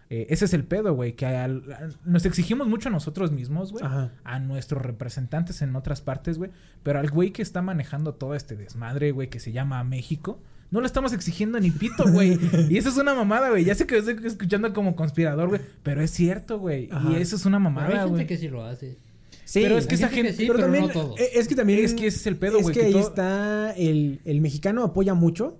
eh, 0.09 0.25
ese 0.29 0.45
es 0.45 0.53
el 0.53 0.63
pedo, 0.63 0.93
güey, 0.93 1.13
que 1.13 1.25
al- 1.25 1.71
a- 1.71 1.89
nos 2.05 2.25
exigimos 2.25 2.67
mucho 2.67 2.89
a 2.89 2.91
nosotros 2.91 3.31
mismos, 3.31 3.71
güey. 3.71 3.83
Ajá. 3.85 4.11
A 4.23 4.39
nuestros 4.39 4.81
representantes 4.83 5.61
en 5.61 5.75
otras 5.75 6.01
partes, 6.01 6.37
güey. 6.37 6.51
Pero 6.83 6.99
al 6.99 7.09
güey 7.11 7.31
que 7.31 7.41
está 7.41 7.61
manejando 7.61 8.13
todo 8.15 8.33
este 8.35 8.55
desmadre, 8.55 9.11
güey, 9.11 9.29
que 9.29 9.39
se 9.39 9.51
llama 9.51 9.83
México. 9.83 10.41
No 10.71 10.81
le 10.81 10.87
estamos 10.87 11.13
exigiendo 11.13 11.59
ni 11.59 11.71
pito, 11.71 12.03
güey. 12.11 12.37
y 12.69 12.77
eso 12.77 12.89
es 12.89 12.97
una 12.97 13.13
mamada, 13.13 13.49
güey. 13.49 13.65
Ya 13.65 13.73
sé 13.75 13.85
que 13.87 13.97
estoy 13.97 14.17
escuchando 14.23 14.71
como 14.73 14.95
conspirador, 14.95 15.49
güey. 15.49 15.61
Pero 15.83 16.01
es 16.01 16.11
cierto, 16.11 16.59
güey. 16.59 16.89
Y 17.09 17.15
eso 17.15 17.35
es 17.35 17.45
una 17.45 17.57
Pero 17.57 17.69
hay 17.69 17.73
mamada, 17.73 17.89
gente 17.99 18.09
güey. 18.09 18.27
que 18.27 18.37
sí 18.37 18.47
lo 18.49 18.63
hace. 18.63 18.97
Sí, 19.45 19.61
Pero 19.63 19.79
es 19.79 19.87
que 19.87 19.95
hay 19.95 20.01
esa 20.01 20.09
gente 20.09 20.21
que 20.21 20.27
gente... 20.29 20.43
sí, 20.43 20.47
pero, 20.47 20.53
pero 20.59 20.65
también, 20.67 20.87
no 20.87 20.93
todos. 20.93 21.19
es 21.19 21.47
que 21.47 21.55
también... 21.55 21.83
Es 21.83 21.95
que 21.95 22.05
ese 22.05 22.17
es 22.17 22.27
el 22.27 22.35
pedo, 22.37 22.57
Es 22.57 22.63
güey, 22.63 22.75
que 22.75 22.81
que 22.81 22.85
ahí 22.87 22.91
todo- 22.93 23.07
está... 23.07 23.71
El, 23.71 24.19
el 24.25 24.41
mexicano 24.41 24.83
apoya 24.83 25.15
mucho, 25.15 25.57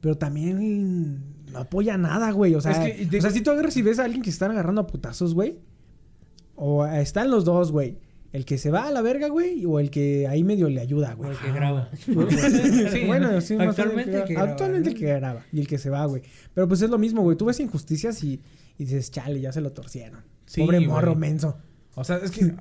pero 0.00 0.16
también 0.16 1.35
no 1.56 1.62
apoya 1.62 1.96
nada, 1.96 2.30
güey. 2.30 2.54
O 2.54 2.60
sea, 2.60 2.72
Es 2.86 3.08
que, 3.08 3.18
o 3.18 3.20
sea, 3.20 3.30
si 3.30 3.40
tú 3.40 3.50
agarras 3.50 3.76
y 3.76 3.82
ves 3.82 3.98
a 3.98 4.04
alguien 4.04 4.22
que 4.22 4.30
se 4.30 4.34
están 4.34 4.50
agarrando 4.50 4.80
a 4.82 4.86
putazos, 4.86 5.34
güey. 5.34 5.58
O 6.54 6.86
están 6.86 7.30
los 7.30 7.44
dos, 7.44 7.72
güey. 7.72 7.98
El 8.32 8.44
que 8.44 8.58
se 8.58 8.70
va 8.70 8.86
a 8.86 8.90
la 8.90 9.00
verga, 9.02 9.28
güey, 9.28 9.64
o 9.64 9.78
el 9.80 9.88
que 9.90 10.26
ahí 10.28 10.44
medio 10.44 10.68
le 10.68 10.80
ayuda, 10.80 11.14
O 11.14 11.16
güey. 11.18 11.30
el 11.30 11.38
que 11.38 11.52
graba. 11.52 11.88
Sí, 11.96 13.04
bueno, 13.06 13.40
sí, 13.40 13.56
Actualmente 13.58 14.16
el 14.18 14.24
que 14.24 14.34
graba, 14.34 14.50
Actualmente 14.50 14.90
¿no? 14.90 14.94
el 14.94 15.00
que 15.00 15.06
graba 15.06 15.46
y 15.52 15.60
el 15.60 15.66
que 15.66 15.78
se 15.78 15.90
va, 15.90 16.04
güey. 16.06 16.22
Pero 16.52 16.68
pues 16.68 16.82
es 16.82 16.90
lo 16.90 16.98
mismo, 16.98 17.22
güey. 17.22 17.36
Tú 17.36 17.46
ves 17.46 17.60
injusticias 17.60 18.22
y, 18.24 18.40
y 18.78 18.84
dices, 18.84 19.10
chale, 19.10 19.40
ya 19.40 19.52
se 19.52 19.60
lo 19.60 19.72
torcieron. 19.72 20.20
Sí, 20.44 20.60
Pobre 20.60 20.78
güey. 20.78 20.88
morro 20.88 21.14
menso. 21.14 21.56
O 21.98 22.04
sea, 22.04 22.18
es 22.18 22.30
que. 22.30 22.52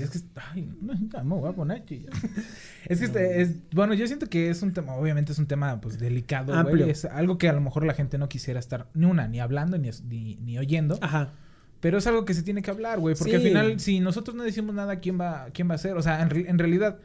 Es 0.00 0.10
que. 0.10 0.18
Ay, 0.52 0.68
me 0.82 1.22
voy 1.22 1.48
a 1.48 1.52
poner. 1.54 1.84
Es 2.88 2.98
que 2.98 3.04
este 3.06 3.40
es. 3.40 3.54
Bueno, 3.72 3.94
yo 3.94 4.06
siento 4.08 4.26
que 4.28 4.50
es 4.50 4.60
un 4.62 4.72
tema. 4.72 4.94
Obviamente 4.96 5.30
es 5.32 5.38
un 5.38 5.46
tema, 5.46 5.80
pues, 5.80 6.00
delicado, 6.00 6.52
Amplio. 6.52 6.78
güey. 6.78 6.90
Es 6.90 7.04
algo 7.04 7.38
que 7.38 7.48
a 7.48 7.52
lo 7.52 7.60
mejor 7.60 7.84
la 7.86 7.94
gente 7.94 8.18
no 8.18 8.28
quisiera 8.28 8.58
estar 8.58 8.88
ni 8.92 9.06
una, 9.06 9.28
ni 9.28 9.38
hablando, 9.38 9.78
ni, 9.78 9.90
ni, 10.08 10.34
ni 10.36 10.58
oyendo. 10.58 10.98
Ajá. 11.00 11.30
Pero 11.78 11.98
es 11.98 12.06
algo 12.08 12.24
que 12.24 12.34
se 12.34 12.42
tiene 12.42 12.60
que 12.60 12.70
hablar, 12.72 12.98
güey. 12.98 13.14
Porque 13.14 13.30
Sí. 13.30 13.36
al 13.36 13.42
final, 13.42 13.80
si 13.80 14.00
nosotros 14.00 14.36
no 14.36 14.42
decimos 14.42 14.74
nada, 14.74 14.96
¿quién 15.00 15.18
va, 15.20 15.46
quién 15.54 15.68
va 15.68 15.72
a 15.72 15.76
hacer? 15.76 15.96
O 15.96 16.02
sea, 16.02 16.20
en, 16.20 16.46
en 16.48 16.58
realidad. 16.58 16.98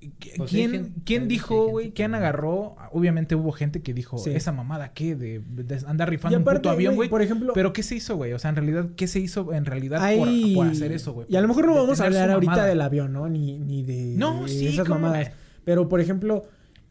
¿Qui- 0.00 0.32
Pues 0.36 0.50
¿Quién, 0.50 0.94
¿quién 1.04 1.28
dijo, 1.28 1.68
güey? 1.68 1.90
¿Quién 1.92 2.14
agarró? 2.14 2.76
Obviamente 2.92 3.34
hubo 3.34 3.52
gente 3.52 3.82
que 3.82 3.92
dijo, 3.94 4.18
Sí. 4.18 4.30
esa 4.30 4.52
mamada, 4.52 4.92
¿qué? 4.92 5.14
De, 5.14 5.40
de 5.46 5.78
andar 5.86 6.08
rifando 6.10 6.34
Y 6.34 6.36
un 6.36 6.42
aparte, 6.42 6.60
puto 6.60 6.70
avión, 6.70 6.94
güey, 6.96 7.08
por 7.08 7.22
ejemplo- 7.22 7.52
Pero 7.54 7.72
¿qué 7.72 7.82
se 7.82 7.94
hizo, 7.96 8.16
güey? 8.16 8.32
O 8.32 8.38
sea, 8.38 8.50
en 8.50 8.56
realidad, 8.56 8.88
¿qué 8.96 9.06
se 9.06 9.20
hizo 9.20 9.52
en 9.52 9.64
realidad 9.64 10.02
Hay- 10.02 10.18
por, 10.18 10.64
por 10.64 10.66
hacer 10.72 10.92
eso, 10.92 11.12
güey? 11.12 11.26
Y 11.30 11.36
a 11.36 11.40
lo 11.40 11.48
mejor 11.48 11.66
no 11.66 11.74
vamos 11.74 12.00
a 12.00 12.04
hablar 12.06 12.30
ahorita 12.30 12.64
del 12.64 12.80
avión, 12.80 13.12
¿no? 13.12 13.28
Ni, 13.28 13.58
ni 13.58 13.82
de, 13.82 14.14
No, 14.16 14.42
de 14.44 14.48
sí, 14.48 14.68
esas 14.68 14.86
¿cómo 14.88 15.00
mamadas. 15.00 15.32
Pero, 15.64 15.88
por 15.88 16.00
ejemplo, 16.00 16.44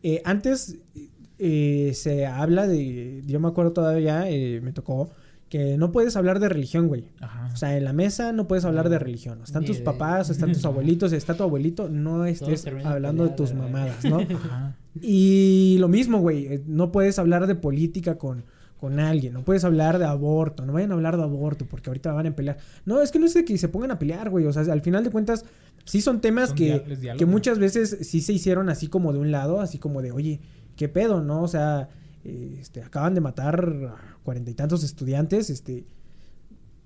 eh, 0.04 0.22
antes 0.26 0.78
eh, 1.40 1.92
se 1.96 2.26
habla 2.28 2.68
de... 2.68 3.22
Yo 3.26 3.40
me 3.40 3.48
acuerdo 3.48 3.72
todavía, 3.72 4.30
eh, 4.30 4.60
me 4.62 4.74
tocó, 4.74 5.10
que 5.50 5.78
no 5.78 5.92
puedes 5.92 6.16
hablar 6.16 6.40
de 6.40 6.48
religión, 6.48 6.88
güey. 6.88 7.06
Ajá. 7.20 7.50
O 7.52 7.58
sea, 7.58 7.76
en 7.76 7.84
la 7.84 7.92
mesa 7.94 8.32
no 8.34 8.48
puedes 8.48 8.66
hablar 8.66 8.88
de 8.90 9.00
religión. 9.00 9.42
Están 9.44 9.62
Ni 9.64 9.68
tus 9.68 9.80
de- 9.80 9.84
papás, 9.84 10.30
están 10.30 10.52
tus 10.54 10.64
abuelitos, 10.66 11.12
está 11.12 11.34
tu 11.36 11.44
abuelito. 11.44 11.90
No 11.90 12.26
estés 12.26 12.66
hablando 12.86 13.24
de 13.24 13.32
tus 13.32 13.54
mamadas, 13.54 14.04
¿no? 14.06 14.18
Ajá. 14.36 14.76
Y 15.02 15.78
lo 15.80 15.88
mismo, 15.88 16.20
güey. 16.20 16.46
eh, 16.54 16.64
No 16.68 16.92
puedes 16.92 17.18
hablar 17.20 17.48
de 17.48 17.56
política 17.56 18.18
con, 18.20 18.44
con 18.80 19.00
alguien. 19.00 19.34
No 19.34 19.44
puedes 19.44 19.64
hablar 19.64 19.98
de 19.98 20.06
aborto. 20.06 20.66
No 20.66 20.74
vayan 20.74 20.92
a 20.92 20.94
hablar 20.96 21.18
de 21.18 21.24
aborto 21.24 21.66
porque 21.66 21.90
ahorita 21.90 22.12
van 22.14 22.28
a 22.28 22.36
pelear. 22.36 22.58
No, 22.86 23.02
es 23.02 23.12
que 23.12 23.18
no 23.20 23.26
es 23.26 23.34
de 23.34 23.44
que 23.44 23.58
se 23.58 23.70
pongan 23.70 23.90
a 23.92 23.98
pelear, 24.00 24.30
güey. 24.30 24.46
O 24.46 24.54
sea, 24.54 24.72
al 24.72 24.82
final 24.82 25.04
de 25.04 25.10
cuentas, 25.10 25.46
sí 25.86 26.02
son 26.02 26.22
temas 26.22 26.50
Son 26.50 26.58
que, 26.60 27.16
que 27.18 27.26
muchas 27.26 27.58
veces 27.58 27.98
sí 28.02 28.22
se 28.22 28.34
hicieron 28.34 28.70
así 28.70 28.88
como 28.88 29.14
de 29.14 29.20
un 29.20 29.32
lado, 29.32 29.62
así 29.62 29.80
como 29.80 30.02
de, 30.04 30.12
oye, 30.12 30.42
¿qué 30.76 30.90
pedo, 30.90 31.22
no? 31.22 31.42
O 31.42 31.48
sea, 31.48 31.90
este, 32.24 32.82
acaban 32.82 33.14
de 33.16 33.22
matar 33.22 33.66
a 33.90 34.18
cuarenta 34.24 34.52
y 34.52 34.54
tantos 34.54 34.84
estudiantes, 34.84 35.50
este. 35.50 35.86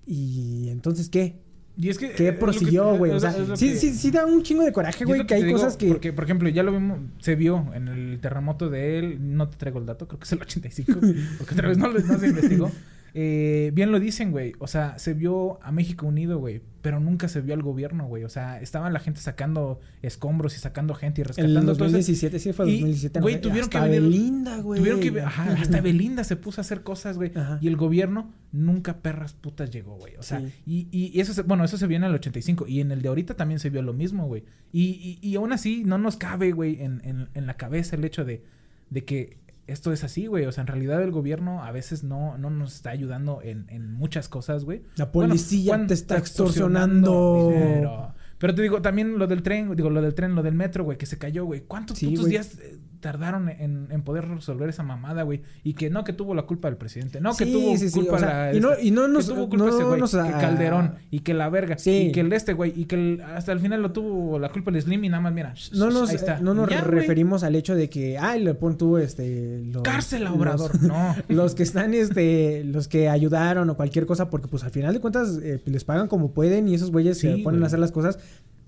Y 0.06 0.70
entonces, 0.70 1.10
¿qué? 1.10 1.42
Y 1.76 1.90
es 1.90 1.98
que... 1.98 2.12
¿Qué 2.12 2.28
eh, 2.28 2.30
es 2.30 2.40
prosiguió, 2.40 2.96
güey? 2.98 3.12
O 3.12 3.20
sea, 3.20 3.32
sí, 3.56 3.72
que- 3.72 3.76
sí, 3.78 3.94
sí 3.94 4.12
da 4.12 4.26
un 4.26 4.44
chingo 4.44 4.64
de 4.64 4.72
coraje, 4.72 5.06
güey, 5.06 5.26
que 5.26 5.34
hay 5.34 5.44
digo, 5.44 5.58
cosas 5.58 5.76
que... 5.76 5.88
Porque, 5.88 6.14
por 6.14 6.24
ejemplo, 6.24 6.48
ya 6.50 6.62
lo 6.62 6.72
vimos, 6.72 7.00
se 7.20 7.36
vio 7.36 7.74
en 7.74 7.88
el 7.88 8.20
terremoto 8.22 8.70
de 8.70 9.00
él, 9.00 9.36
no 9.36 9.50
te 9.50 9.58
traigo 9.58 9.80
el 9.80 9.86
dato, 9.86 10.08
creo 10.08 10.20
que 10.20 10.26
es 10.26 10.32
el 10.34 10.42
85, 10.42 11.00
porque 11.40 11.54
otra 11.54 11.70
vez 11.70 11.78
no, 11.78 11.88
no 11.92 12.20
se 12.20 12.28
investigó. 12.28 12.72
Eh, 13.16 13.70
bien 13.76 13.92
lo 13.92 14.00
dicen, 14.00 14.32
güey, 14.32 14.54
o 14.58 14.66
sea, 14.66 14.98
se 14.98 15.14
vio 15.14 15.62
a 15.64 15.72
México 15.72 16.08
unido, 16.08 16.40
güey, 16.40 16.62
pero 16.82 17.00
nunca 17.00 17.28
se 17.28 17.42
vio 17.42 17.54
al 17.54 17.62
gobierno, 17.62 18.08
güey, 18.08 18.24
o 18.24 18.30
sea, 18.30 18.60
estaban 18.60 18.92
la 18.92 19.00
gente 19.00 19.22
sacando 19.22 19.80
escombros 20.02 20.56
y 20.56 20.60
sacando 20.60 20.96
gente 20.96 21.22
y 21.22 21.24
el 21.24 21.28
rescatando 21.28 21.74
ese- 21.74 21.80
2017, 21.84 22.40
sí 22.40 22.54
fue 22.54 22.68
Y, 22.68 22.72
2017. 22.80 23.20
güey, 23.22 23.36
no 23.36 23.42
tuvieron 23.42 23.70
que 23.70 23.78
venir- 23.80 24.02
Belinda, 24.02 24.58
güey. 24.62 24.80
Tuvieron 24.80 25.00
que, 25.00 25.22
ajá, 25.22 25.54
hasta 25.54 25.80
Belinda 25.80 26.24
se 26.24 26.36
puso 26.38 26.60
a 26.60 26.64
hacer 26.64 26.82
cosas, 26.82 27.18
güey. 27.18 27.32
Y 27.62 27.68
el 27.68 27.76
gobierno 27.78 28.32
nunca 28.52 28.98
perras 29.04 29.34
putas 29.34 29.70
llegó, 29.70 29.96
güey. 29.96 30.16
O 30.18 30.24
sea, 30.24 30.40
Sí. 30.40 30.52
y 30.66 30.88
y 31.14 31.20
eso, 31.20 31.36
se, 31.36 31.44
bueno, 31.44 31.64
eso 31.64 31.78
se 31.78 31.86
vio 31.86 31.98
en 31.98 32.06
el 32.06 32.16
85. 32.16 32.66
Y 32.68 32.80
en 32.82 32.92
el 32.92 33.04
de 33.04 33.10
ahorita 33.10 33.36
también 33.36 33.60
se 33.60 33.70
vio 33.70 33.84
lo 33.84 33.94
mismo, 33.94 34.26
güey. 34.26 34.44
Y, 34.72 35.20
y, 35.22 35.28
y 35.28 35.36
aún 35.36 35.54
así 35.54 35.84
no 35.86 36.00
nos 36.00 36.18
cabe, 36.18 36.52
güey, 36.52 36.82
en, 36.82 37.00
en, 37.06 37.30
en 37.36 37.46
la 37.46 37.58
cabeza 37.58 37.96
el 37.96 38.04
hecho 38.06 38.26
de, 38.26 38.44
de 38.90 39.06
que 39.06 39.38
esto 39.68 39.92
es 39.94 40.04
así, 40.04 40.28
güey. 40.28 40.46
O 40.46 40.52
sea, 40.52 40.62
en 40.62 40.68
realidad 40.68 41.02
el 41.02 41.12
gobierno 41.12 41.64
a 41.64 41.72
veces 41.72 42.04
no, 42.04 42.38
no 42.38 42.50
nos 42.50 42.76
está 42.76 42.90
ayudando 42.92 43.42
en, 43.42 43.66
en 43.70 43.94
muchas 43.94 44.28
cosas, 44.28 44.66
güey. 44.66 44.84
La 44.96 45.12
policía 45.12 45.74
Bueno, 45.74 45.88
te 45.88 45.94
está 45.94 46.18
extorsionando 46.18 47.50
extorsionando. 47.52 48.16
Pero 48.44 48.56
te 48.56 48.62
digo, 48.62 48.82
también 48.82 49.18
lo 49.18 49.26
del 49.26 49.42
tren, 49.42 49.74
digo, 49.74 49.90
lo 49.90 50.02
del 50.02 50.14
tren, 50.14 50.36
lo 50.36 50.44
del 50.44 50.54
metro, 50.54 50.84
güey, 50.84 50.98
que 50.98 51.06
se 51.06 51.18
cayó, 51.18 51.46
güey. 51.46 51.62
¿Cuántos 51.62 51.98
Sí, 51.98 52.08
putos 52.08 52.24
güey. 52.24 52.32
días 52.32 52.60
eh, 52.60 52.78
tardaron 53.00 53.48
en, 53.48 53.88
en 53.90 54.02
poder 54.02 54.28
resolver 54.28 54.68
esa 54.68 54.84
mamada, 54.84 55.24
güey? 55.24 55.44
Y 55.64 55.76
que 55.76 55.90
no 55.90 56.04
que 56.04 56.12
tuvo 56.12 56.36
la 56.36 56.42
culpa 56.42 56.68
del 56.68 56.76
presidente. 56.76 57.22
No, 57.22 57.36
que 57.38 57.46
Sí, 57.46 57.54
tuvo 57.54 57.78
sí, 57.78 57.90
culpa 57.92 58.16
o 58.16 58.20
sea, 58.20 58.46
la... 58.48 58.54
y 58.54 58.60
no- 58.60 58.72
esta, 58.74 58.84
y 58.84 58.92
no 58.92 59.08
nos- 59.08 59.28
Que 59.28 59.34
tuvo 59.34 59.48
culpa 59.50 59.64
no 59.66 59.70
ese 59.74 59.84
güey. 59.86 60.00
nos- 60.02 60.12
que 60.12 60.18
ah, 60.20 60.38
Calderón. 60.42 60.96
Y 61.10 61.20
que 61.22 61.34
la 61.34 61.48
verga. 61.50 61.78
Sí. 61.78 62.08
Y 62.08 62.12
que 62.12 62.20
el 62.20 62.34
este, 62.34 62.52
güey. 62.52 62.74
Y 62.76 62.84
que 62.84 62.96
el- 62.96 63.22
hasta 63.22 63.54
el 63.54 63.62
final 63.62 63.82
lo 63.82 63.94
tuvo 63.94 64.38
la 64.40 64.50
culpa 64.50 64.72
el 64.72 64.82
Slim 64.82 65.06
y 65.06 65.08
nada 65.10 65.22
más, 65.22 65.32
mira. 65.34 65.54
No 65.74 65.90
nos, 65.90 66.10
ahí 66.10 66.16
está. 66.18 66.40
eh, 66.40 66.42
no 66.42 66.54
nos 66.54 66.70
Ya, 66.70 66.82
güey. 66.82 67.00
referimos 67.00 67.44
al 67.44 67.56
hecho 67.56 67.76
de 67.76 67.90
que, 67.90 68.18
ay, 68.18 68.44
le 68.44 68.56
pon 68.56 68.78
tú, 68.78 68.98
este... 68.98 69.64
Los, 69.72 69.84
Cárcel 69.84 70.28
a 70.28 70.32
los- 70.32 70.38
Obrador. 70.38 70.82
No. 70.84 71.16
los 71.30 71.56
que 71.56 71.64
están, 71.64 71.94
este, 71.94 72.66
los 72.66 72.90
que 72.90 73.08
ayudaron 73.08 73.70
o 73.70 73.78
cualquier 73.78 74.06
cosa, 74.06 74.30
porque 74.30 74.50
pues 74.50 74.66
al 74.66 74.72
final 74.72 74.94
de 74.94 75.00
cuentas 75.00 75.40
eh, 75.42 75.62
les 75.66 75.86
pagan 75.86 76.10
como 76.10 76.32
pueden 76.34 76.68
y 76.68 76.74
esos 76.76 76.92
güeyes 76.92 77.18
se 77.20 77.30
ponen 77.38 77.44
güey. 77.60 77.64
a 77.64 77.68
hacer 77.68 77.80
las 77.80 77.92
cosas, 77.94 78.20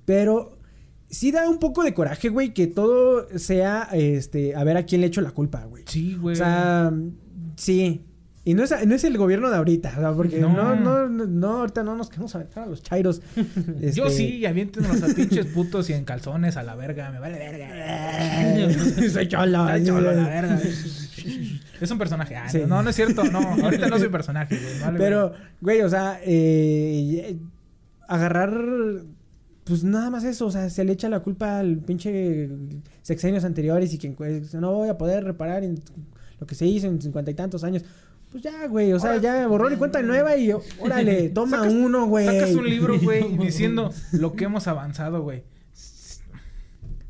pero 0.05 0.57
sí 1.09 1.31
da 1.31 1.49
un 1.49 1.59
poco 1.59 1.83
de 1.83 1.93
coraje, 1.93 2.29
güey, 2.29 2.53
que 2.53 2.67
todo 2.67 3.27
sea, 3.37 3.89
este, 3.93 4.55
a 4.55 4.63
ver 4.63 4.77
a 4.77 4.83
quién 4.83 5.01
le 5.01 5.07
echo 5.07 5.21
la 5.21 5.31
culpa, 5.31 5.63
güey. 5.65 5.83
Sí, 5.87 6.15
güey. 6.15 6.33
O 6.33 6.37
sea, 6.37 6.91
sí. 7.55 8.05
Y 8.47 8.53
no 8.53 8.63
es, 8.63 8.71
no 8.85 8.93
es 8.93 9.03
el 9.03 9.17
gobierno 9.17 9.49
de 9.49 9.55
ahorita, 9.57 9.91
o 9.97 9.99
sea, 10.01 10.13
porque 10.13 10.39
no, 10.39 10.49
No. 10.53 10.75
no, 10.75 11.09
no, 11.09 11.25
no, 11.25 11.47
ahorita 11.61 11.81
no 11.83 11.95
nos 11.95 12.09
queremos 12.09 12.35
aventar 12.35 12.63
a 12.63 12.67
los 12.67 12.83
chairos. 12.83 13.19
Yo 13.35 14.05
Este, 14.05 14.09
sí, 14.11 14.45
aviéntenos 14.45 15.01
a 15.01 15.07
pinches 15.15 15.47
putos 15.47 15.89
y 15.89 15.93
en 15.93 16.05
calzones 16.05 16.55
a 16.55 16.61
la 16.61 16.75
verga. 16.75 17.09
Me 17.09 17.17
vale 17.19 17.39
verga. 17.39 19.09
Soy 19.09 19.27
cholo. 19.27 19.67
Está 19.67 19.83
cholo, 19.83 20.11
la 20.11 20.27
verga. 20.27 20.61
Es 21.81 21.89
un 21.91 21.97
personaje. 21.97 22.35
Ah, 22.35 22.47
Sí. 22.47 22.59
no, 22.67 22.83
no 22.83 22.89
es 22.91 22.95
cierto. 22.95 23.23
No, 23.23 23.39
ahorita 23.39 23.87
no 23.87 23.97
soy 23.97 24.09
personaje, 24.09 24.59
güey. 24.59 24.79
Vale 24.79 24.99
Pero, 24.99 25.33
güey, 25.61 25.81
o 25.81 25.89
sea, 25.89 26.19
eh, 26.23 27.37
agarrar, 28.07 28.53
pues 29.65 29.83
nada 29.83 30.09
más 30.09 30.23
eso, 30.23 30.45
o 30.45 30.51
sea, 30.51 30.69
se 30.69 30.83
le 30.85 30.93
echa 30.93 31.09
la 31.09 31.19
culpa 31.19 31.59
al 31.59 31.77
pinche 31.77 32.49
sexenios 33.01 33.43
anteriores 33.43 33.93
y 33.93 33.97
que 33.97 34.11
pues, 34.11 34.53
no 34.53 34.73
voy 34.73 34.89
a 34.89 34.97
poder 34.97 35.23
reparar 35.23 35.63
en 35.63 35.81
lo 36.39 36.47
que 36.47 36.55
se 36.55 36.65
hizo 36.65 36.87
en 36.87 37.01
cincuenta 37.01 37.31
y 37.31 37.33
tantos 37.33 37.63
años. 37.63 37.83
Pues 38.31 38.43
ya, 38.43 38.67
güey, 38.67 38.91
o 38.93 38.99
sea, 38.99 39.11
Ahora- 39.11 39.21
ya 39.21 39.47
borrón 39.47 39.73
y 39.73 39.75
cuenta 39.77 40.01
nueva 40.01 40.35
y 40.37 40.51
órale, 40.79 41.29
toma 41.33 41.59
Sacas- 41.59 41.73
uno, 41.73 42.05
güey. 42.07 42.25
Sacas 42.25 42.51
un 42.55 42.69
libro, 42.69 42.99
güey, 42.99 43.37
diciendo 43.39 43.91
lo 44.11 44.33
que 44.33 44.45
hemos 44.45 44.67
avanzado, 44.67 45.21
güey. 45.23 45.43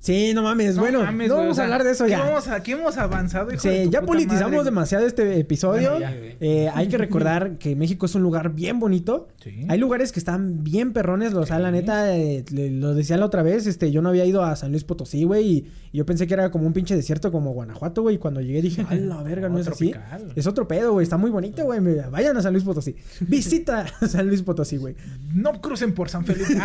Sí, 0.05 0.33
no 0.35 0.43
mames, 0.43 0.75
No 0.75 0.81
bueno, 0.83 1.01
mames, 1.03 1.29
no 1.29 1.37
vamos 1.37 1.51
o 1.53 1.55
sea, 1.55 1.63
a 1.63 1.65
hablar 1.65 1.83
de 1.83 1.91
eso 1.91 2.03
¿qué 2.05 2.11
ya. 2.11 2.19
Vamos 2.19 2.47
a, 2.47 2.61
¿Qué 2.61 2.73
hemos 2.73 2.95
avanzado, 2.97 3.51
hijo 3.51 3.67
de 3.67 3.77
Sí, 3.79 3.83
tu 3.85 3.89
ya 3.91 4.01
puta 4.01 4.05
politizamos 4.11 4.51
madre? 4.51 4.63
demasiado 4.65 5.07
este 5.07 5.39
episodio. 5.39 5.91
Bueno, 5.93 5.99
ya, 5.99 6.15
güey. 6.15 6.37
Eh, 6.39 6.69
hay 6.73 6.87
que 6.89 6.97
recordar 6.99 7.57
que 7.59 7.75
México 7.75 8.05
es 8.05 8.13
un 8.13 8.21
lugar 8.21 8.53
bien 8.53 8.79
bonito. 8.79 9.27
Sí. 9.43 9.65
Hay 9.67 9.79
lugares 9.79 10.11
que 10.11 10.19
están 10.19 10.63
bien 10.63 10.93
perrones, 10.93 11.33
o 11.33 11.43
sea, 11.45 11.57
la 11.57 11.71
neta, 11.71 12.15
eh, 12.15 12.45
le- 12.51 12.69
lo 12.69 12.93
decía 12.93 13.17
la 13.17 13.25
otra 13.25 13.41
vez, 13.41 13.65
este, 13.65 13.91
yo 13.91 14.01
no 14.03 14.09
había 14.09 14.25
ido 14.25 14.43
a 14.43 14.55
San 14.55 14.69
Luis 14.71 14.83
Potosí, 14.83 15.23
güey, 15.23 15.43
y, 15.47 15.65
y 15.91 15.97
yo 15.97 16.05
pensé 16.05 16.27
que 16.27 16.35
era 16.35 16.51
como 16.51 16.67
un 16.67 16.73
pinche 16.73 16.95
desierto 16.95 17.31
como 17.31 17.53
Guanajuato, 17.53 18.03
güey, 18.03 18.15
y 18.15 18.19
cuando 18.19 18.41
llegué 18.41 18.61
dije, 18.61 18.85
a 18.87 18.93
la 18.95 19.23
verga, 19.23 19.47
no, 19.49 19.55
No, 19.55 19.59
es 19.61 19.67
así. 19.67 19.89
tropical. 19.91 20.31
Es 20.35 20.45
otro 20.45 20.67
pedo, 20.67 20.91
güey, 20.93 21.03
está 21.03 21.17
muy 21.17 21.31
bonito, 21.31 21.63
güey, 21.63 21.79
vayan 22.11 22.37
a 22.37 22.41
San 22.43 22.53
Luis 22.53 22.63
Potosí. 22.63 22.95
Visita 23.21 23.85
a 24.01 24.07
San 24.07 24.27
Luis 24.27 24.43
Potosí, 24.43 24.77
güey. 24.77 24.95
No 25.33 25.59
crucen 25.61 25.93
por 25.93 26.09
San 26.09 26.23
Felipe. 26.25 26.59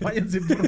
Váyanse 0.00 0.40
por 0.40 0.58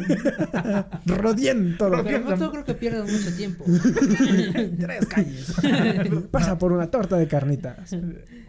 Pero 1.78 2.36
no 2.36 2.50
creo 2.50 2.64
que 2.64 2.74
pierdan 2.74 3.02
mucho 3.10 3.34
tiempo. 3.36 3.64
tres 4.80 5.06
calles. 5.06 5.54
Pasa 6.30 6.58
por 6.58 6.72
una 6.72 6.90
torta 6.90 7.16
de 7.16 7.26
carnitas. 7.28 7.92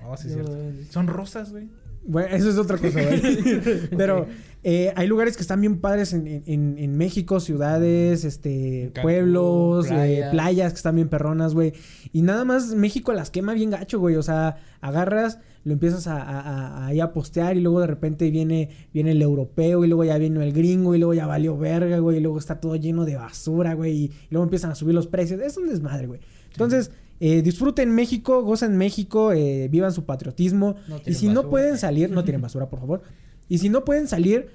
Oh, 0.06 0.16
sí, 0.18 0.28
es 0.28 0.34
cierto. 0.34 0.58
Son 0.90 1.08
rosas, 1.08 1.52
güey. 1.52 1.70
Bueno, 2.10 2.34
eso 2.34 2.50
es 2.50 2.58
otra 2.58 2.78
cosa, 2.78 3.02
güey. 3.04 3.90
Pero 3.98 4.28
eh, 4.64 4.94
hay 4.96 5.08
lugares 5.08 5.36
que 5.36 5.42
están 5.42 5.60
bien 5.60 5.82
padres 5.82 6.14
en, 6.14 6.44
en- 6.46 6.78
en 6.78 6.98
México, 6.98 7.42
ciudades, 7.42 8.24
este, 8.24 8.92
Cancún, 8.94 9.02
pueblos, 9.04 9.88
playas. 9.88 10.06
playas. 10.08 10.32
playas 10.32 10.72
que 10.74 10.78
están 10.78 10.96
bien 10.96 11.10
perronas, 11.10 11.54
güey. 11.54 11.74
Y 12.14 12.22
nada 12.22 12.46
más 12.46 12.74
México 12.76 13.12
las 13.12 13.30
quema 13.30 13.54
bien 13.54 13.72
gacho, 13.72 14.00
güey. 14.00 14.16
O 14.16 14.24
sea, 14.24 14.56
agarras, 14.80 15.40
lo 15.68 15.74
empiezas 15.74 16.08
a, 16.08 16.22
a- 16.22 16.88
a- 16.88 17.04
a 17.04 17.14
postear 17.14 17.58
y 17.58 17.62
luego 17.62 17.80
de 17.82 17.88
repente 17.88 18.32
viene, 18.32 18.70
viene 18.94 19.12
el 19.12 19.22
europeo 19.22 19.84
y 19.84 19.88
luego 19.88 20.04
ya 20.04 20.18
viene 20.18 20.44
el 20.44 20.54
gringo 20.54 20.96
y 20.96 20.98
luego 20.98 21.14
ya 21.14 21.28
valió 21.28 21.58
verga, 21.58 22.00
güey. 22.00 22.18
Y 22.18 22.22
luego 22.22 22.40
está 22.40 22.60
todo 22.60 22.76
lleno 22.76 23.06
de 23.06 23.16
basura, 23.18 23.74
güey. 23.76 23.92
Y, 23.92 24.04
y 24.06 24.12
luego 24.32 24.44
empiezan 24.46 24.72
a 24.72 24.76
subir 24.76 24.96
los 24.96 25.08
precios. 25.08 25.42
Es 25.42 25.58
un 25.58 25.68
desmadre, 25.68 26.08
güey. 26.08 26.20
Entonces... 26.52 26.92
eh, 27.20 27.42
disfruten 27.42 27.90
México, 27.96 28.44
gocen 28.44 28.78
México, 28.78 29.32
eh, 29.34 29.68
vivan 29.70 29.92
su 29.92 30.06
patriotismo. 30.06 30.76
No 30.88 31.02
y 31.06 31.14
si 31.16 31.28
no 31.30 31.50
pueden 31.50 31.78
salir, 31.80 32.12
no 32.12 32.24
tiren 32.24 32.42
basura, 32.48 32.70
por 32.70 32.80
favor. 32.80 33.02
Y 33.50 33.58
si 33.58 33.70
no 33.70 33.84
pueden 33.84 34.08
salir, 34.08 34.50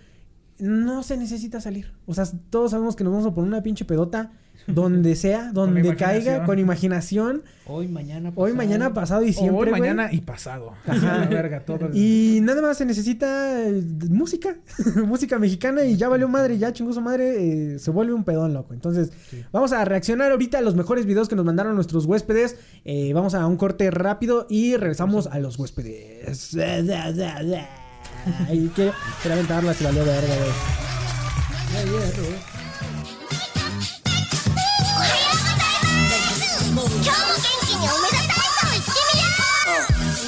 no 0.59 1.03
se 1.03 1.17
necesita 1.17 1.61
salir. 1.61 1.93
O 2.07 2.15
sea, 2.15 2.25
todos 2.51 2.71
sabemos 2.71 2.95
que 2.95 3.03
nos 3.05 3.13
vamos 3.13 3.27
a 3.27 3.35
poner 3.35 3.49
una 3.49 3.63
pinche 3.65 3.85
pedota 3.85 4.33
donde 4.67 5.17
sea, 5.23 5.51
donde 5.53 5.95
caiga, 5.97 6.45
con 6.45 6.59
imaginación. 6.59 7.43
Hoy, 7.65 7.87
mañana, 7.89 8.31
Hoy, 8.35 8.51
pasado. 8.53 8.57
mañana, 8.57 8.93
pasado 8.95 9.23
y 9.25 9.33
siempre. 9.33 9.57
Hoy, 9.57 9.69
güey. 9.71 9.81
mañana 9.81 10.13
y 10.13 10.21
pasado. 10.21 10.73
Ajá. 10.87 11.19
La 11.19 11.27
verga, 11.27 11.61
todo. 11.65 11.87
el- 11.87 11.97
Y 11.97 12.41
nada 12.43 12.61
más 12.61 12.77
se 12.77 12.85
necesita 12.85 13.63
eh, 13.69 13.83
música, 14.11 14.57
música 15.07 15.39
mexicana 15.39 15.85
y 15.85 15.97
ya 15.97 16.09
valió 16.09 16.29
madre, 16.29 16.59
ya 16.59 16.73
chingó 16.73 16.93
su 16.93 17.01
madre, 17.01 17.75
eh, 17.75 17.79
se 17.79 17.91
vuelve 17.93 18.13
un 18.15 18.25
pedón 18.25 18.53
loco. 18.53 18.75
Entonces, 18.75 19.13
vamos 19.53 19.73
a 19.73 19.85
reaccionar 19.85 20.33
ahorita 20.33 20.59
a 20.59 20.61
los 20.61 20.75
mejores 20.75 21.07
videos 21.07 21.29
que 21.29 21.37
nos 21.37 21.45
mandaron 21.45 21.75
nuestros 21.77 22.05
huéspedes. 22.07 22.57
Eh, 22.85 23.13
vamos 23.15 23.35
a 23.35 23.47
un 23.47 23.57
corte 23.57 23.91
rápido 23.91 24.47
y 24.51 24.77
regresamos 24.77 25.29
a 25.29 25.39
los 25.39 25.59
huéspedes. 25.59 26.53
Ay, 28.49 28.71
que 28.75 28.91
quería 29.23 29.35
aventarla, 29.37 29.73
se 29.75 29.85
valió 29.85 30.05
verga, 30.05 30.35
güey. 30.37 30.51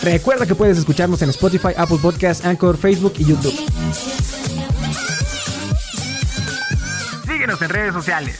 Recuerda 0.04 0.44
que 0.44 0.54
puedes 0.54 0.76
escucharnos 0.76 1.22
en 1.22 1.30
Spotify, 1.30 1.68
Apple 1.78 1.96
Podcasts, 2.00 2.44
Anchor, 2.44 2.76
Facebook 2.76 3.14
y 3.16 3.24
YouTube. 3.24 3.54
Síguenos 7.26 7.62
en 7.62 7.68
redes 7.70 7.94
sociales. 7.94 8.38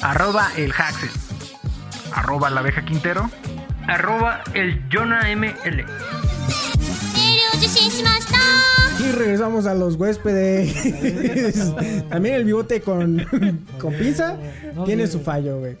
Arroba 0.00 0.48
el 0.56 0.72
Haxel. 0.72 1.10
Arroba 2.12 2.50
la 2.50 2.58
abeja 2.58 2.84
Quintero. 2.84 3.30
Arroba 3.86 4.42
el 4.52 4.82
Jonah 4.92 5.32
ML. 5.36 5.84
Y 8.98 9.12
regresamos 9.12 9.66
a 9.66 9.74
los 9.74 9.94
huéspedes. 9.94 10.74
También 12.08 12.34
el 12.34 12.44
bigote 12.44 12.80
con, 12.80 13.24
con 13.80 13.94
pinza 13.94 14.36
No, 14.74 14.82
tiene 14.82 15.06
su 15.06 15.20
fallo, 15.20 15.60
güey. 15.60 15.76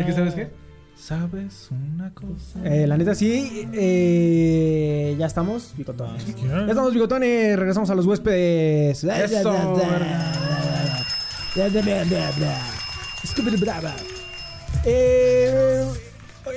¿Es 0.00 0.06
que 0.06 0.12
sabes 0.12 0.34
qué? 0.34 0.61
¿Sabes 1.02 1.68
una 1.72 2.14
cosa? 2.14 2.60
Eh, 2.64 2.86
la 2.86 2.96
neta 2.96 3.16
sí, 3.16 3.68
eh, 3.72 5.16
ya 5.18 5.26
estamos 5.26 5.74
bigotones. 5.76 6.24
Ya 6.36 6.68
estamos 6.68 6.94
bigotones, 6.94 7.58
regresamos 7.58 7.90
a 7.90 7.96
los 7.96 8.06
huéspedes. 8.06 9.02
Eso. 9.02 9.52
Eh, 14.84 15.84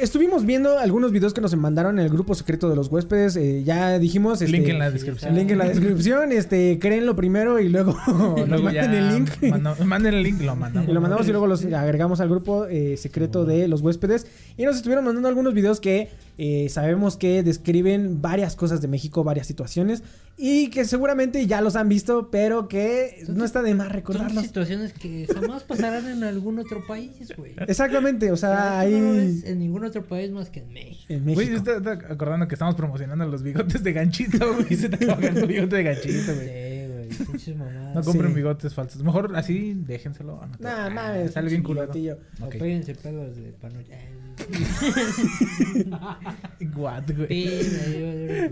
estuvimos 0.01 0.45
viendo 0.45 0.77
algunos 0.79 1.11
videos 1.11 1.33
que 1.33 1.41
nos 1.41 1.55
mandaron 1.55 1.99
en 1.99 2.05
el 2.05 2.11
grupo 2.11 2.35
secreto 2.35 2.69
de 2.69 2.75
los 2.75 2.87
huéspedes. 2.87 3.35
eh, 3.35 3.63
ya 3.63 3.99
dijimos. 3.99 4.41
este, 4.41 4.57
Link 4.57 4.67
en 4.69 4.79
la 4.79 4.89
descripción. 4.91 5.35
Link 5.35 5.51
en 5.51 5.57
la 5.57 5.65
descripción. 5.67 6.31
Este, 6.31 6.79
créenlo 6.79 7.15
primero 7.15 7.59
y 7.59 7.69
luego 7.69 7.95
nos 8.07 8.47
Luego 8.49 8.63
manden 8.63 8.93
el 8.93 9.13
link. 9.13 9.29
mando- 9.49 9.75
manden 9.85 10.13
el 10.15 10.23
link, 10.23 10.41
lo 10.41 10.55
mandamos. 10.55 10.89
Y 10.89 10.93
lo 10.93 11.01
mandamos 11.01 11.27
y 11.27 11.31
luego 11.31 11.47
los 11.47 11.63
agregamos 11.65 12.19
al 12.19 12.29
grupo 12.29 12.65
eh, 12.65 12.97
secreto 12.97 13.45
de 13.45 13.67
los 13.67 13.81
huéspedes. 13.81 14.27
Y 14.57 14.63
nos 14.65 14.75
estuvieron 14.75 15.05
mandando 15.05 15.29
algunos 15.29 15.53
videos 15.53 15.79
que 15.79 16.09
eh, 16.37 16.67
sabemos 16.69 17.17
que 17.17 17.43
describen 17.43 18.21
varias 18.21 18.55
cosas 18.55 18.81
de 18.81 18.87
México, 18.87 19.23
varias 19.23 19.47
situaciones. 19.47 20.03
Y 20.37 20.69
que 20.69 20.83
seguramente 20.83 21.47
ya 21.47 21.61
los 21.61 21.77
han 21.77 21.87
visto, 21.87 22.29
pero 22.29 22.67
que 22.67 23.23
no 23.29 23.45
está 23.45 23.61
de 23.61 23.73
más 23.73 23.87
Son 23.87 23.93
recordarlos. 23.95 24.43
situaciones 24.43 24.91
que 24.91 25.27
jamás 25.33 25.63
pasarán 25.63 26.09
en 26.09 26.25
algún 26.25 26.59
otro 26.59 26.85
país, 26.85 27.31
güey. 27.37 27.53
Exactamente, 27.67 28.33
o 28.33 28.35
sea, 28.35 28.71
no 28.71 28.77
ahí 28.79 28.91
ves 28.99 29.45
en 29.45 29.59
ningún 29.59 29.85
otro 29.85 30.03
país 30.03 30.31
más 30.31 30.49
que 30.49 30.59
en 30.59 30.73
México. 30.73 31.05
en 31.07 31.23
Güey, 31.23 31.35
México. 31.37 31.51
yo 31.53 31.57
estaba 31.57 31.93
estaba 31.93 32.13
acordando 32.13 32.49
que 32.49 32.55
estamos 32.55 32.75
promocionando 32.75 33.25
los 33.27 33.43
bigotes 33.43 33.81
de 33.81 33.93
ganchito, 33.93 34.55
güey. 34.55 34.75
Se 34.75 34.89
te 34.89 35.05
acaba 35.09 35.33
tu 35.39 35.47
bigote 35.47 35.77
de 35.77 35.83
ganchito, 35.83 36.35
güey. 36.35 36.47
Sí, 36.47 36.74
güey. 37.05 37.27
Pinches 37.27 37.55
mamadas. 37.55 37.95
No 37.95 38.03
compren 38.03 38.31
Sí. 38.31 38.35
bigotes 38.35 38.73
falsos. 38.73 39.03
Mejor 39.03 39.35
así, 39.35 39.73
déjenselo. 39.75 40.39
Ah, 40.41 40.47
no 40.47 40.57
Nah, 40.59 40.85
ah, 40.85 40.89
mames, 40.89 41.31
Sale 41.33 41.49
bien 41.49 41.63
culero. 41.63 41.85
bigotillo. 41.93 42.17
O 42.41 42.49
péguense 42.49 42.95
pelos 42.95 43.35
de 43.35 43.51
panocha. 43.53 43.95
What, 46.75 47.03
güey. 47.15 48.51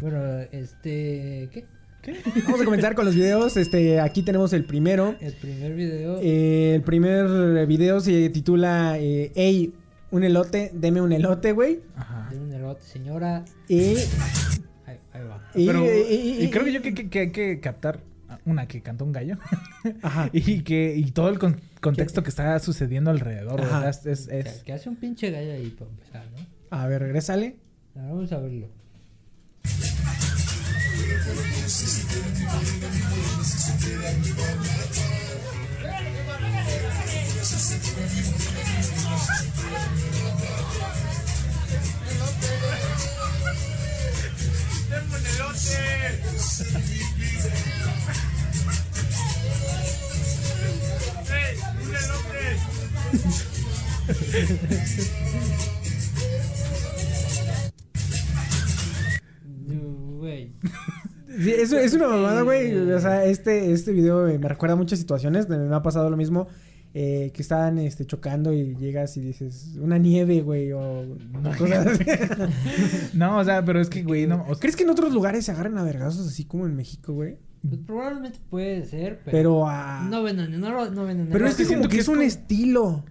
bueno, 0.00 0.40
este. 0.52 1.48
¿Qué? 1.52 1.64
Vamos 2.44 2.60
a 2.60 2.64
comenzar 2.64 2.94
con 2.96 3.04
los 3.04 3.14
videos. 3.14 3.56
Este, 3.56 4.00
aquí 4.00 4.22
tenemos 4.22 4.52
el 4.52 4.64
primero. 4.64 5.14
El 5.20 5.34
primer 5.34 5.74
video. 5.74 6.18
Eh, 6.20 6.74
el 6.74 6.82
primer 6.82 7.66
video 7.68 8.00
se 8.00 8.28
titula 8.30 8.98
eh, 8.98 9.30
Ey, 9.36 9.72
un 10.10 10.24
elote, 10.24 10.72
deme 10.74 11.00
un 11.00 11.12
elote, 11.12 11.52
güey. 11.52 11.80
Ajá. 11.94 12.28
de 12.30 12.38
un 12.40 12.52
elote, 12.52 12.82
señora. 12.82 13.44
Y 13.68 13.78
Ahí 13.80 13.96
Ahí, 15.12 15.22
va. 15.24 15.50
Y, 15.54 15.66
Pero, 15.66 15.84
y- 15.84 16.14
y- 16.14 16.44
y 16.44 16.50
creo 16.50 16.64
que 16.64 16.72
yo 16.72 16.82
que, 16.82 16.94
que- 16.94 17.08
que 17.10 17.18
hay 17.20 17.30
que 17.32 17.60
captar 17.60 18.00
una 18.46 18.66
que 18.66 18.80
cantó 18.80 19.04
un 19.04 19.12
gallo 19.12 19.36
Ajá. 20.02 20.30
y 20.32 20.62
que 20.62 20.94
y 20.96 21.10
todo 21.10 21.28
el 21.28 21.38
con- 21.38 21.60
contexto 21.82 22.22
que 22.22 22.30
está 22.30 22.58
sucediendo 22.60 23.10
alrededor 23.10 23.60
Ajá. 23.60 23.80
¿verdad? 23.80 23.90
es, 23.90 24.06
es- 24.06 24.26
Que, 24.28 24.38
es- 24.40 24.62
que 24.64 24.72
hace 24.72 24.88
un 24.88 24.96
pinche 24.96 25.30
gallo 25.30 25.52
ahí 25.52 25.68
para 25.78 25.90
empezar, 25.90 26.24
¿no? 26.30 26.46
A 26.76 26.86
ver, 26.86 27.02
regrésale. 27.02 27.56
Vamos 27.94 28.32
a 28.32 28.38
verlo. 28.38 28.68
No, 59.66 60.18
Güey. 60.18 60.52
Sí, 61.40 61.50
es, 61.52 61.72
es 61.72 61.94
una 61.94 62.08
mamada, 62.08 62.42
güey. 62.42 62.76
O 62.92 63.00
sea, 63.00 63.24
este, 63.24 63.72
este 63.72 63.92
video 63.92 64.26
me, 64.26 64.48
recuerda 64.48 64.74
a 64.74 64.76
muchas 64.76 64.98
situaciones. 64.98 65.48
Me 65.48 65.74
ha 65.74 65.82
pasado 65.82 66.10
lo 66.10 66.16
mismo. 66.16 66.48
Eh, 66.94 67.30
que 67.34 67.40
estaban 67.42 67.78
este, 67.78 68.04
chocando 68.06 68.52
y 68.52 68.76
llegas 68.76 69.16
y 69.16 69.20
dices, 69.20 69.76
una 69.80 69.96
nieve, 69.98 70.42
güey, 70.42 70.72
o 70.72 71.16
cosas 71.56 71.98
no 73.14 73.38
o 73.38 73.44
sea 73.44 73.64
pero 73.64 73.80
es 73.80 73.88
que 73.88 74.02
güey 74.02 74.26
no 74.26 74.44
o- 74.48 74.56
¿Crees 74.58 74.76
que 74.76 74.82
en 74.84 74.90
otros 74.90 75.12
lugares 75.12 75.44
se 75.46 75.52
agarran 75.52 75.78
a 75.78 75.82
vergazos 75.84 76.26
así 76.26 76.44
como 76.44 76.66
en 76.66 76.76
México, 76.76 77.12
güey? 77.14 77.38
Pues 77.66 77.80
probablemente 77.86 78.40
puede 78.50 78.84
ser, 78.86 79.20
pero. 79.24 79.36
Pero 79.36 79.68
a... 79.68 80.02
No 80.10 80.22
venden, 80.24 80.60
no, 80.60 80.70
lo- 80.72 80.90
no 80.90 81.04
venden. 81.04 81.28
pero 81.30 81.46
es 81.46 81.54
que 81.54 81.64
siento 81.64 81.84
como 81.84 81.90
que 81.94 82.00
es 82.00 82.08
un 82.08 82.20
estilo 82.22 83.04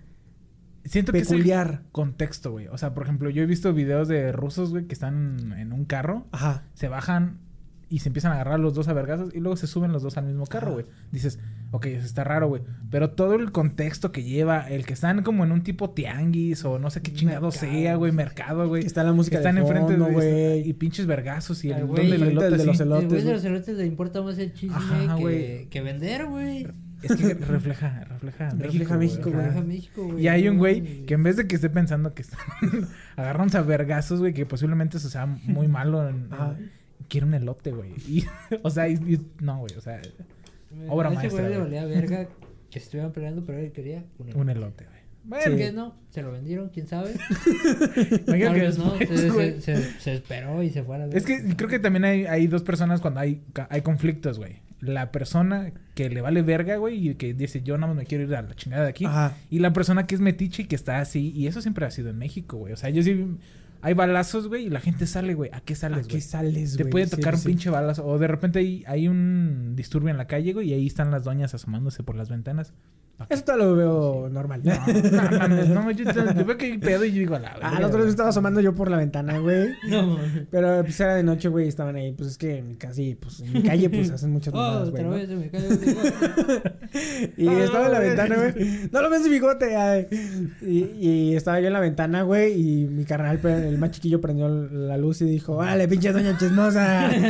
siento 0.84 1.12
que 1.12 1.20
es 1.20 1.28
peculiar. 1.30 1.82
el 1.86 1.92
contexto 1.92 2.52
güey 2.52 2.68
o 2.68 2.78
sea 2.78 2.94
por 2.96 3.04
ejemplo 3.04 3.30
yo 3.30 3.44
he 3.44 3.46
visto 3.46 3.72
videos 3.74 4.08
de 4.08 4.32
rusos 4.32 4.72
güey 4.72 4.86
que 4.88 4.94
están 4.94 5.54
en 5.58 5.74
un 5.74 5.86
carro 5.86 6.26
Ajá. 6.32 6.64
se 6.74 6.88
bajan 6.88 7.40
y 7.88 8.00
se 8.00 8.10
empiezan 8.10 8.32
a 8.32 8.36
agarrar 8.36 8.60
los 8.60 8.74
dos 8.74 8.88
a 8.88 8.94
vergazos 8.94 9.34
y 9.36 9.40
luego 9.42 9.56
se 9.58 9.68
suben 9.68 9.92
los 9.92 10.02
dos 10.02 10.16
al 10.18 10.26
mismo 10.26 10.46
carro, 10.48 10.72
güey. 10.74 10.86
Dices, 11.12 11.40
ok, 11.72 11.86
eso 11.88 12.06
está 12.06 12.24
raro, 12.24 12.48
güey. 12.50 12.62
Pero 12.90 13.12
todo 13.12 13.36
el 13.36 13.52
contexto 13.52 14.12
que 14.12 14.24
lleva, 14.24 14.70
el 14.70 14.86
que 14.86 14.94
están 14.94 15.24
como 15.24 15.44
en 15.44 15.52
un 15.52 15.64
tipo 15.64 15.90
tianguis 15.92 16.64
o 16.66 16.80
no 16.80 16.90
sé 16.90 17.02
qué 17.02 17.14
chingado 17.14 17.48
Mercado, 17.50 17.72
sea, 17.72 17.96
güey, 17.96 18.12
mercado, 18.12 18.68
güey. 18.68 18.86
Está 18.86 19.04
la 19.04 19.14
música 19.14 19.38
que 19.38 19.40
están 19.40 19.56
de 19.56 19.62
enfrente 19.62 19.94
fondo, 19.94 20.06
de 20.08 20.14
güey. 20.14 20.70
y 20.70 20.74
pinches 20.74 21.06
vergazos 21.08 21.64
y 21.64 21.72
el 21.72 21.86
güey, 21.86 22.12
elote 22.12 22.50
del 22.50 22.58
de 22.60 22.66
los 22.66 22.80
elotes. 22.80 23.04
El 23.04 23.10
güey 23.10 23.24
de 23.24 23.32
los 23.34 23.46
elotes 23.46 23.78
le 23.78 23.86
importa 23.86 24.22
más 24.22 24.38
el 24.38 24.54
chisme 24.54 24.76
Ajá, 24.76 25.16
que, 25.16 25.22
güey. 25.22 25.66
que 25.70 25.82
vender, 25.82 26.26
güey. 26.26 26.68
Es 27.04 27.16
que 27.16 27.34
refleja, 27.34 28.04
refleja 28.20 28.52
México. 28.54 28.96
México, 28.96 29.32
güey. 29.32 29.62
México, 29.66 30.04
güey. 30.06 30.24
Y 30.24 30.28
hay 30.28 30.48
un 30.48 30.60
güey 30.60 31.04
que 31.08 31.16
en 31.16 31.24
vez 31.24 31.36
de 31.36 31.48
que 31.48 31.56
esté 31.56 31.70
pensando 31.70 32.14
que 32.14 32.22
están 32.22 32.40
agarrándose 33.16 33.58
a 33.58 33.62
vergazos, 33.62 34.20
güey, 34.20 34.34
que 34.36 34.46
posiblemente 34.46 34.98
eso 34.98 35.10
sea 35.10 35.26
muy 35.26 35.68
malo, 35.68 36.08
en- 36.08 36.16
en- 36.28 36.34
Ajá. 36.34 36.56
quiere 37.10 37.26
un 37.26 37.34
elote, 37.34 37.72
güey. 37.72 37.94
Y, 38.08 38.26
o 38.62 38.70
sea, 38.70 38.88
y- 38.88 38.94
y- 38.96 39.28
no, 39.40 39.58
güey, 39.60 39.74
o 39.78 39.82
sea, 39.82 40.00
obra 40.90 41.10
A 41.10 41.14
ese 41.14 41.22
maestra, 41.24 41.42
güey 41.48 41.54
le 41.54 41.60
valía 41.60 41.86
verga 41.86 42.28
que 42.70 42.80
se 42.80 42.86
estuvieran 42.86 43.12
peleando, 43.12 43.44
pero 43.46 43.60
él 43.60 43.72
quería 43.72 44.04
un 44.18 44.36
un 44.36 44.50
elote, 44.50 44.86
güey. 44.86 45.02
Bueno, 45.24 45.44
¿Por 45.44 45.54
Sí. 45.54 45.58
qué 45.60 45.72
no? 45.72 45.96
Se 46.10 46.22
lo 46.24 46.32
vendieron, 46.32 46.70
quién 46.70 46.88
sabe. 46.88 47.12
Tal 48.26 48.54
vez 48.54 48.78
no, 48.78 48.96
después, 48.98 49.20
se, 49.20 49.32
se, 49.32 49.62
se- 49.62 50.00
se 50.00 50.14
esperó 50.16 50.64
y 50.64 50.70
se 50.70 50.84
fue 50.84 50.96
a 50.96 51.00
la 51.00 51.16
Es 51.16 51.26
que 51.26 51.56
creo 51.56 51.70
que 51.70 51.80
también 51.80 52.06
hay, 52.06 52.26
hay 52.26 52.48
dos 52.48 52.64
personas 52.64 53.02
cuando 53.02 53.20
hay, 53.20 53.42
ca- 53.54 53.68
hay 53.70 53.82
conflictos, 53.82 54.38
güey. 54.40 54.58
La 54.80 55.12
persona 55.12 55.72
que 55.94 56.10
le 56.10 56.22
vale 56.22 56.42
verga, 56.42 56.78
güey, 56.78 57.10
y 57.10 57.14
que 57.16 57.36
dice, 57.36 57.62
yo 57.62 57.78
no 57.78 57.94
me 57.94 58.06
quiero 58.06 58.24
ir 58.24 58.34
a 58.36 58.42
la 58.42 58.56
chingada 58.56 58.84
de 58.86 58.90
aquí. 58.90 59.06
Ajá. 59.06 59.36
Y 59.52 59.60
la 59.60 59.74
persona 59.74 60.08
que 60.08 60.16
es 60.16 60.22
metiche 60.22 60.64
y 60.64 60.66
que 60.66 60.76
está 60.76 61.00
así. 61.00 61.32
Y 61.36 61.46
eso 61.46 61.62
siempre 61.62 61.86
ha 61.86 61.92
sido 61.92 62.10
en 62.10 62.18
México, 62.18 62.58
güey. 62.58 62.74
O 62.74 62.78
sea, 62.78 62.90
yo 62.90 63.04
sí... 63.04 63.24
Hay 63.82 63.94
balazos, 63.96 64.48
güey, 64.48 64.66
y 64.68 64.70
la 64.70 64.80
gente 64.80 65.08
sale, 65.08 65.34
güey. 65.34 65.50
¿A 65.54 65.62
qué 65.62 65.74
¿A 65.74 65.76
sales, 65.76 66.08
qué 66.08 66.14
güey? 66.16 66.22
sales, 66.22 66.78
Te 66.78 66.84
güey? 66.84 66.92
puede 66.92 67.08
Sí, 67.08 67.16
tocar 67.18 67.34
un 67.36 67.40
sí. 67.40 67.48
pinche 67.50 67.70
balazo. 67.70 68.06
O 68.06 68.20
de 68.20 68.28
repente 68.28 68.60
hay, 68.60 68.84
hay 68.88 69.08
un 69.08 69.74
disturbio 69.76 70.10
en 70.10 70.18
la 70.18 70.28
calle, 70.28 70.54
güey, 70.54 70.70
y 70.70 70.74
ahí 70.74 70.88
están 70.88 71.12
las 71.12 71.24
doñas 71.24 71.54
asomándose 71.54 72.04
por 72.04 72.16
las 72.16 72.30
ventanas. 72.30 72.74
Eso 73.30 73.44
te 73.44 73.56
lo 73.58 73.76
veo 73.76 74.30
normal. 74.30 74.62
No, 74.64 74.74
no, 74.74 75.38
mames, 75.40 75.70
no, 75.70 75.92
yo, 75.92 76.46
veo 76.46 76.58
que 76.58 76.66
hay 76.66 76.78
pedo 76.78 77.06
y 77.06 77.12
yo 77.14 77.20
digo, 77.20 77.38
la 77.40 77.56
Ah, 77.62 77.74
otra 77.76 77.88
vez 77.88 77.92
güey. 77.98 78.10
estaba 78.10 78.30
asomando 78.30 78.62
yo 78.62 78.74
por 78.76 78.90
la 78.90 78.98
ventana, 78.98 79.38
güey. 79.40 79.70
No, 79.90 80.18
Pero 80.50 80.82
pues 80.84 81.00
era 81.00 81.16
de 81.16 81.24
noche, 81.24 81.50
güey, 81.50 81.68
estaban 81.68 81.96
ahí. 81.96 82.12
Pues 82.14 82.30
es 82.32 82.38
que 82.38 82.58
en 82.60 82.68
mi 82.70 82.76
casi, 82.76 83.16
pues 83.16 83.40
en 83.42 83.54
mi 83.54 83.62
calle, 83.64 83.90
pues 83.90 84.10
hacen 84.12 84.32
muchas 84.32 84.54
oh, 84.54 84.58
mamadas, 84.58 84.90
güey. 84.90 85.04
otra 85.04 85.04
¿no? 85.04 85.16
vez 85.18 85.28
se 85.30 85.36
me 85.36 85.50
cayó 85.50 85.68
el 85.70 85.78
bigote. 85.78 86.74
Y 87.38 87.48
Ah, 87.48 87.64
estaba 87.64 87.86
en 87.86 87.92
la 87.92 88.00
ventana, 88.00 88.36
güey. 88.36 88.80
No 88.92 89.02
lo 89.02 89.10
ves 89.10 89.22
mi 89.24 89.30
bigote. 89.30 89.76
ay. 89.76 90.08
Y, 90.62 90.78
y 91.00 91.36
estaba 91.36 91.60
yo 91.60 91.68
en 91.68 91.74
la 91.74 91.80
ventana, 91.80 92.24
güey. 92.24 92.54
Y 92.60 92.88
mi 92.88 93.06
carnal, 93.06 93.40
el 93.46 93.78
más 93.78 93.92
chiquillo, 93.92 94.20
prendió 94.22 94.48
la 94.50 94.98
luz 94.98 95.22
y 95.22 95.26
dijo: 95.26 95.56
¡Órale, 95.58 95.88
pinche 95.88 96.12
doña 96.12 96.38
chismosa! 96.38 97.10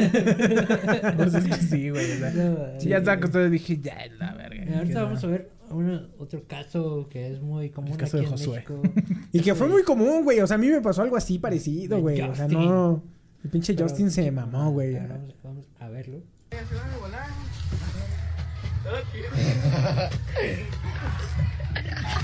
Pues 1.15 1.33
es 1.33 1.45
que 1.45 1.53
sí, 1.55 1.89
güey. 1.89 2.11
O 2.11 2.17
sea, 2.17 2.31
No, 2.31 2.57
sí, 2.79 2.89
ya 2.89 2.97
estaba 2.97 3.17
acostado 3.17 3.45
y 3.47 3.49
dije, 3.51 3.79
ya 3.81 3.93
es 4.03 4.17
la 4.19 4.33
verga. 4.33 4.77
Ahorita 4.77 5.03
vamos 5.03 5.23
no. 5.23 5.29
a 5.29 5.31
ver 5.31 5.49
una- 5.73 6.07
otro 6.19 6.43
caso 6.47 7.07
que 7.09 7.31
es 7.31 7.41
muy 7.41 7.69
común 7.69 7.91
El 7.91 7.97
caso 7.97 8.17
aquí 8.17 8.25
de 8.25 8.31
en 8.31 8.37
Josué. 8.37 8.63
México. 8.67 8.81
y 9.31 9.39
que 9.41 9.55
fue 9.55 9.67
muy 9.67 9.83
común, 9.83 10.23
güey. 10.23 10.39
O 10.41 10.47
sea, 10.47 10.55
a 10.55 10.59
mí 10.59 10.67
me 10.67 10.81
pasó 10.81 11.01
algo 11.01 11.17
así 11.17 11.39
parecido, 11.39 11.99
güey. 11.99 12.21
O 12.21 12.35
sea, 12.35 12.47
no. 12.47 13.03
El 13.43 13.49
pinche 13.49 13.73
Pero- 13.73 13.87
Justin 13.87 14.11
se 14.11 14.29
mamó, 14.31 14.71
güey. 14.71 14.95
Vamos, 14.95 15.35
vamos 15.43 15.67
a 15.79 15.89
verlo. 15.89 16.21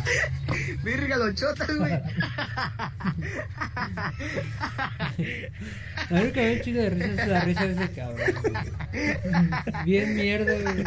Virga, 0.84 1.18
los 1.18 1.36
chotas, 1.36 1.76
güey. 1.76 2.00
La 6.10 6.22
única 6.22 6.42
un 6.42 6.62
chico 6.62 6.80
de 6.80 6.90
risa 6.90 7.24
es 7.24 7.28
la 7.28 7.42
risa 7.42 7.68
de 7.68 7.74
ese 7.74 7.92
cabrón. 7.92 8.34
güey. 8.42 8.54
Bien 9.86 10.16
mierda, 10.16 10.54
güey. 10.54 10.84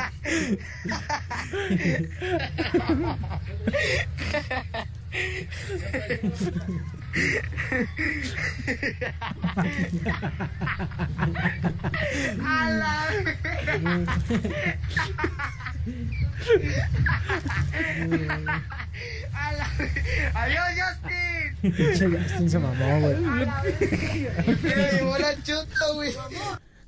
Adiós, 20.35 20.65
Justin. 20.77 21.73
Pinche 21.77 22.09
Justin 22.09 22.51
se 22.51 22.59
mamó, 22.59 23.01
güey. 23.01 23.17
Llevó 24.97 25.19
la 25.19 25.43
chota, 25.43 25.93
güey. 25.95 26.11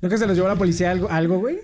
¿Nunca 0.01 0.17
se 0.17 0.27
los 0.27 0.35
llevó 0.35 0.47
la 0.47 0.55
policía 0.55 0.91
algo, 0.91 1.09
algo 1.09 1.39
güey? 1.39 1.59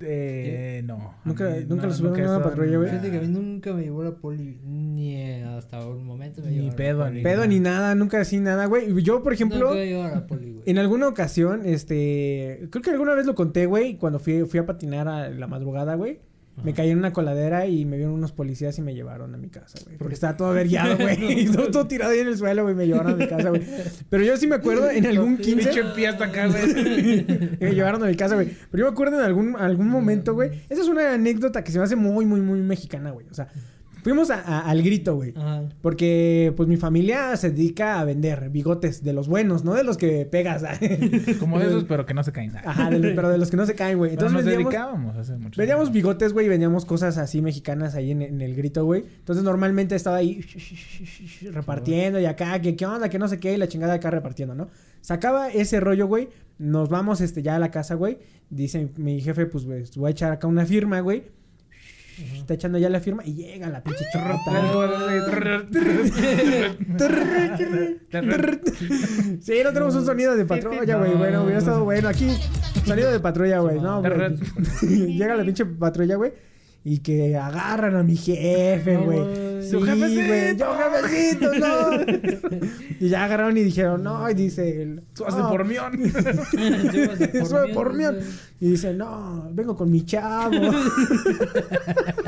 Eh, 0.00 0.82
no. 0.84 1.14
Nunca- 1.24 1.48
mí 1.50 1.64
nunca 1.68 1.86
lo 1.86 1.94
subieron 1.94 2.20
he 2.20 2.24
a 2.24 2.36
una 2.36 2.42
patrulla, 2.42 2.76
güey. 2.76 2.90
Fíjate 2.90 3.10
que 3.10 3.18
a 3.18 3.20
mí 3.20 3.28
nunca 3.28 3.72
me 3.72 3.82
llevó 3.84 4.02
la 4.04 4.10
poli, 4.10 4.58
ni 4.64 5.42
hasta 5.42 5.86
un 5.86 6.04
momento 6.04 6.42
me 6.42 6.50
Ni 6.50 6.70
pedo, 6.72 6.98
la 7.00 7.04
poli. 7.06 7.16
ni 7.18 7.22
Pedo 7.22 7.46
ni 7.46 7.60
nada, 7.60 7.94
nunca 7.94 8.20
así 8.20 8.38
nada, 8.40 8.66
güey. 8.66 9.02
Yo, 9.02 9.22
por 9.22 9.32
ejemplo. 9.32 9.58
Nunca 9.60 9.74
me 9.74 10.02
a 10.02 10.10
la 10.10 10.26
poli, 10.26 10.52
güey. 10.52 10.62
En 10.66 10.78
alguna 10.78 11.08
ocasión, 11.08 11.62
este, 11.64 12.66
creo 12.70 12.82
que 12.82 12.90
alguna 12.90 13.14
vez 13.14 13.24
lo 13.24 13.34
conté, 13.34 13.66
güey, 13.66 13.96
cuando 13.96 14.18
fui, 14.18 14.44
fui 14.44 14.58
a 14.60 14.66
patinar 14.66 15.08
a 15.08 15.30
la 15.30 15.46
madrugada, 15.46 15.94
güey. 15.94 16.20
Me 16.62 16.72
caí 16.72 16.90
en 16.90 16.98
una 16.98 17.12
coladera 17.12 17.66
y 17.66 17.84
me 17.84 17.96
vieron 17.96 18.14
unos 18.14 18.32
policías 18.32 18.78
y 18.78 18.82
me 18.82 18.94
llevaron 18.94 19.34
a 19.34 19.38
mi 19.38 19.48
casa, 19.48 19.78
güey. 19.84 19.96
Porque 19.98 20.14
estaba 20.14 20.36
todo 20.36 20.48
averiado, 20.50 20.96
güey. 20.96 21.40
Y 21.44 21.46
todo, 21.50 21.70
todo 21.70 21.86
tirado 21.86 22.12
ahí 22.12 22.20
en 22.20 22.28
el 22.28 22.38
suelo, 22.38 22.62
güey. 22.62 22.74
Me 22.74 22.86
llevaron 22.86 23.12
a 23.12 23.16
mi 23.16 23.26
casa, 23.26 23.48
güey. 23.48 23.62
Pero 24.08 24.24
yo 24.24 24.36
sí 24.36 24.46
me 24.46 24.54
acuerdo 24.56 24.88
en 24.90 25.06
algún 25.06 25.36
15... 25.36 25.68
Pinche 25.68 25.84
pie 25.94 26.08
hasta 26.08 26.26
acá, 26.26 26.46
güey. 26.46 27.26
me 27.60 27.74
llevaron 27.74 28.02
a 28.02 28.06
mi 28.06 28.14
casa, 28.14 28.34
güey. 28.34 28.48
Pero 28.70 28.84
yo 28.84 28.90
me 28.90 28.92
acuerdo 28.92 29.18
en 29.18 29.24
algún, 29.24 29.56
algún 29.56 29.88
momento, 29.88 30.34
güey. 30.34 30.62
Esa 30.68 30.82
es 30.82 30.88
una 30.88 31.14
anécdota 31.14 31.64
que 31.64 31.72
se 31.72 31.78
me 31.78 31.84
hace 31.84 31.96
muy, 31.96 32.24
muy, 32.24 32.40
muy 32.40 32.60
mexicana, 32.60 33.10
güey. 33.10 33.26
O 33.30 33.34
sea, 33.34 33.48
fuimos 34.04 34.30
a- 34.30 34.40
a- 34.40 34.60
al 34.70 34.82
grito, 34.84 35.16
güey. 35.16 35.32
Ajá. 35.36 35.64
Porque, 35.82 36.52
pues, 36.56 36.68
mi 36.68 36.76
familia 36.76 37.36
se 37.36 37.50
dedica 37.50 37.98
a 37.98 38.04
vender 38.04 38.50
bigotes 38.50 39.02
de 39.02 39.12
los 39.12 39.26
buenos, 39.26 39.64
no 39.64 39.74
de 39.74 39.82
los 39.82 39.96
que 39.96 40.24
pegas. 40.26 40.62
Como 41.40 41.58
de 41.58 41.66
esos, 41.66 41.82
pero 41.84 42.06
que 42.06 42.14
no 42.14 42.22
se 42.22 42.30
caen 42.30 42.52
nada. 42.52 42.70
Ajá, 42.70 42.90
de 42.90 43.00
los- 43.00 43.12
pero 43.16 43.30
de 43.30 43.38
los 43.38 43.50
que 43.50 43.56
no 43.56 43.66
se 43.66 43.74
caen, 43.74 43.98
güey. 43.98 44.12
Entonces 44.12 44.32
nos 44.32 44.44
vendíamos, 44.44 44.70
dedicábamos 44.72 45.16
hace 45.16 45.32
mucho 45.36 45.58
vendíamos 45.58 45.84
tiempo. 45.86 45.94
bigotes, 45.94 46.32
güey, 46.32 46.46
y 46.46 46.48
vendíamos 46.50 46.84
cosas 46.84 47.18
así 47.18 47.42
mexicanas 47.42 47.94
ahí 47.96 48.12
en, 48.12 48.22
en 48.22 48.40
el 48.40 48.54
grito, 48.54 48.84
güey. 48.84 49.04
Entonces 49.18 49.42
normalmente 49.42 49.96
estaba 49.96 50.18
ahí 50.18 50.44
repartiendo 51.52 52.20
y 52.20 52.26
acá, 52.26 52.60
que 52.60 52.76
qué 52.76 52.86
onda, 52.86 53.08
que 53.08 53.18
no 53.18 53.28
sé 53.28 53.38
qué, 53.40 53.54
y 53.54 53.56
la 53.56 53.68
chingada 53.68 53.94
acá 53.94 54.10
repartiendo, 54.10 54.54
¿no? 54.54 54.68
Sacaba 55.00 55.48
ese 55.50 55.80
rollo, 55.80 56.06
güey. 56.06 56.28
Nos 56.58 56.88
vamos 56.88 57.20
este 57.20 57.42
ya 57.42 57.56
a 57.56 57.58
la 57.58 57.70
casa, 57.70 57.94
güey. 57.94 58.18
Dice 58.50 58.88
mi 58.96 59.20
jefe, 59.20 59.46
pues 59.46 59.64
güey, 59.64 59.84
voy 59.96 60.08
a 60.08 60.10
echar 60.12 60.32
acá 60.32 60.46
una 60.46 60.64
firma, 60.64 61.00
güey. 61.00 61.24
Está 62.16 62.54
echando 62.54 62.78
ya 62.78 62.88
la 62.88 63.00
firma 63.00 63.22
y 63.24 63.34
llega 63.34 63.68
la 63.68 63.82
pinche. 63.82 64.04
Sí, 69.40 69.60
no 69.64 69.72
tenemos 69.72 69.94
un 69.94 70.06
sonido 70.06 70.36
de 70.36 70.44
patrulla, 70.44 70.96
güey. 70.96 71.14
Bueno, 71.14 71.42
hubiera 71.42 71.58
estado 71.58 71.84
bueno. 71.84 72.08
Aquí, 72.08 72.28
sonido 72.86 73.10
de 73.10 73.20
patrulla, 73.20 73.60
güey. 73.60 73.80
No, 73.80 74.00
güey. 74.00 74.12
Llega 75.16 75.36
la 75.36 75.44
pinche 75.44 75.66
patrulla, 75.66 76.16
güey. 76.16 76.32
Y 76.84 76.98
que 76.98 77.36
agarran 77.36 77.96
a 77.96 78.02
mi 78.02 78.16
jefe, 78.16 78.96
güey. 78.96 79.53
Sí, 79.64 79.70
Su 79.70 79.82
jefecito. 79.82 80.26
güey. 80.26 80.56
Yo, 80.56 80.76
jefecito, 80.78 81.54
no. 81.54 82.66
y 83.00 83.08
ya 83.08 83.24
agarraron 83.24 83.56
y 83.56 83.62
dijeron, 83.62 84.02
no. 84.02 84.28
Y 84.30 84.34
dice, 84.34 84.62
de 84.62 84.86
no, 85.18 85.48
pormión. 85.50 85.92
Sube 87.46 87.72
por 87.72 87.94
mí. 87.94 88.04
Y 88.60 88.70
dice, 88.70 88.94
no, 88.94 89.50
vengo 89.52 89.76
con 89.76 89.90
mi 89.90 90.04
chavo. 90.06 90.54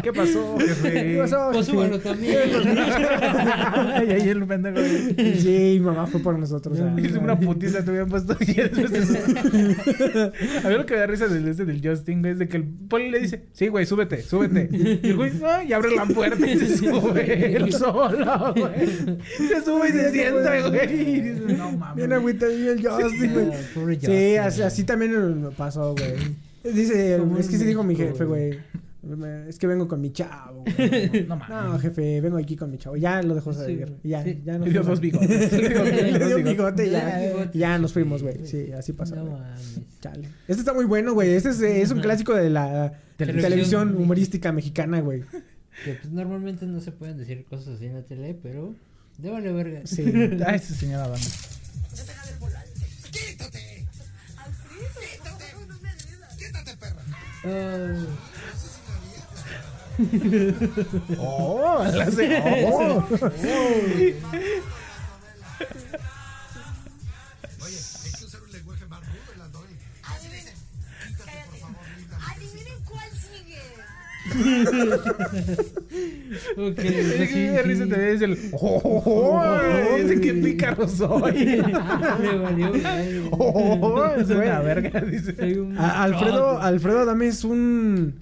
¿Qué 0.03 0.13
pasó, 0.13 0.59
jefe? 0.59 0.93
¿Qué 0.93 1.19
pasó? 1.21 1.51
Pues 1.53 1.67
súbalo 1.67 1.99
también. 2.01 2.41
y 4.07 4.13
ahí 4.13 4.29
el 4.29 4.45
pendejo. 4.47 4.79
güey. 4.79 5.41
Sí, 5.41 5.77
mi 5.79 5.87
mamá 5.87 6.07
fue 6.07 6.21
por 6.21 6.39
nosotros. 6.39 6.79
ah. 6.81 6.95
Hice 7.01 7.19
una 7.19 7.39
putiza 7.39 7.85
te 7.85 7.91
hubieran 7.91 8.09
puesto 8.09 8.37
y 8.41 8.45
sube. 8.47 10.33
A 10.65 10.69
mí 10.69 10.75
lo 10.75 10.85
que 10.87 10.95
me 10.95 11.01
da 11.01 11.07
risa 11.07 11.29
del 11.29 11.49
este 11.49 11.65
del 11.65 11.81
Justin, 11.83 12.21
güey, 12.21 12.33
es 12.33 12.39
de 12.39 12.49
que 12.49 12.57
el 12.59 12.65
poli 12.65 13.11
le 13.11 13.21
dice, 13.21 13.47
sí, 13.53 13.69
güey, 13.69 13.87
súbete, 13.87 14.23
súbete. 14.23 14.69
Y 14.73 15.09
el 15.09 15.17
güey, 15.17 15.33
no, 15.35 15.63
y 15.63 15.73
abre 15.73 15.95
la 15.95 16.07
puerta 16.07 16.47
y 16.47 16.59
se 16.59 16.77
sube 16.79 17.26
él 17.33 17.73
solo, 17.73 18.55
güey. 18.55 18.87
Se 19.49 19.63
sube 19.65 19.89
y 19.89 19.93
se 19.93 20.11
sienta, 20.13 20.69
güey. 20.69 21.01
Y 21.17 21.21
dices, 21.21 21.59
no 21.59 21.73
mames. 21.73 21.97
Bien 21.97 22.13
agüitadillo 22.13 22.73
el 22.73 22.87
Justin, 22.87 23.33
güey. 23.33 23.99
Sí, 24.01 24.37
así, 24.37 24.63
así 24.63 24.85
también 24.85 25.43
me 25.43 25.51
pasó, 25.51 25.95
güey. 25.95 26.15
Dice, 26.75 27.17
es 27.39 27.49
que 27.49 27.59
sí 27.59 27.65
dijo 27.65 27.85
mi 27.85 27.95
jefe, 27.95 28.25
güey. 28.25 28.59
Es 29.49 29.57
que 29.61 29.69
vengo 29.69 29.87
con 29.87 30.01
mi 30.01 30.11
chavo, 30.13 30.65
güey. 30.65 31.27
No 31.29 31.37
mames. 31.37 31.73
No, 31.73 31.79
jefe, 31.79 32.21
vengo 32.21 32.39
aquí 32.39 32.57
con 32.57 32.73
mi 32.73 32.77
chavo. 32.79 32.97
Ya 32.97 33.23
lo 33.23 33.37
dejó 33.37 33.53
salir. 33.53 33.87
Sí, 34.03 34.09
Ya, 34.09 34.25
sí. 34.25 34.43
ya 34.45 34.59
nos 34.59 34.67
Le 34.67 34.73
dio 34.73 34.83
dos 34.83 34.99
bigotes. 34.99 35.53
Le 35.53 36.19
dio- 36.19 36.43
bigote 36.43 36.91
ya. 36.91 37.21
bigote. 37.21 37.57
Ya 37.57 37.79
nos 37.79 37.93
fuimos, 37.93 38.25
güey. 38.25 38.45
Sí, 38.47 38.73
así 38.73 38.95
pasó. 38.95 39.15
No 39.15 39.27
güey. 39.27 39.41
mames. 39.41 39.81
Chale. 40.01 40.29
Este 40.49 40.61
está 40.61 40.73
muy 40.73 40.87
bueno, 40.87 41.15
güey. 41.15 41.35
Este 41.35 41.51
es, 41.51 41.61
es 41.61 41.93
un 41.93 42.01
clásico 42.01 42.35
de 42.35 42.51
la 42.51 42.95
Televisión. 43.17 43.51
televisión 43.51 43.97
humorística 43.97 44.51
mexicana, 44.51 45.01
güey. 45.01 45.23
Que 45.85 45.95
pues 45.95 46.13
normalmente 46.13 46.67
no 46.67 46.81
se 46.81 46.93
pueden 46.93 47.19
decir 47.19 47.45
cosas 47.45 47.77
así 47.77 47.87
en 47.87 47.95
la 47.95 48.03
tele, 48.03 48.35
pero 48.43 48.75
de 49.19 49.31
vale 49.31 49.53
verga. 49.53 49.87
Sí. 49.87 50.03
Ay, 50.47 50.57
esa 50.57 50.75
señora 50.75 51.09
dama. 51.09 51.17
Ah, 57.45 58.07
Oh, 61.19 61.83
la 61.95 62.05
hace. 62.05 62.43
Oh. 62.67 63.07
Adivinen 70.03 70.55
cuál 71.17 71.29
sigue. 71.29 71.56
Ok, 76.57 76.79
Es 76.79 77.17
pues 77.17 77.19
que 77.19 77.27
sí, 77.29 77.35
me 77.39 77.51
da 77.51 77.63
risa 77.63 77.85
sí. 77.85 77.91
te 77.91 77.97
ves 77.97 78.23
el. 78.23 78.39
Oh, 78.53 79.59
ese 79.97 80.21
que 80.21 80.35
pícaro 80.35 80.89
soy. 80.89 81.63
Me 82.21 82.37
valió. 82.39 82.73
Oh, 83.39 84.07
es 84.17 84.29
una 84.31 84.61
verga, 84.61 85.01
dice. 85.01 85.61
Un 85.61 85.77
Alfredo. 85.79 86.61
Alfredo 86.61 87.01
Adame 87.01 87.27
es 87.29 87.45
un. 87.45 88.15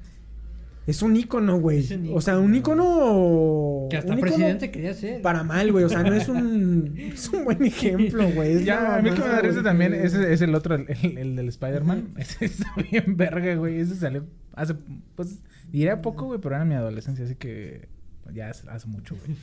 Es 0.86 1.00
un 1.00 1.16
ícono, 1.16 1.58
güey. 1.60 1.86
O 2.12 2.20
sea, 2.20 2.38
un 2.38 2.54
ícono. 2.54 3.86
Que 3.90 3.96
hasta 3.96 4.12
un 4.12 4.20
presidente 4.20 4.70
quería 4.70 4.92
ser. 4.92 5.22
Para 5.22 5.42
mal, 5.42 5.72
güey. 5.72 5.84
O 5.84 5.88
sea, 5.88 6.02
no 6.02 6.12
es 6.12 6.28
un. 6.28 6.94
Es 6.98 7.28
un 7.30 7.44
buen 7.44 7.64
ejemplo, 7.64 8.28
güey. 8.30 8.64
Ya, 8.64 8.96
a 8.96 9.02
mí 9.02 9.10
que 9.10 9.20
me 9.20 9.28
da 9.28 9.40
risa 9.40 9.62
también, 9.62 9.94
ese 9.94 10.30
es 10.32 10.42
el 10.42 10.54
otro, 10.54 10.74
el, 10.74 10.86
el- 11.02 11.18
el 11.18 11.36
del 11.36 11.48
Spider-Man. 11.48 12.08
Ese 12.18 12.44
está 12.46 12.70
bien 12.90 13.16
verga, 13.16 13.54
güey. 13.54 13.78
Ese 13.80 13.94
salió 13.96 14.24
hace, 14.54 14.74
pues, 15.16 15.38
diría 15.78 16.02
poco, 16.02 16.26
güey, 16.26 16.40
pero 16.40 16.56
era 16.56 16.64
mi 16.64 16.74
adolescencia, 16.74 17.24
así 17.24 17.34
que 17.34 17.88
ya 18.32 18.50
hace, 18.50 18.68
hace 18.70 18.86
mucho, 18.86 19.16
güey. 19.16 19.36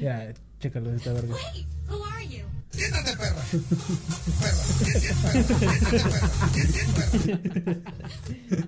Ya, 0.00 0.32
chécalo, 0.60 0.92
está 0.92 1.12
verga. 1.12 1.34
Who 1.88 2.04
are 2.04 2.26
you? 2.26 2.44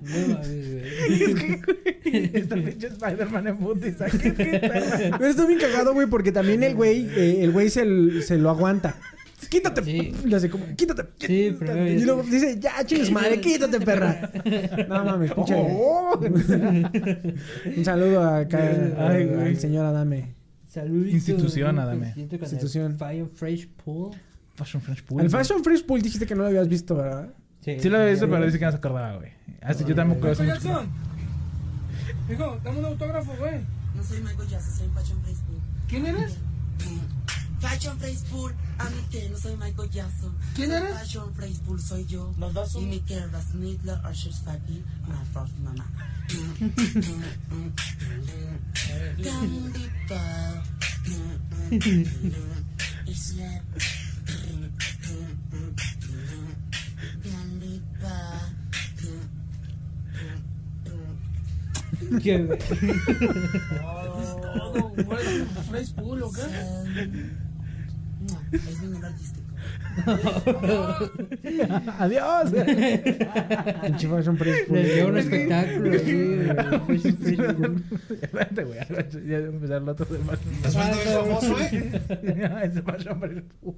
No 0.03 0.29
mames, 0.29 0.73
güey. 0.73 1.23
es 1.23 1.35
que, 1.35 1.63
güey, 1.65 2.31
esta 2.35 2.55
pinche 2.57 2.87
Spider-Man 2.89 3.47
en. 3.47 3.59
¿Qué, 3.59 4.35
qué 4.35 4.59
perra? 4.59 5.19
Pero 5.19 5.31
está 5.31 5.47
bien 5.47 5.59
cagado, 5.61 5.95
güey, 5.95 6.07
porque 6.07 6.33
también 6.33 6.63
el 6.63 6.75
güey, 6.75 7.09
eh, 7.17 7.45
el 7.45 7.53
güey 7.53 7.71
se, 7.71 8.23
se 8.23 8.37
lo 8.37 8.51
aguanta. 8.51 8.97
Quítate. 9.55 9.85
Sí. 9.85 10.13
Le 10.25 10.35
hace 10.37 10.51
como, 10.51 10.67
quítate. 10.75 11.03
Sí, 11.21 11.55
quítate. 11.57 11.93
Y 11.95 12.05
luego 12.05 12.25
dice, 12.25 12.59
ya, 12.59 12.85
chingues 12.85 13.13
madre, 13.13 13.41
quítate, 13.41 13.79
perra. 13.81 14.33
No 14.89 15.05
mames, 15.05 15.33
pinche. 15.33 15.55
Oh, 15.57 16.19
Un 16.19 17.85
saludo 17.85 18.25
acá 18.25 18.59
Ay, 18.99 19.27
güey. 19.27 19.49
al 19.51 19.57
señor 19.57 19.87
Adame. 19.87 20.35
Saluditos. 20.67 21.15
Institución, 21.15 21.79
Adame. 21.79 22.15
El 22.17 22.23
Institución. 22.33 22.99
Fire 22.99 23.29
Fresh 23.33 23.69
Pool. 23.85 24.11
Fashion 24.57 24.83
French 24.83 25.05
Pool. 25.05 25.21
Al 25.21 25.31
Fashion 25.31 25.63
Fresh 25.63 25.85
Pool 25.85 26.03
dijiste 26.03 26.27
que 26.27 26.35
no 26.35 26.43
lo 26.43 26.49
habías 26.49 26.67
visto, 26.69 26.97
¿verdad? 26.97 27.29
Sí 27.61 27.89
lo 27.89 27.97
había 27.99 28.11
visto, 28.11 28.29
pero 28.29 28.45
dice 28.45 28.59
que 28.59 28.65
no 28.65 28.71
se 28.73 28.77
acordaba, 28.79 29.17
güey. 29.19 29.31
Así 29.63 29.85
yo 29.85 29.95
tampoco 29.95 30.27
mucho. 30.27 30.43
Jackson. 30.45 30.89
Hijo, 32.29 32.59
dame 32.65 32.79
un 32.81 32.85
autógrafo, 32.87 33.33
güey. 33.39 33.61
No 33.95 34.03
soy 34.03 34.19
Michael 34.21 34.49
Jackson, 34.49 34.75
soy 34.75 34.89
Fashion 34.89 35.21
Place 35.21 35.39
Pool. 35.47 35.59
¿Quién 35.89 36.07
eres? 36.07 36.39
Fashion 37.65 37.97
Place 37.99 38.25
Pool, 38.31 38.53
a 38.79 38.85
mí 38.91 39.01
que 39.11 39.29
no 39.31 39.39
soy 39.39 39.57
Michael 39.57 39.91
Jackson. 39.91 40.37
¿Quién 40.55 40.69
Soy 40.69 40.77
eres? 40.77 40.99
Fashion 40.99 41.33
Place 41.33 41.59
Pool 41.67 41.81
soy 41.81 42.05
yo. 42.07 42.33
Los 42.39 42.53
dos 42.53 42.73
son- 42.73 42.83
Y 42.83 42.87
mi 42.87 43.01
que 43.01 43.19
Usher, 44.11 44.33
Spaggy, 44.35 44.83
my 45.09 45.25
first 45.33 45.57
mama. 45.59 45.87
Candy 49.23 49.91
bar. 50.09 50.63
It's 53.07 53.35
like- 53.37 53.63
Candy 57.23 57.83
bar. 58.03 58.41
¿Qué, 62.23 62.39
güey? 62.45 62.59
Todo, 64.43 64.89
güey. 65.05 65.47
Fresh 65.71 65.93
Pool, 65.95 66.23
¿o 66.23 66.33
qué? 66.33 66.43
Es 68.55 68.81
artístico. 69.05 69.45
Adiós. 71.99 72.51
Pinche 73.83 74.09
Fashion 74.09 74.37
dio 74.83 75.09
un 75.09 75.19
espectáculo. 75.19 75.93
Fashion. 76.89 77.85
Espérate, 78.23 78.65
güey. 78.65 78.79
Ya 78.81 78.87
voy 78.87 78.97
a 79.33 79.39
empezar 79.39 79.83
el 79.83 79.89
otro 79.89 80.07
de 80.11 80.19
Fashion 80.19 80.55
¿Estás 80.55 80.75
viendo 80.75 80.97
el 81.01 81.09
famoso, 81.09 81.59
eh? 81.61 82.03
Ese 82.65 82.83
Fashion 82.83 83.21
Pool. 83.61 83.75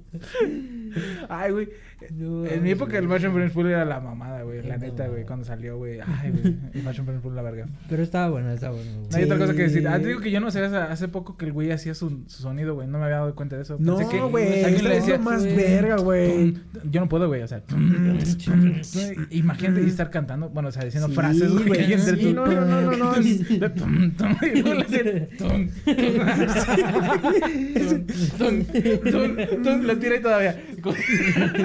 Ay, 1.29 1.51
güey. 1.51 1.69
No, 2.15 2.45
En 2.45 2.61
mi 2.61 2.71
época 2.71 2.97
el. 2.99 3.07
Fashion 3.07 3.33
French 3.33 3.51
Pool 3.53 3.67
era 3.67 3.83
la 3.83 3.99
mamada, 3.99 4.43
güey. 4.43 4.61
La 4.61 4.77
neta, 4.77 5.07
güey. 5.07 5.25
Cuando 5.25 5.45
salió, 5.45 5.77
güey. 5.77 5.99
Ay, 5.99 6.31
güey. 6.31 6.55
El 6.73 6.81
Fashion 6.81 7.05
French 7.05 7.21
Pool, 7.21 7.35
la 7.35 7.41
verga. 7.41 7.67
Pero 7.89 8.03
estaba 8.03 8.29
bueno, 8.29 8.51
estaba 8.51 8.75
bueno. 8.75 8.91
güey. 8.97 9.09
No 9.09 9.17
hay 9.17 9.23
otra 9.23 9.37
cosa 9.37 9.53
que 9.55 9.63
decir. 9.63 9.87
Ah, 9.87 9.99
te 9.99 10.07
digo 10.07 10.19
que 10.19 10.29
yo 10.29 10.39
no 10.39 10.51
sé, 10.51 10.63
hace, 10.63 11.07
poco 11.07 11.37
que 11.37 11.45
el 11.45 11.53
güey 11.53 11.71
hacía 11.71 11.95
su, 11.95 12.23
su 12.27 12.41
sonido, 12.43 12.75
güey. 12.75 12.87
No 12.87 12.99
me 12.99 13.05
había 13.05 13.17
dado 13.17 13.33
cuenta 13.35 13.55
de 13.55 13.63
eso. 13.63 13.77
No, 13.79 13.97
que 14.09 14.19
güey. 14.19 14.63
alguien 14.63 14.83
le 14.83 14.95
decía. 14.95 15.17
más 15.17 15.43
güey. 15.43 15.55
verga, 15.55 15.97
güey. 15.97 16.53
Yo 16.89 17.01
no 17.01 17.09
puedo, 17.09 17.27
güey. 17.27 17.41
O 17.41 17.47
sea, 17.47 17.63
imagínate 19.31 19.81
y 19.83 19.87
estar 19.87 20.09
cantando, 20.11 20.49
bueno, 20.49 20.69
o 20.69 20.71
sea, 20.71 20.83
diciendo 20.83 21.09
Sí, 21.09 21.15
frases, 21.15 21.51
güey. 21.51 21.67
güey. 21.67 21.93
entre 21.93 22.17
Sí, 22.17 22.33
no, 22.33 22.45
no, 22.45 22.61
no, 22.65 22.81
no, 22.81 22.97
no. 22.97 23.13
Tum, 23.77 24.11
tum, 24.11 24.35
y 24.41 24.61
luego 24.61 24.73
le 24.75 24.81
hace 24.81 25.03
tum, 25.37 25.69
tum, 28.37 28.63
tum, 28.65 28.65
tum, 29.11 29.63
tum, 29.63 29.81
lo 29.83 29.97
tira 29.97 30.15
y 30.17 30.21
todavía. 30.21 30.61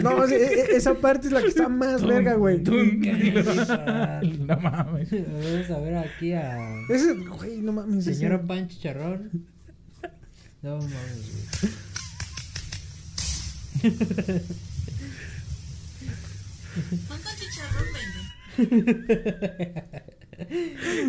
No, 0.02 0.26
e- 0.26 0.34
e- 0.36 0.76
esa 0.76 0.94
parte 0.94 1.26
es 1.28 1.32
la 1.32 1.40
que 1.42 1.48
está 1.48 1.68
más 1.68 2.04
verga, 2.06 2.34
güey. 2.34 2.58
No 2.62 4.56
mames. 4.60 5.10
Vamos 5.10 5.70
a 5.70 5.78
ver 5.80 5.96
aquí 5.96 6.32
a 6.32 6.58
Ese, 6.88 7.14
güey, 7.14 7.58
no 7.58 7.72
mames. 7.72 8.06
ese- 8.06 8.14
señora 8.14 8.40
Pan 8.42 8.68
Chicharrón. 8.68 9.30
No 10.62 10.76
mames, 10.76 10.90
güey. 11.62 11.72
¿Cuánto 17.08 17.28
chicharrón 17.38 17.86
vende? 17.94 19.82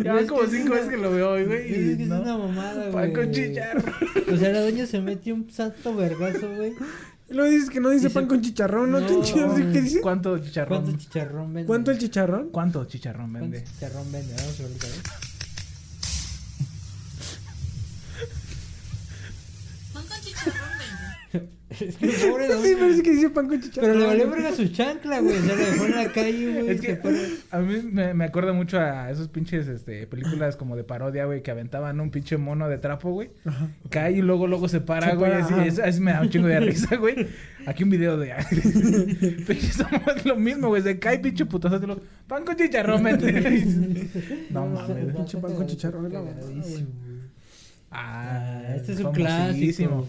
Ya 0.04 0.12
van 0.12 0.26
como 0.28 0.46
cinco 0.46 0.74
veces 0.74 0.88
que 0.90 0.96
lo 0.96 1.10
veo 1.10 1.30
hoy, 1.32 1.44
güey. 1.44 1.58
Es 1.60 1.96
que 1.96 2.02
es 2.04 2.10
una 2.10 2.38
mamada, 2.38 2.90
Pan 2.92 3.10
güey. 3.10 3.12
con 3.12 3.32
chicharrón. 3.32 3.84
O 4.32 4.36
sea, 4.36 4.50
la 4.50 4.60
doña 4.60 4.86
se 4.86 5.00
metió 5.00 5.34
un 5.34 5.50
santo 5.50 5.94
vergazo, 5.96 6.54
güey. 6.54 6.72
Luego 7.30 7.50
dices 7.50 7.70
que 7.70 7.80
no 7.80 7.90
dice 7.90 8.08
Dice- 8.08 8.14
pan 8.20 8.26
con 8.28 8.40
chicharrón, 8.42 8.90
¿no? 8.90 9.00
No. 9.00 9.06
¿Qué 9.06 9.20
chido? 9.22 9.54
¿Qué 9.54 9.80
dice? 9.80 10.00
¿Cuánto 10.00 10.38
chicharrón? 10.38 10.82
¿Cuánto 10.82 10.98
chicharrón 10.98 11.54
vende? 11.54 11.66
¿Cuánto 11.66 11.90
el 11.90 11.98
chicharrón? 11.98 12.48
¿Cuánto 12.50 12.84
chicharrón 12.84 13.30
¿Cuánto 13.32 13.50
vende? 13.50 13.64
chicharrón 13.64 14.12
vende? 14.12 14.34
Vamos 14.36 14.60
a 14.60 14.62
ver 14.62 14.72
Es 21.80 21.96
que 21.96 22.06
pobre 22.28 22.48
de 22.48 22.54
Sí, 22.62 22.74
parece 22.78 23.02
que 23.02 23.10
dice 23.10 23.30
pan 23.30 23.48
con 23.48 23.60
chicharrón. 23.60 23.90
Pero 23.90 24.00
le 24.00 24.06
valió 24.06 24.30
verga 24.30 24.52
su 24.52 24.68
chancla, 24.68 25.20
güey. 25.20 25.36
Se 25.40 25.46
la 25.48 25.56
dejó 25.56 25.84
en 25.86 25.94
la 25.96 26.12
calle, 26.12 26.52
güey. 26.60 26.68
Es 26.70 26.80
que 26.80 27.00
a 27.50 27.58
mí 27.60 27.82
me, 27.90 28.14
me 28.14 28.24
acuerda 28.24 28.52
mucho 28.52 28.78
a 28.80 29.10
esos 29.10 29.28
pinches 29.28 29.66
este, 29.68 30.06
películas 30.06 30.56
como 30.56 30.76
de 30.76 30.84
parodia, 30.84 31.24
güey, 31.26 31.42
que 31.42 31.50
aventaban 31.50 32.00
un 32.00 32.10
pinche 32.10 32.36
mono 32.36 32.68
de 32.68 32.78
trapo, 32.78 33.10
güey. 33.12 33.30
Cae 33.90 34.12
y 34.12 34.22
luego 34.22 34.46
luego 34.46 34.68
se 34.68 34.80
para, 34.80 35.10
Se 35.10 35.16
güey. 35.16 35.30
para, 35.32 35.44
Así, 35.44 35.54
ajá. 35.54 35.66
es- 35.66 35.78
así 35.78 36.00
me 36.00 36.12
da 36.12 36.20
un 36.22 36.30
chingo 36.30 36.46
de 36.48 36.60
risa, 36.60 36.96
güey. 36.96 37.26
Aquí 37.66 37.82
un 37.82 37.90
video 37.90 38.18
de... 38.18 38.30
Pinche 39.46 39.72
somos 39.72 40.24
lo 40.26 40.36
mismo, 40.36 40.68
güey. 40.68 40.82
Se 40.82 40.98
cae 40.98 41.18
pinche 41.18 41.46
putazo. 41.46 41.80
te 41.80 41.86
lo- 41.86 42.00
Pan 42.26 42.44
con 42.44 42.56
chicharrón, 42.56 43.02
mete. 43.02 43.32
No 44.50 44.66
mames. 44.66 45.14
Pinche 45.14 45.38
pan 45.38 45.54
con 45.54 45.66
chicharrón, 45.66 46.12
la. 46.12 46.22
Ah, 47.90 48.62
este 48.76 48.92
es 48.92 49.00
un 49.00 49.12
clásico. 49.12 49.94
un 49.94 50.08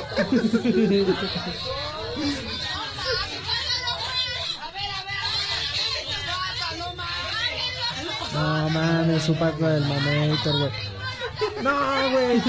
No 8.33 8.69
mames, 8.69 9.23
su 9.23 9.35
pata 9.35 9.69
del 9.73 9.83
mamator, 9.83 10.57
güey. 10.59 10.71
No, 11.63 12.11
güey. 12.11 12.41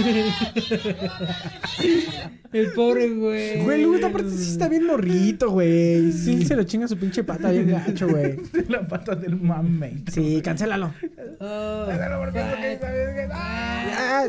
El 2.53 2.73
pobre, 2.73 3.09
güey. 3.09 3.63
Güey, 3.63 3.83
luego 3.83 4.07
aparte 4.07 4.31
sí 4.31 4.53
está 4.53 4.69
bien 4.69 4.87
morrito, 4.87 5.51
güey. 5.51 6.13
Sí 6.13 6.45
se 6.45 6.55
lo 6.57 6.63
chinga 6.65 6.87
su 6.87 6.97
pinche 6.99 7.25
pata 7.25 7.51
bien 7.51 7.71
gacho, 7.71 8.07
güey. 8.09 8.39
La 8.69 8.87
pata 8.87 9.15
del 9.15 9.37
mame. 9.37 10.05
Sí, 10.13 10.41
cancélalo. 10.43 10.93
Oh, 11.41 11.87
Ah, 13.33 14.25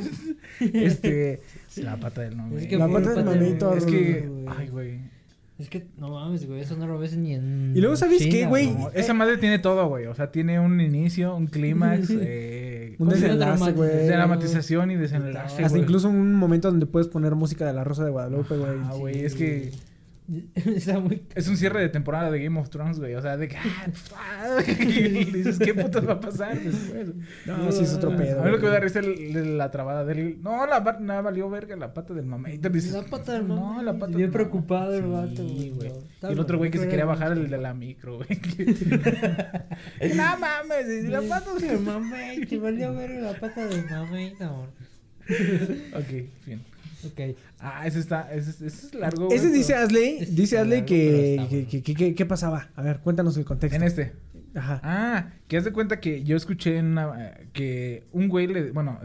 Este... 0.60 1.42
La 1.78 1.98
pata 1.98 2.22
del 2.22 2.36
mame. 2.36 2.62
Es 2.62 2.68
que 2.68 2.78
La 2.78 2.88
pata 2.88 3.14
del 3.14 3.78
Es 3.78 3.86
que... 3.86 4.28
güey. 4.28 4.46
Ay, 4.48 4.68
güey. 4.68 5.14
Es 5.60 5.70
que 5.70 5.86
no 5.98 6.10
mames, 6.10 6.48
güey. 6.48 6.62
Eso 6.62 6.76
no 6.76 6.88
lo 6.88 6.98
ves 6.98 7.16
ni 7.16 7.36
en. 7.36 7.74
Y 7.76 7.80
luego, 7.80 7.96
¿sabes 7.96 8.26
qué, 8.26 8.48
güey? 8.48 8.72
No, 8.72 8.90
esa 8.92 9.14
madre 9.14 9.38
tiene 9.38 9.60
todo, 9.60 9.88
güey. 9.88 10.08
O 10.08 10.16
sea, 10.16 10.32
tiene 10.32 10.60
un 10.60 10.82
inicio, 10.82 11.36
un 11.36 11.46
clímax, 11.48 12.10
eh, 12.20 12.96
Un 12.98 13.10
desenlace, 13.10 13.72
güey. 13.72 14.08
dramatización 14.08 14.92
y 14.92 14.96
desenlace. 14.96 15.64
Hasta 15.64 15.70
güey. 15.70 15.82
incluso 15.84 16.10
un 16.10 16.34
momento 16.34 16.70
donde 16.70 16.86
puedes 16.88 17.08
poner 17.08 17.36
música 17.36 17.66
de 17.66 17.74
la 17.74 17.84
Rosa 17.84 18.04
de 18.04 18.10
Guadalupe, 18.10 18.58
güey. 18.58 18.72
Ah, 18.84 18.94
güey, 18.98 19.20
es 19.24 19.36
que 19.36 19.72
Está 20.56 21.00
muy. 21.00 21.22
es 21.36 21.48
un 21.48 21.58
cierre 21.58 21.82
de 21.82 21.90
temporada 21.90 22.32
de 22.32 22.42
Game 22.42 22.60
of 22.60 22.70
Thrones, 22.70 23.00
güey. 23.00 23.14
O 23.16 23.22
sea, 23.22 23.36
de 23.38 23.48
que. 23.50 23.58
ah. 23.58 24.58
Y 24.80 25.26
dices, 25.32 25.60
¿qué 25.60 25.74
putas 25.74 26.08
va 26.08 26.14
a 26.14 26.20
pasar 26.20 26.60
después? 26.60 27.10
No, 27.46 27.72
sí 27.72 27.84
es 27.84 27.94
otro 27.94 28.16
pedo. 28.16 28.42
A 28.42 28.46
mí 28.46 28.52
lo 28.52 28.58
que 28.60 28.66
me 28.66 28.72
da 28.72 28.80
risa 28.80 29.00
es 29.02 29.36
la 29.36 29.70
trabada 29.72 30.06
del. 30.06 30.42
No, 30.42 30.66
la 30.66 30.84
pata, 30.84 31.00
nada 31.00 31.22
valió 31.22 31.50
verga 31.50 31.76
la 31.76 31.94
pata 31.94 32.14
del 32.14 32.26
mamey. 32.26 32.58
Dices, 32.58 32.94
La 32.94 33.04
pata 33.04 33.34
del 33.34 33.48
No, 33.48 33.56
mamey. 33.56 33.86
la 33.86 33.94
pata 34.00 34.16
Bien 34.18 34.32
preocupado 34.32 34.94
el 34.94 35.04
vato, 35.04 35.44
güey. 35.44 35.70
güey. 35.72 35.92
No, 36.22 36.30
Y 36.30 36.34
el 36.34 36.40
otro 36.40 36.58
güey 36.58 36.72
que 36.72 36.78
se 36.80 36.88
quería 36.88 37.06
bajar, 37.06 37.34
el 37.34 37.50
de 37.50 37.58
la 37.58 37.74
micro, 37.74 38.18
güey. 38.18 38.30
no 40.16 40.38
mames, 40.40 41.04
y 41.04 41.08
la 41.08 41.22
pata 41.22 41.54
del 41.56 41.80
mamey. 41.80 42.46
Te 42.46 42.58
valió 42.60 42.94
ver 42.94 43.12
la 43.12 43.34
pata 43.34 43.66
del 43.66 43.86
mamey, 43.90 44.34
amor. 44.40 44.70
Ok, 45.96 46.10
bien. 46.46 46.62
Ok. 47.06 47.36
Ah, 47.60 47.86
ese 47.88 48.00
está, 48.00 48.34
ese, 48.34 48.50
ese 48.52 48.68
es 48.68 48.94
largo. 48.96 49.26
güey, 49.26 49.38
Ese 49.38 49.50
dice 49.50 49.74
Asley, 49.76 50.18
Ese 50.22 50.32
dice 50.32 50.58
Asley 50.58 50.80
largo, 50.80 50.86
que, 50.88 51.36
está 51.36 51.48
que, 51.50 51.56
bueno. 51.56 51.70
que- 51.72 51.82
que- 51.84 51.94
que- 51.96 52.16
¿qué 52.16 52.26
pasaba? 52.26 52.70
A 52.76 52.82
ver, 52.82 53.00
cuéntanos 53.00 53.36
el 53.38 53.46
contexto. 53.46 53.76
En 53.76 53.84
este. 53.84 54.14
Ajá. 54.56 54.80
Ah, 54.84 55.30
que 55.48 55.58
haz 55.58 55.64
de 55.64 55.72
cuenta 55.72 56.00
que 56.00 56.24
yo 56.24 56.38
escuché 56.38 56.78
en 56.78 56.86
una- 56.88 57.34
que 57.54 58.04
un 58.12 58.28
güey 58.30 58.48
le... 58.48 58.72
Bueno, 58.72 59.00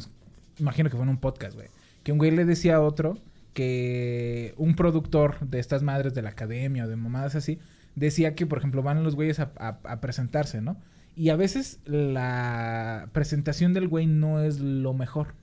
imagino 0.58 0.90
que 0.90 0.96
fue 0.96 1.04
en 1.04 1.08
un 1.10 1.18
podcast, 1.18 1.54
güey. 1.54 1.68
Que 2.02 2.12
un 2.12 2.18
güey 2.18 2.30
le 2.30 2.44
decía 2.44 2.76
a 2.76 2.80
otro 2.80 3.18
que 3.54 4.54
un 4.56 4.74
productor 4.76 5.40
de 5.40 5.58
estas 5.58 5.82
madres 5.82 6.14
de 6.14 6.22
la 6.22 6.30
academia 6.30 6.84
o 6.84 6.88
de 6.88 6.96
mamadas 6.96 7.34
así, 7.34 7.58
decía 7.96 8.34
que, 8.34 8.46
por 8.46 8.58
ejemplo, 8.58 8.82
van 8.82 9.02
los 9.02 9.14
güeyes 9.16 9.40
a, 9.40 9.50
a- 9.58 9.78
a 9.84 10.00
presentarse, 10.00 10.60
¿no? 10.60 10.76
Y 11.16 11.30
a 11.30 11.36
veces 11.36 11.80
la 11.86 13.08
presentación 13.12 13.74
del 13.74 13.88
güey 13.88 14.06
no 14.06 14.40
es 14.42 14.60
lo 14.60 14.94
mejor. 14.94 15.34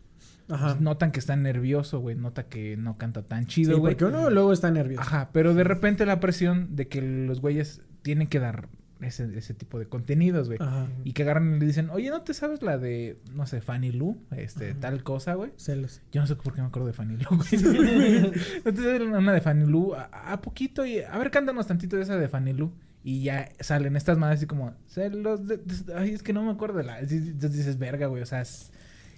Ajá. 0.49 0.77
Notan 0.79 1.11
que 1.11 1.19
está 1.19 1.35
nervioso, 1.35 1.99
güey. 1.99 2.15
Nota 2.15 2.43
que 2.47 2.77
no 2.77 2.97
canta 2.97 3.23
tan 3.23 3.43
Sí, 3.43 3.47
chido, 3.63 3.79
güey. 3.79 3.93
porque 3.95 4.05
uno 4.05 4.29
luego 4.29 4.53
está 4.53 4.69
nervioso. 4.71 5.01
Ajá, 5.01 5.29
pero 5.33 5.53
de 5.53 5.63
repente 5.63 6.05
la 6.05 6.19
presión 6.19 6.75
de 6.75 6.87
que 6.87 7.01
los 7.01 7.41
güeyes 7.41 7.81
tienen 8.03 8.27
que 8.27 8.39
dar 8.39 8.67
ese, 9.01 9.37
ese 9.37 9.53
tipo 9.53 9.77
de 9.79 9.87
contenidos, 9.87 10.47
güey. 10.47 10.57
Ajá. 10.61 10.87
Y 11.03 11.13
que 11.13 11.23
agarran 11.23 11.55
y 11.55 11.59
le 11.59 11.65
dicen, 11.65 11.89
oye, 11.89 12.09
¿no 12.09 12.21
te 12.21 12.33
sabes 12.33 12.61
la 12.61 12.77
de, 12.77 13.19
no 13.33 13.45
sé, 13.45 13.61
Fanny 13.61 13.91
Lu? 13.91 14.17
Este, 14.35 14.73
tal 14.75 15.03
cosa, 15.03 15.33
güey. 15.33 15.51
Celos. 15.57 16.01
Yo 16.11 16.21
no 16.21 16.27
sé 16.27 16.35
por 16.35 16.53
qué 16.53 16.61
me 16.61 16.67
acuerdo 16.67 16.87
de 16.87 16.93
Fanny 16.93 17.17
Lu, 17.17 17.25
güey. 17.37 18.31
¿No 18.65 18.73
te 18.73 18.81
sabes 18.81 19.01
una 19.01 19.33
de 19.33 19.41
Fanny 19.41 19.65
Lu? 19.65 19.93
A, 19.95 20.03
a 20.33 20.41
poquito 20.41 20.85
y... 20.85 20.99
A 20.99 21.17
ver, 21.17 21.31
cántanos 21.31 21.67
tantito 21.67 21.95
de 21.97 22.03
esa 22.03 22.17
de 22.17 22.27
Fanny 22.29 22.53
Lu. 22.53 22.71
Y 23.03 23.21
ya 23.23 23.49
salen 23.59 23.95
estas 23.95 24.17
madres 24.17 24.39
así 24.39 24.47
como... 24.47 24.73
Celos 24.87 25.45
de... 25.45 25.57
de- 25.57 25.93
Ay, 25.95 26.11
es 26.11 26.23
que 26.23 26.33
no 26.33 26.43
me 26.43 26.51
acuerdo 26.51 26.77
de 26.79 26.85
la... 26.85 26.99
Entonces 26.99 27.53
dices, 27.53 27.77
verga, 27.77 28.07
güey, 28.07 28.23
o 28.23 28.25
sea... 28.25 28.41
Es 28.41 28.71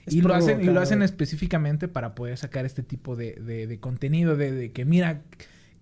y 0.08 0.22
lo 0.22 0.34
hacen, 0.34 0.62
y 0.62 0.66
lo 0.66 0.80
hacen 0.80 1.01
específicamente 1.01 1.88
para 1.88 2.16
poder 2.16 2.38
sacar 2.38 2.66
este 2.66 2.84
tipo 2.84 3.16
de, 3.16 3.34
de, 3.34 3.68
de 3.68 3.80
contenido, 3.80 4.36
de, 4.36 4.51
de 4.51 4.72
que 4.72 4.86
mira 4.86 5.22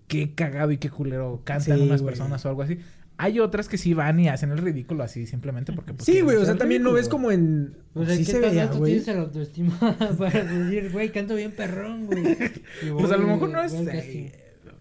qué 0.08 0.34
cagado 0.36 0.72
y 0.72 0.78
qué 0.78 0.90
culero 0.90 1.42
cantan 1.44 1.78
Sí, 1.78 1.84
unas 1.84 2.02
güey. 2.02 2.12
personas 2.14 2.46
o 2.46 2.50
algo 2.50 2.62
así. 2.62 2.80
Hay 3.18 3.40
otras 3.40 3.70
que 3.70 3.78
sí 3.78 3.94
van 3.94 4.20
y 4.20 4.28
hacen 4.28 4.52
el 4.52 4.58
ridículo 4.58 5.02
así 5.04 5.26
simplemente 5.26 5.72
porque... 5.72 5.94
pues, 5.94 6.06
Sí, 6.06 6.20
güey, 6.20 6.36
o 6.36 6.44
sea, 6.46 6.58
también 6.58 6.84
no 6.84 6.90
ridículo. 6.90 7.02
ves 7.02 7.10
como 7.10 7.32
en... 7.32 7.78
Pues, 7.94 8.10
sí 8.10 8.26
¿qué 8.26 8.32
se 8.34 8.40
veía, 8.40 8.70
tienes 8.70 9.08
el 9.08 9.20
autoestima 9.20 9.80
para 10.18 10.44
decir, 10.44 10.92
güey, 10.92 11.12
canto 11.12 11.34
bien 11.36 11.52
perrón, 11.54 12.08
güey? 12.08 12.24
Pues 13.00 13.12
a 13.12 13.18
lo 13.18 13.26
mejor 13.28 13.50
no 13.50 13.62
es... 13.64 13.72
voy 13.72 13.82
al 13.82 13.88
eh, 13.88 13.92
casting. 13.92 14.26
vas 14.26 14.76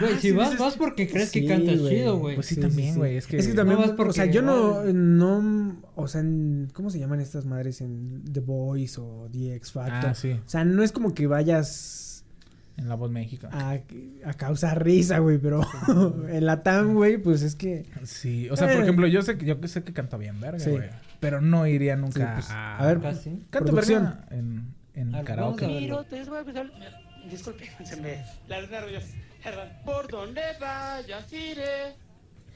Güey, 0.00 0.18
si 0.18 0.28
y 0.28 0.32
vas, 0.32 0.58
vas 0.58 0.76
porque 0.76 1.08
crees 1.08 1.30
Sí, 1.30 1.40
que 1.42 1.46
cantas 1.48 1.76
chido, 1.76 2.18
güey. 2.18 2.34
Pues 2.34 2.46
sí, 2.46 2.54
Sí, 2.54 2.60
también, 2.60 2.94
güey. 2.96 3.12
sí. 3.12 3.16
Es 3.18 3.26
que... 3.26 3.36
Es 3.38 3.46
que 3.48 3.54
también, 3.54 3.78
No 3.78 3.82
vas 3.86 3.92
o 3.92 3.96
porque 3.96 4.12
sea, 4.14 4.26
yo 4.26 4.42
no, 4.42 4.82
no, 4.92 5.82
o 5.94 6.08
sea, 6.08 6.20
en- 6.22 6.68
¿cómo 6.72 6.90
se 6.90 6.98
llaman 6.98 7.20
estas 7.20 7.44
madres 7.46 7.80
en 7.80 8.22
The 8.32 8.40
Voice 8.40 9.00
o 9.00 9.28
The 9.30 9.54
X 9.56 9.72
Factor? 9.72 10.10
Ah, 10.10 10.14
sí. 10.14 10.32
O 10.32 10.48
sea, 10.48 10.64
no 10.64 10.82
es 10.82 10.92
como 10.92 11.14
que 11.14 11.26
vayas 11.26 12.24
En 12.78 12.88
La 12.88 12.94
Voz 12.94 13.10
México. 13.10 13.48
a, 13.52 13.78
a 14.24 14.32
causar 14.34 14.82
risa, 14.82 15.18
güey, 15.18 15.36
pero 15.38 15.60
en 16.28 16.46
la 16.46 16.62
TAM, 16.62 16.94
güey, 16.94 17.18
pues 17.18 17.42
es 17.42 17.54
que... 17.54 17.84
Sí, 18.04 18.48
o 18.50 18.56
sea, 18.56 18.68
por 18.68 18.76
Eh. 18.78 18.82
ejemplo, 18.82 19.06
yo 19.06 19.20
sé 19.22 19.36
que 19.36 19.44
yo 19.44 19.56
sé 19.66 19.82
que 19.84 19.92
canto 19.92 20.16
bien 20.16 20.40
verga, 20.40 20.58
Sí. 20.58 20.70
güey. 20.70 20.88
Pero 21.20 21.40
no 21.42 21.66
iría 21.66 21.96
nunca 21.96 22.20
Sí, 22.20 22.32
pues, 22.34 22.50
a... 22.50 22.78
a 22.78 22.86
ver, 22.86 23.00
Casting. 23.00 23.36
Canto 23.50 23.72
producción. 23.72 24.04
verga 24.04 24.26
en, 24.30 24.74
en 24.94 25.14
A 25.14 25.18
ver, 25.18 25.26
karaoke. 25.26 25.60
vamos 25.60 25.62
a 25.62 25.66
ver. 25.66 25.82
Miro, 25.82 26.04
te 26.04 26.16
les 26.18 26.28
voy 26.28 26.38
a 26.38 26.40
empezar. 26.40 26.70
Disculpe, 27.30 27.64
se 27.84 27.96
me. 28.00 28.24
Las 28.48 28.68
nervios. 28.70 29.04
Por 29.84 30.08
donde 30.08 30.42
vayas 30.60 31.32
iré. 31.32 31.96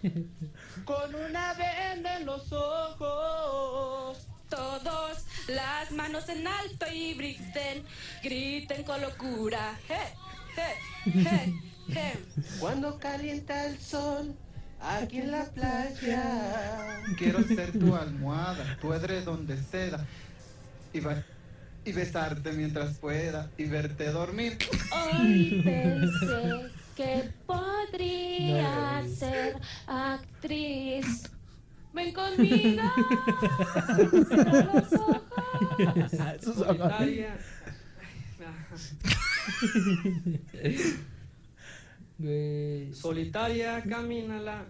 Con 0.84 1.14
una 1.14 1.54
venda 1.54 2.18
en 2.18 2.26
los 2.26 2.52
ojos. 2.52 4.26
Todos 4.48 5.24
las 5.48 5.90
manos 5.90 6.28
en 6.28 6.46
alto 6.46 6.86
y 6.92 7.14
griten, 7.14 7.84
griten 8.22 8.84
con 8.84 9.00
locura. 9.00 9.76
Hey, 9.88 10.14
hey, 10.54 11.22
hey, 11.24 11.60
hey. 11.88 12.24
Cuando 12.60 12.96
calienta 12.98 13.66
el 13.66 13.76
sol. 13.80 14.36
Aquí 14.80 15.18
en 15.18 15.32
la 15.32 15.46
playa. 15.46 17.02
Quiero 17.18 17.42
ser 17.42 17.72
tu 17.76 17.96
almohada, 17.96 18.76
tu 18.80 18.92
edredón 18.92 19.46
de 19.48 19.60
seda. 19.60 20.06
Y, 20.92 21.00
ba- 21.00 21.24
y 21.86 21.92
besarte 21.92 22.52
mientras 22.52 22.98
pueda. 22.98 23.48
Y 23.56 23.64
verte 23.64 24.10
dormir. 24.10 24.58
Hoy 24.90 25.62
pensé 25.64 26.70
que 26.96 27.30
podría 27.46 29.04
ser 29.16 29.60
actriz. 29.86 31.30
Ven 31.94 32.12
conmigo. 32.12 32.82
cierra 34.28 34.74
los 34.74 34.92
ojos. 34.92 35.22
Solitaria. 36.42 37.38
Solitaria, 42.92 43.82
camínala. 43.88 44.66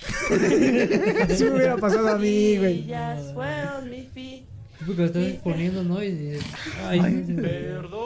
Así 1.28 1.44
me 1.44 1.50
hubiera 1.50 1.76
pasado 1.76 2.08
a 2.08 2.16
mí, 2.16 2.56
güey. 2.56 2.84
Ellas 2.84 3.34
fueron 3.34 3.90
mi 3.90 4.02
fin. 4.14 4.49
Porque 4.86 5.04
estás 5.04 5.22
exponiendo, 5.22 5.84
¿no? 5.84 6.02
Y, 6.02 6.38
ay, 6.86 7.00
ay 7.00 7.36
perdón, 7.36 8.00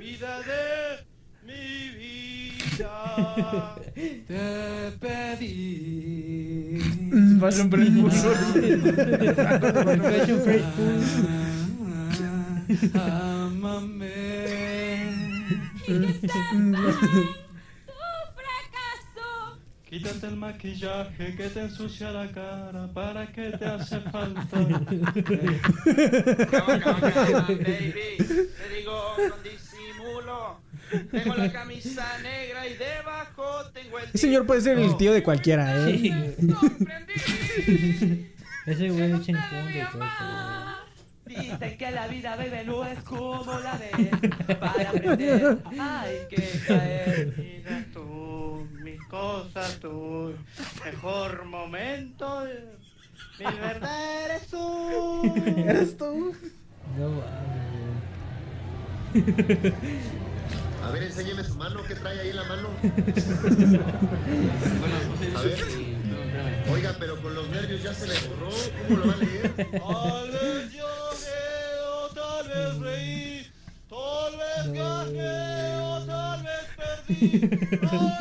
vida 0.00 0.40
de 0.42 1.06
mi 1.46 1.90
vida, 1.96 3.76
te 4.26 4.92
pedí. 4.98 6.78
Fashion 7.38 7.70
Precursor. 7.70 8.36
Fashion 10.02 10.40
Precursor. 10.42 11.42
Amame. 12.94 13.92
Quítate 19.92 20.26
el 20.26 20.36
maquillaje 20.36 21.36
que 21.36 21.50
te 21.50 21.60
ensucia 21.60 22.10
la 22.12 22.26
cara. 22.28 22.88
¿Para 22.94 23.26
qué 23.26 23.50
te 23.50 23.66
hace 23.66 24.00
falta? 24.10 24.58
baby. 24.58 25.12
Te 28.16 28.74
digo 28.74 29.16
con 29.16 29.42
disimulo. 29.42 30.60
Tengo 31.10 31.34
la 31.34 31.52
camisa 31.52 32.06
negra 32.22 32.66
y 32.68 32.74
debajo 32.78 33.66
tengo 33.74 33.98
el. 33.98 34.04
Ese 34.06 34.16
señor 34.16 34.46
puede 34.46 34.62
ser 34.62 34.78
el 34.78 34.96
tío 34.96 35.12
de 35.12 35.22
cualquiera, 35.22 35.86
¿eh? 35.86 36.36
Ese 38.64 38.88
güey 38.88 39.10
en 39.10 39.22
fondo 39.22 39.70
y 39.70 39.82
todo 39.92 40.04
Dicen 41.26 41.76
que 41.76 41.90
la 41.90 42.08
vida, 42.08 42.36
bebé, 42.36 42.64
no 42.64 42.86
es 42.86 42.98
como 43.00 43.58
la 43.58 43.76
ves. 43.76 44.08
Para 44.58 44.88
aprender 44.88 45.58
hay 45.78 46.16
que 46.30 46.60
caer. 46.66 47.34
Mis 47.36 47.66
cosas, 49.12 49.78
tú. 49.78 50.34
Mejor 50.84 51.44
momento. 51.44 52.44
Mi 53.38 53.44
verdad 53.44 54.24
eres 54.24 54.46
tú. 54.48 55.22
¿Eres 55.68 55.96
tú? 55.98 56.34
No 56.98 57.10
mames, 57.10 58.02
A 60.82 60.90
ver, 60.90 61.02
enséñeme 61.02 61.44
su 61.44 61.54
mano, 61.56 61.82
¿qué 61.86 61.94
trae 61.94 62.20
ahí 62.20 62.30
en 62.30 62.36
la 62.36 62.44
mano? 62.44 62.68
A 65.36 65.42
ver. 65.42 65.58
Oiga, 66.72 66.96
pero 66.98 67.20
con 67.20 67.34
los 67.34 67.46
nervios 67.50 67.82
ya 67.82 67.92
se 67.92 68.06
le 68.06 68.14
borró. 68.28 68.48
¿Cómo 68.88 68.98
lo 68.98 69.06
va 69.08 69.12
a 69.12 69.16
leer? 69.16 69.54
Tal 69.54 70.30
vez 70.30 70.72
lloré 70.72 71.80
o 71.86 72.08
tal 72.14 72.48
vez 72.48 72.78
reí. 72.78 73.46
Tal 73.90 74.36
vez 74.38 74.72
gané 74.72 75.80
o 75.82 76.00
tal 76.06 76.42
vez 76.42 76.66
perdí. 76.76 77.30
Sé 77.40 77.48
que 77.58 77.66
fui 77.66 77.88
feliz. 77.88 78.12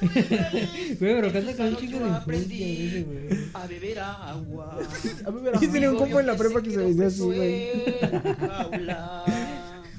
Güey, 0.00 0.96
pero 0.98 1.32
canta 1.32 1.56
con 1.56 1.66
un 1.66 1.72
noche 1.72 1.86
de 1.88 2.10
aprendí. 2.10 3.06
A 3.54 3.66
beber 3.66 3.98
agua. 3.98 4.78
Yo 5.60 5.70
tenía 5.70 5.90
un 5.90 5.96
compo 5.96 6.20
en 6.20 6.26
la 6.26 6.36
prepa 6.36 6.62
que 6.62 6.70
se 6.70 6.78
decía 6.78 7.06
así, 7.06 7.22
güey. 7.22 7.68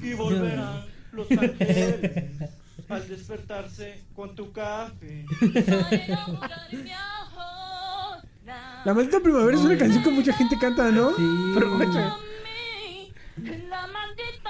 Y 0.02 0.14
volverán 0.14 0.86
los 1.12 1.30
ángeles 1.38 2.30
al 2.88 3.08
despertarse 3.08 4.00
con 4.16 4.34
tu 4.34 4.50
café. 4.50 5.26
La 8.84 8.94
maldita 8.94 9.20
primavera 9.20 9.56
es 9.56 9.62
una 9.62 9.76
canción 9.76 10.02
que 10.02 10.10
mucha 10.10 10.32
gente 10.32 10.56
canta, 10.58 10.90
¿no? 10.90 11.10
Sí. 11.10 11.22
Pero, 11.54 11.76
guacha. 11.76 12.16
La 13.68 13.86
maldita 13.86 14.49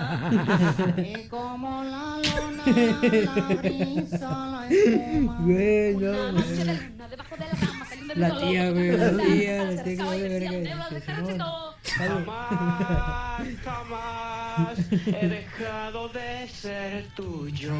Y 0.96 1.28
como 1.28 1.82
la 1.84 2.18
luna, 2.18 2.64
la 2.66 3.54
brisa, 3.56 4.28
la 4.46 4.68
espuma. 4.68 5.36
Güey, 5.44 5.94
no, 5.96 6.10
Una 6.10 6.32
noche 6.32 6.64
de 6.64 6.74
luna 6.74 7.08
debajo 7.08 7.36
de 7.36 7.44
la 7.44 7.66
cama 7.66 7.86
saliendo 7.86 8.14
La 8.14 8.38
tía, 8.38 8.70
güey, 8.70 8.90
la 8.96 9.16
tía, 9.16 9.64
la 9.64 9.82
tía 9.82 9.96
que 9.96 10.02
vale 10.02 10.28
verga. 10.28 11.74
Jamás, 11.84 13.42
jamás 13.64 14.78
he 15.06 15.28
dejado 15.28 16.08
de 16.08 16.48
ser 16.48 17.06
tuyo. 17.14 17.74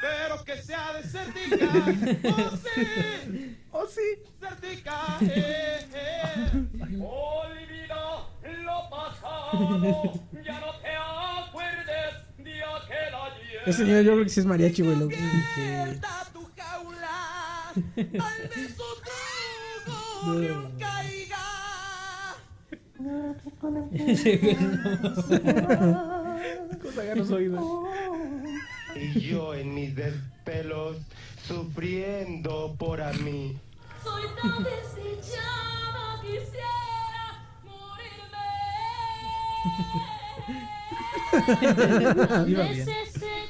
Pero 0.00 0.44
que 0.44 0.56
sea 0.62 0.94
de 0.94 1.02
certica, 1.02 1.66
oh 2.30 2.56
sí, 2.56 3.56
Oh, 3.72 3.86
sí. 3.86 4.00
certica, 4.40 5.18
eh, 5.20 5.86
eh. 5.92 6.50
Olvida 7.02 8.26
lo 8.64 8.90
pasado, 8.90 10.12
ya 10.42 10.58
no 10.60 10.72
te 10.80 10.89
Ese 13.66 13.84
señor 13.84 14.02
yo 14.04 14.12
creo 14.12 14.24
que 14.24 14.30
sí 14.30 14.40
es 14.40 14.46
mariachi, 14.46 14.82
güey. 14.82 14.96
lo- 14.96 15.06
Despierta 15.06 16.26
tu 16.32 16.48
jaula, 16.56 17.72
tal 17.94 18.48
vez 18.48 18.76
otro 18.80 19.12
gorrión 20.24 20.72
caiga. 20.78 21.46
Ese 23.92 24.36
güey 24.38 24.54
no. 24.56 25.14
Cosa 26.82 27.02
que 27.02 27.14
no 27.16 27.24
soy, 27.24 27.48
güey. 27.48 27.62
Y 28.96 29.20
yo 29.20 29.54
en 29.54 29.74
mis 29.74 29.94
despelos 29.94 30.96
sufriendo 31.46 32.74
por 32.78 33.00
a 33.02 33.12
mí. 33.12 33.58
Soy 34.02 34.22
tan 34.42 34.64
desdichada, 34.64 36.20
quisiera 36.22 37.44
morirme. 37.64 38.48
Iba 42.48 42.64
bien. 42.64 42.86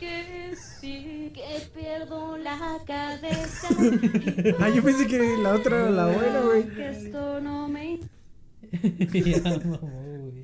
que 0.01 0.55
sí, 0.81 1.31
que 1.35 1.61
pierdo 1.79 2.37
la 2.39 2.79
cabeza. 2.87 3.69
Ah, 4.61 4.69
yo 4.69 4.83
pensé 4.83 5.07
que 5.07 5.37
la 5.43 5.55
otra 5.55 5.81
era 5.83 5.91
la 5.91 6.07
buena, 6.07 6.41
güey. 6.41 6.69
Que 6.69 6.89
esto 6.91 7.41
no 7.41 7.69
me 7.69 7.99
Ya, 8.73 9.43
mamó, 9.43 9.81
güey. 10.41 10.43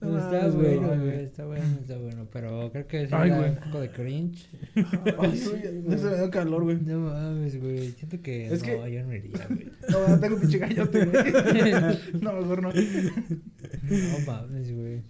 No 0.00 0.18
Está 0.18 0.48
güey. 0.48 0.76
bueno, 0.78 1.02
güey. 1.04 1.24
Está 1.24 1.46
bueno, 1.46 1.64
está 1.80 1.96
bueno. 1.96 2.28
Pero 2.32 2.70
creo 2.70 2.86
que 2.86 3.06
güey. 3.06 3.50
un 3.50 3.56
poco 3.56 3.80
de 3.80 3.90
cringe. 3.90 4.46
Ay, 4.74 4.82
güey, 5.44 5.82
no 5.84 5.98
se 5.98 6.04
me 6.04 6.16
da 6.16 6.30
calor, 6.30 6.64
güey. 6.64 6.76
No 6.82 6.98
mames, 7.00 7.60
güey. 7.60 7.92
Siento 7.92 8.20
que 8.20 8.46
Es 8.46 8.60
no, 8.60 8.66
que- 8.66 8.92
yo 8.92 9.02
no 9.04 9.14
iría, 9.14 9.46
güey. 9.48 9.70
No, 9.88 10.20
tengo 10.20 10.38
pinche 10.38 10.58
gallote, 10.58 11.04
güey. 11.06 11.24
No, 12.20 12.32
mejor 12.34 12.62
no. 12.62 12.72
No 12.72 14.18
mames, 14.26 14.74
güey. 14.74 15.02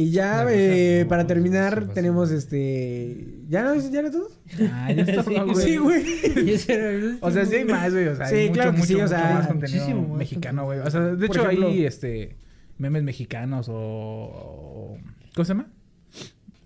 Y 0.00 0.10
ya, 0.12 0.46
eh, 0.48 1.06
para 1.08 1.26
terminar, 1.26 1.88
tenemos 1.92 2.30
este. 2.30 3.26
¿Ya 3.48 3.64
no 3.64 3.74
ya 3.74 3.98
era 3.98 4.12
todo? 4.12 4.28
Ah, 4.72 4.92
ya 4.92 5.02
está, 5.02 5.24
Sí, 5.24 5.34
güey. 5.44 5.56
Sí, 5.64 5.76
güey. 5.76 6.04
Y 6.48 6.50
ese 6.52 6.74
era 6.74 6.90
el 6.90 7.02
último. 7.04 7.26
O 7.26 7.30
sea, 7.32 7.44
sí 7.44 7.56
hay 7.56 7.64
más, 7.64 7.92
güey. 7.92 8.06
O 8.06 8.14
sea, 8.14 8.26
Sí, 8.26 8.34
hay 8.36 8.42
mucho, 8.48 8.52
claro 8.54 8.70
que 8.70 8.76
mucho, 8.78 8.86
sí, 8.94 9.00
o 9.00 9.08
sea, 9.08 9.18
más 9.34 9.46
contenido 9.48 9.84
muchísimo 9.86 10.16
mexicano, 10.16 10.64
güey. 10.66 10.78
O 10.78 10.88
sea, 10.90 11.00
de 11.00 11.26
hecho, 11.26 11.42
ejemplo- 11.44 11.66
hay 11.68 11.84
este 11.84 12.36
memes 12.78 13.02
mexicanos 13.02 13.68
o, 13.68 13.74
o- 13.74 14.98
¿Cómo 15.34 15.44
se 15.44 15.48
llama? 15.52 15.66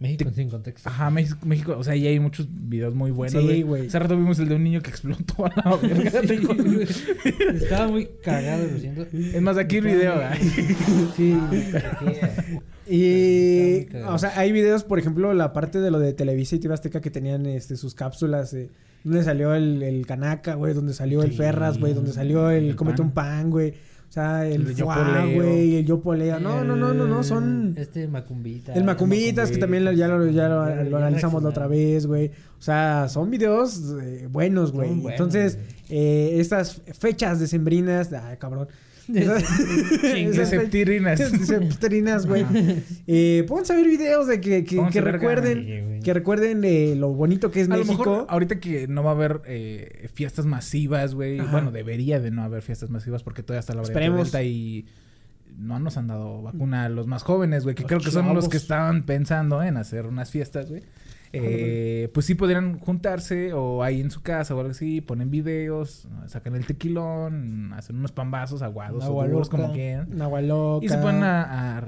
México 0.02 0.30
sin 0.34 0.50
contexto. 0.50 0.88
Ajá, 0.88 1.10
México, 1.10 1.38
México, 1.44 1.76
o 1.78 1.84
sea, 1.84 1.92
ahí 1.92 2.06
hay 2.08 2.18
muchos 2.18 2.48
videos 2.50 2.94
muy 2.94 3.12
buenos, 3.12 3.40
Sí, 3.40 3.62
güey. 3.62 3.86
Hace 3.86 3.98
rato 4.00 4.16
vimos 4.16 4.38
el 4.40 4.48
de 4.48 4.56
un 4.56 4.64
niño 4.64 4.82
que 4.82 4.90
explotó 4.90 5.46
a 5.46 5.52
la 5.54 5.76
verga. 5.76 6.20
Sí, 6.28 6.36
güey. 6.38 6.82
Estaba 7.54 7.88
muy 7.88 8.08
cagado, 8.22 8.66
lo 8.66 8.78
siento. 8.78 9.06
Es 9.12 9.40
más, 9.40 9.56
aquí 9.56 9.76
el 9.76 9.84
video, 9.84 10.14
güey. 10.14 10.38
Sí. 11.16 11.38
Y, 12.88 13.86
o 14.08 14.18
sea, 14.18 14.36
hay 14.36 14.50
videos, 14.50 14.82
por 14.82 14.98
ejemplo, 14.98 15.32
la 15.34 15.52
parte 15.52 15.80
de 15.80 15.90
lo 15.90 16.00
de 16.00 16.12
Televisa 16.12 16.56
y 16.56 16.58
TV 16.58 16.74
Azteca 16.74 17.00
que 17.00 17.10
tenían 17.10 17.46
este, 17.46 17.76
sus 17.76 17.94
cápsulas, 17.94 18.52
eh, 18.54 18.70
donde 19.04 19.22
salió 19.22 19.54
el, 19.54 19.82
el 19.82 20.04
Canaca, 20.04 20.54
güey, 20.54 20.74
donde 20.74 20.92
salió 20.92 21.22
el. 21.22 21.32
Ferras, 21.32 21.78
güey, 21.78 21.94
donde 21.94 22.12
salió 22.12 22.50
el, 22.50 22.74
pan. 22.74 23.00
un 23.00 23.10
pan, 23.12 23.50
güey. 23.50 23.74
O 24.12 24.14
sea, 24.14 24.46
el, 24.46 24.66
El 24.66 25.34
güey, 25.42 25.76
el 25.76 25.86
yo 25.86 25.98
poleo. 26.02 26.38
No, 26.38 26.62
no, 26.62 26.76
no, 26.76 26.92
no, 26.92 27.06
no, 27.06 27.24
son... 27.24 27.72
Este 27.78 28.06
Macumbita. 28.06 28.74
El 28.74 28.84
Macumbitas, 28.84 29.50
que 29.50 29.56
también 29.56 29.84
ya 29.96 30.06
lo, 30.06 30.26
ya 30.26 30.48
lo, 30.50 30.68
Ya- 30.68 30.84
lo 30.84 30.98
analizamos 30.98 31.42
la 31.42 31.48
otra 31.48 31.66
vez, 31.66 32.06
güey. 32.06 32.26
O 32.58 32.62
sea, 32.62 33.08
son 33.08 33.30
videos 33.30 33.80
eh, 34.02 34.28
buenos, 34.30 34.70
güey. 34.70 34.90
Entonces, 35.08 35.56
eh, 35.88 36.36
estas 36.40 36.82
fechas 36.98 37.40
decembrinas... 37.40 38.12
Ay, 38.12 38.36
cabrón. 38.36 38.68
De 39.08 40.46
septrinas, 40.46 42.26
güey. 42.26 42.44
Eh, 43.06 43.44
pónganse 43.48 43.72
a 43.72 43.76
ver 43.76 43.86
videos 43.86 44.26
de 44.26 44.40
que, 44.40 44.64
que, 44.64 45.00
recuerden, 45.00 46.00
que 46.02 46.14
recuerden 46.14 46.60
de 46.60 46.94
lo 46.96 47.08
bonito 47.12 47.50
que 47.50 47.60
es 47.60 47.70
A 47.70 47.76
lo 47.76 47.84
México. 47.84 47.98
mejor 47.98 48.26
ahorita 48.28 48.60
que 48.60 48.86
no 48.86 49.02
va 49.02 49.10
a 49.10 49.14
haber 49.14 49.42
eh, 49.46 50.08
fiestas 50.14 50.46
masivas, 50.46 51.14
güey. 51.14 51.40
Bueno, 51.40 51.72
debería 51.72 52.20
de 52.20 52.30
no 52.30 52.42
haber 52.42 52.62
fiestas 52.62 52.90
masivas 52.90 53.22
porque 53.22 53.42
todavía 53.42 53.60
está 53.60 53.74
la. 53.74 53.82
Delta 53.82 54.42
y 54.42 54.86
no 55.58 55.78
nos 55.78 55.96
han 55.96 56.06
dado 56.06 56.42
vacuna 56.42 56.84
a 56.84 56.88
los 56.88 57.06
más 57.06 57.22
jóvenes, 57.22 57.64
güey. 57.64 57.74
Que 57.74 57.82
Los 57.82 57.88
creo 57.88 58.00
que 58.00 58.10
son 58.10 58.26
los 58.26 58.34
chavos. 58.44 58.48
que 58.48 58.56
estaban 58.56 59.04
pensando 59.04 59.62
en 59.62 59.76
hacer 59.76 60.06
unas 60.06 60.30
fiestas, 60.30 60.70
güey. 60.70 60.82
Eh, 61.34 62.10
pues 62.12 62.26
sí 62.26 62.34
podrían 62.34 62.78
juntarse 62.78 63.52
o 63.54 63.82
ahí 63.82 64.00
en 64.00 64.10
su 64.10 64.20
casa 64.22 64.54
o 64.54 64.58
algo 64.60 64.72
así, 64.72 65.00
ponen 65.00 65.30
videos, 65.30 66.06
sacan 66.26 66.54
el 66.56 66.66
tequilón, 66.66 67.72
hacen 67.72 67.96
unos 67.96 68.12
pambazos 68.12 68.60
aguados 68.62 69.04
Agua 69.04 69.24
o 69.24 69.28
duros 69.28 69.48
como 69.48 69.72
quieran. 69.72 70.20
Agua 70.20 70.42
loca. 70.42 70.84
Y 70.84 70.88
se 70.90 70.98
ponen 70.98 71.22
a, 71.22 71.78
a- 71.78 71.84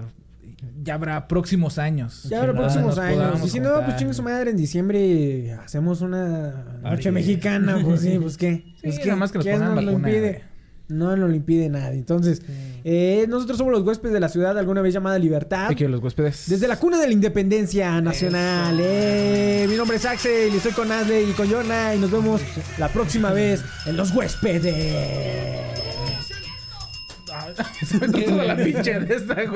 Ya 0.82 0.95
habrá 0.95 1.28
próximos 1.28 1.76
años. 1.78 2.22
Ya 2.30 2.40
habrá 2.40 2.55
próximos 2.55 2.97
años. 2.99 3.45
Y 3.45 3.51
si 3.51 3.61
no, 3.61 3.84
pues 3.84 3.97
chingue 3.97 4.14
su 4.14 4.22
madre, 4.22 4.51
en 4.51 4.57
diciembre 4.57 5.53
hacemos 5.62 6.01
una 6.01 6.78
noche 6.82 7.11
mexicana, 7.12 7.78
pues 7.82 8.01
sí, 8.01 8.18
pues 8.18 8.36
qué. 8.38 8.64
Sí, 8.84 8.90
pues 8.90 9.07
nada 9.07 9.16
más 9.16 9.32
que 9.32 9.38
nos 9.38 9.45
¿quién 9.47 9.59
pongan 9.61 9.74
nos 9.76 9.84
lo 9.84 9.92
impide? 9.92 10.42
No 10.88 11.16
nos 11.16 11.28
lo 11.30 11.34
impide 11.34 11.68
nadie. 11.70 11.99
Entonces, 11.99 12.42
eh, 12.87 13.24
nosotros 13.30 13.57
somos 13.57 13.72
los 13.72 13.82
huéspedes 13.82 14.12
de 14.12 14.20
la 14.20 14.28
ciudad, 14.28 14.59
alguna 14.59 14.82
vez 14.82 14.93
llamada 14.93 15.18
Libertad. 15.18 15.68
Hay 15.68 15.74
que 15.74 15.89
los 15.89 16.03
huéspedes. 16.03 16.45
Desde 16.49 16.68
la 16.68 16.78
cuna 16.78 16.99
de 16.99 17.07
la 17.07 17.14
independencia 17.14 17.99
nacional. 18.03 18.78
Eh, 18.78 19.66
mi 19.70 19.74
nombre 19.76 19.97
es 19.97 20.05
Axel 20.05 20.53
y 20.53 20.57
estoy 20.59 20.72
con 20.72 20.93
Adley 20.93 21.30
y 21.30 21.32
con 21.32 21.51
Jonah 21.51 21.95
y 21.95 21.99
nos 21.99 22.11
vemos 22.11 22.43
la 22.76 22.89
próxima 22.89 23.32
vez 23.32 23.64
en 23.87 23.97
los 23.97 24.11
huéspedes. 24.11 25.64
Se 27.87 27.99
me 27.99 28.22
toda 28.22 28.45
la 28.45 28.57
pinche 28.57 29.01
de 29.01 29.14
esta, 29.16 29.35
güey. 29.35 29.49